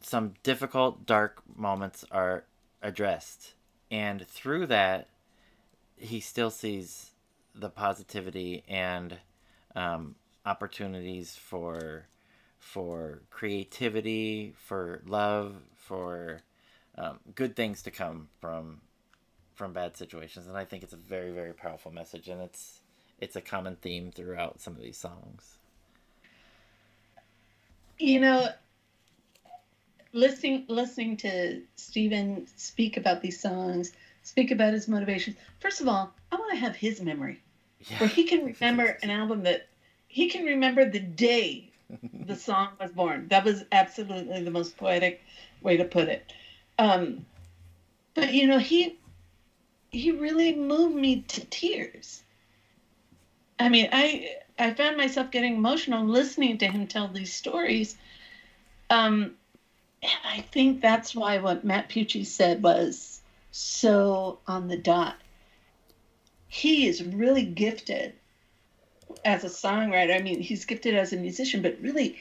[0.00, 2.44] some difficult, dark moments are
[2.82, 3.54] addressed,
[3.90, 5.08] and through that,
[5.96, 7.10] he still sees
[7.54, 9.18] the positivity and
[9.74, 10.14] um,
[10.46, 12.06] opportunities for
[12.58, 15.56] for creativity, for love,
[15.92, 16.40] for
[16.96, 18.80] um, good things to come from
[19.54, 22.80] from bad situations, and I think it's a very very powerful message, and it's
[23.20, 25.58] it's a common theme throughout some of these songs.
[27.98, 28.48] You know,
[30.14, 33.92] listening listening to Steven speak about these songs,
[34.22, 35.36] speak about his motivations.
[35.60, 37.38] First of all, I want to have his memory
[37.90, 37.98] Yeah.
[37.98, 39.68] where he can remember an album that
[40.08, 41.70] he can remember the day
[42.26, 43.28] the song was born.
[43.28, 45.20] That was absolutely the most poetic
[45.62, 46.32] way to put it.
[46.78, 47.24] Um,
[48.14, 48.98] but you know, he
[49.90, 52.22] he really moved me to tears.
[53.58, 57.96] I mean, I I found myself getting emotional listening to him tell these stories.
[58.90, 59.34] Um,
[60.02, 63.20] and I think that's why what Matt Piucci said was
[63.50, 65.16] so on the dot.
[66.48, 68.14] He is really gifted
[69.24, 70.14] as a songwriter.
[70.18, 72.18] I mean, he's gifted as a musician, but really,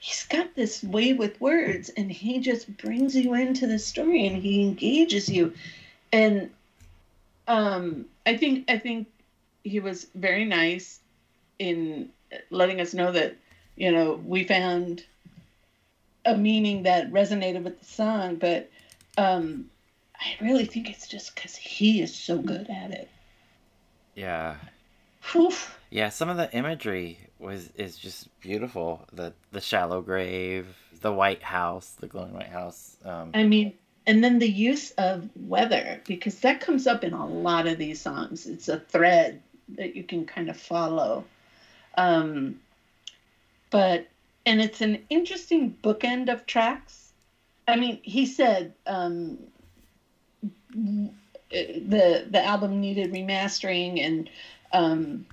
[0.00, 4.42] he's got this way with words, and he just brings you into the story, and
[4.42, 5.52] he engages you.
[6.12, 6.50] And
[7.46, 9.06] um, I think I think
[9.62, 10.98] he was very nice
[11.58, 12.08] in
[12.50, 13.36] letting us know that
[13.76, 15.04] you know we found
[16.24, 18.70] a meaning that resonated with the song, but
[19.18, 19.70] um,
[20.18, 23.08] I really think it's just because he is so good at it.
[24.14, 24.56] Yeah.
[25.32, 25.52] Whew.
[25.90, 29.06] Yeah, some of the imagery was is just beautiful.
[29.12, 30.66] The the shallow grave,
[31.00, 32.96] the white house, the glowing white house.
[33.04, 33.74] Um, I mean,
[34.06, 38.00] and then the use of weather, because that comes up in a lot of these
[38.00, 38.46] songs.
[38.46, 39.42] It's a thread
[39.76, 41.24] that you can kind of follow.
[41.96, 42.60] Um,
[43.70, 44.08] but,
[44.46, 47.12] and it's an interesting bookend of tracks.
[47.68, 49.38] I mean, he said um,
[50.72, 54.30] the the album needed remastering, and
[54.72, 55.26] um,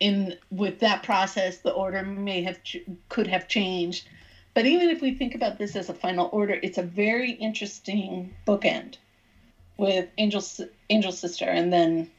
[0.00, 2.78] in with that process, the order may have ch-
[3.08, 4.08] could have changed.
[4.54, 8.34] But even if we think about this as a final order, it's a very interesting
[8.46, 8.96] bookend
[9.76, 10.42] with Angel
[10.88, 12.10] Angel Sister, and then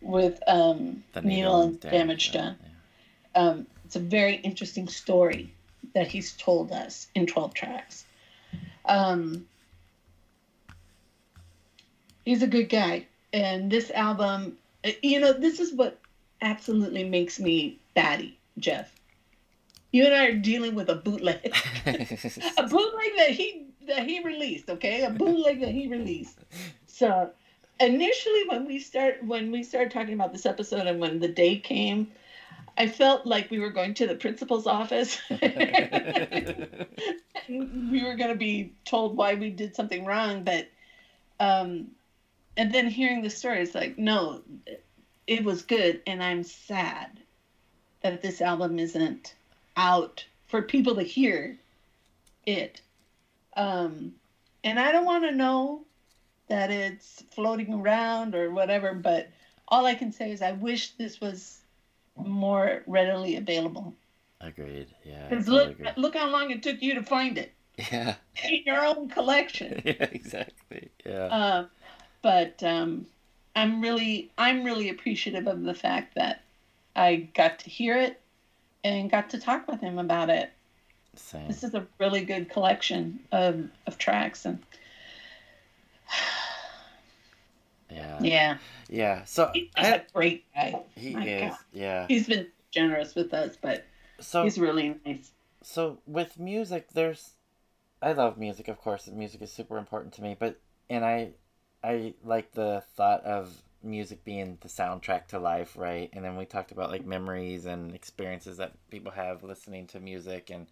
[0.00, 2.56] with um, the Needle and damage Done.
[3.34, 5.52] Um, it's a very interesting story
[5.94, 8.04] that he's told us in 12 tracks.
[8.84, 9.46] Um,
[12.24, 13.06] he's a good guy.
[13.32, 14.58] And this album,
[15.02, 15.98] you know, this is what
[16.42, 18.92] absolutely makes me batty, Jeff.
[19.92, 21.54] You and I are dealing with a bootleg.
[21.86, 25.04] A bootleg that he that he released, okay?
[25.04, 26.38] A bootleg that he released.
[26.86, 27.30] So
[27.78, 31.58] initially when we start when we started talking about this episode and when the day
[31.58, 32.10] came,
[32.78, 35.20] I felt like we were going to the principal's office.
[35.30, 35.38] we
[38.02, 40.68] were going to be told why we did something wrong, but
[41.38, 41.88] um
[42.56, 44.42] and then hearing the story it's like no,
[45.26, 47.20] it was good and I'm sad
[48.02, 49.34] that this album isn't
[49.76, 51.58] out for people to hear
[52.44, 52.80] it.
[53.56, 54.14] Um,
[54.64, 55.84] and I don't want to know
[56.48, 59.28] that it's floating around or whatever, but
[59.68, 61.60] all I can say is I wish this was
[62.16, 63.94] more readily available.
[64.40, 64.88] Agreed.
[65.04, 65.28] Yeah.
[65.28, 67.52] Because totally look, look how long it took you to find it.
[67.90, 68.16] Yeah.
[68.44, 69.80] in your own collection.
[69.84, 70.90] yeah, exactly.
[71.06, 71.24] Yeah.
[71.24, 71.66] Uh,
[72.20, 73.06] but um,
[73.54, 76.42] I'm really I'm really appreciative of the fact that
[76.96, 78.20] I got to hear it
[78.84, 80.50] and got to talk with him about it.
[81.14, 81.46] Same.
[81.46, 84.58] This is a really good collection of, of tracks and
[87.90, 88.18] Yeah.
[88.22, 88.58] yeah,
[88.88, 89.24] Yeah.
[89.24, 90.82] So he's I, a great guy.
[90.96, 91.50] he My is.
[91.50, 91.58] God.
[91.72, 92.06] Yeah.
[92.08, 93.84] He's been generous with us, but
[94.20, 95.30] So he's really nice.
[95.62, 97.32] so with music there's
[98.00, 100.58] i love music of course music is super important to me but
[100.90, 101.30] and i
[101.82, 106.10] i like the thought of music being the soundtrack to life right?
[106.12, 110.50] And then we talked about like memories and experiences that people have listening to music.
[110.50, 110.66] And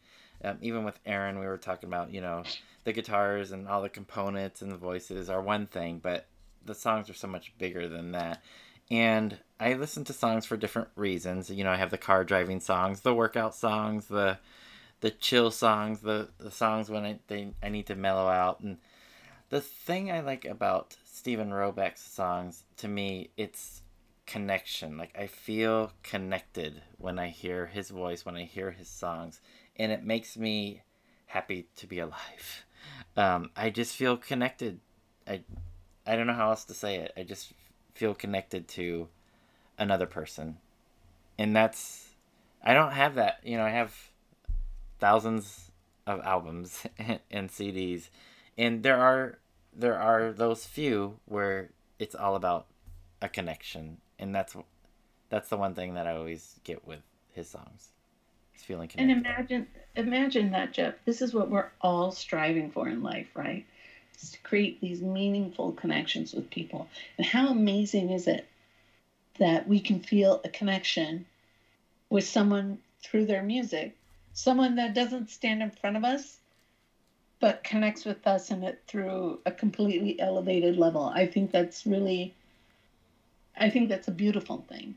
[0.45, 2.45] um, even with aaron we were talking about you know
[2.85, 6.27] the guitars and all the components and the voices are one thing but
[6.65, 8.43] the songs are so much bigger than that.
[8.91, 11.51] And i listen to songs for different reasons.
[11.51, 14.39] You know i have the car driving songs the workout songs the
[15.01, 18.61] the chill songs, the, the songs when I they I need to mellow out.
[18.61, 18.79] And
[19.49, 23.83] the thing I like about Steven Roback's songs, to me, it's
[24.25, 24.97] connection.
[24.97, 29.43] Like I feel connected when I hear his voice, when I hear his songs,
[29.77, 30.81] and it makes me
[31.27, 32.65] happy to be alive.
[33.19, 34.81] Um, I just feel connected.
[35.29, 35.43] I
[36.07, 37.13] I don't know how else to say it.
[37.19, 37.53] I just
[37.95, 39.09] feel connected to
[39.77, 40.57] another person,
[41.39, 42.15] and that's
[42.65, 43.41] I don't have that.
[43.45, 43.95] You know, I have
[44.99, 45.71] thousands
[46.07, 46.87] of albums
[47.31, 48.09] and CDs,
[48.57, 49.39] and there are
[49.75, 52.67] there are those few where it's all about
[53.23, 54.57] a connection, and that's
[55.29, 57.01] that's the one thing that I always get with
[57.33, 57.89] his songs.
[58.55, 59.17] It's feeling connected.
[59.17, 59.67] And imagine
[59.97, 60.95] imagine that, Jeff.
[61.05, 63.65] This is what we're all striving for in life, right?
[64.21, 66.89] Is to create these meaningful connections with people.
[67.17, 68.47] And how amazing is it
[69.39, 71.25] that we can feel a connection
[72.11, 73.97] with someone through their music,
[74.35, 76.40] someone that doesn't stand in front of us,
[77.41, 81.05] but connects with us and it through a completely elevated level.
[81.05, 82.35] I think that's really
[83.57, 84.97] I think that's a beautiful thing.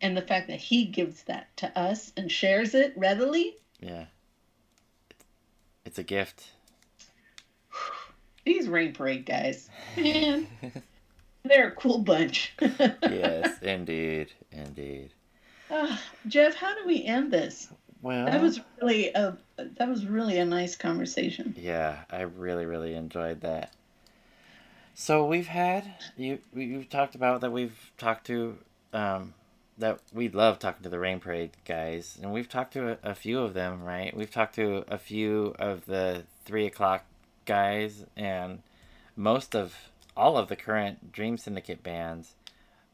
[0.00, 4.06] And the fact that he gives that to us and shares it readily, yeah,
[5.84, 6.50] it's, a gift.
[8.44, 10.46] these Rain Parade guys, man,
[11.42, 12.54] they're a cool bunch.
[12.60, 15.12] yes, indeed, indeed.
[15.70, 17.68] Ah, Jeff, how do we end this?
[18.02, 21.54] Well, That was really a that was really a nice conversation.
[21.58, 23.72] Yeah, I really, really enjoyed that.
[24.94, 26.38] So we've had you.
[26.52, 27.50] we- You've talked about that.
[27.52, 28.58] We've talked to
[28.92, 29.34] um,
[29.78, 33.14] that we love talking to the Rain Parade guys, and we've talked to a, a
[33.14, 33.82] few of them.
[33.82, 37.04] Right, we've talked to a few of the three o'clock
[37.46, 38.62] guys, and
[39.16, 39.74] most of
[40.16, 42.34] all of the current Dream Syndicate bands.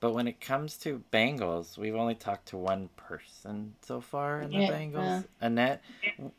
[0.05, 4.51] But when it comes to Bangles, we've only talked to one person so far in
[4.51, 4.69] the Yeah.
[4.69, 5.83] Bangles, Annette,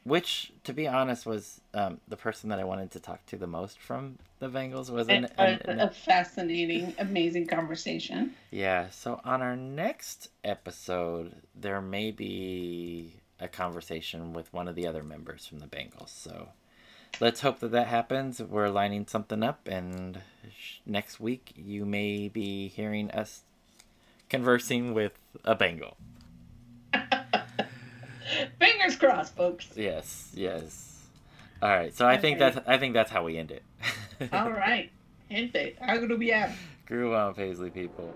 [0.04, 3.48] which, to be honest, was um, the person that I wanted to talk to the
[3.48, 4.92] most from the Bangles.
[4.92, 8.36] Was And an, a, an, a fascinating, amazing conversation.
[8.52, 8.92] yeah.
[8.92, 15.02] So on our next episode, there may be a conversation with one of the other
[15.04, 16.12] members from the Bangles.
[16.12, 16.50] So
[17.20, 18.40] let's hope that that happens.
[18.40, 20.22] We're lining something up, and
[20.56, 23.42] sh- next week you may be hearing us
[24.36, 25.14] conversing with
[25.46, 25.96] a Bengal.
[28.60, 29.68] Fingers crossed, folks.
[29.76, 31.08] Yes, yes.
[31.62, 31.96] All right.
[31.96, 33.64] So I think that's I think that's how we end it.
[34.34, 34.92] All right.
[35.32, 36.50] Gente, algo to be out.
[36.86, 38.14] Groove on, Paisley people.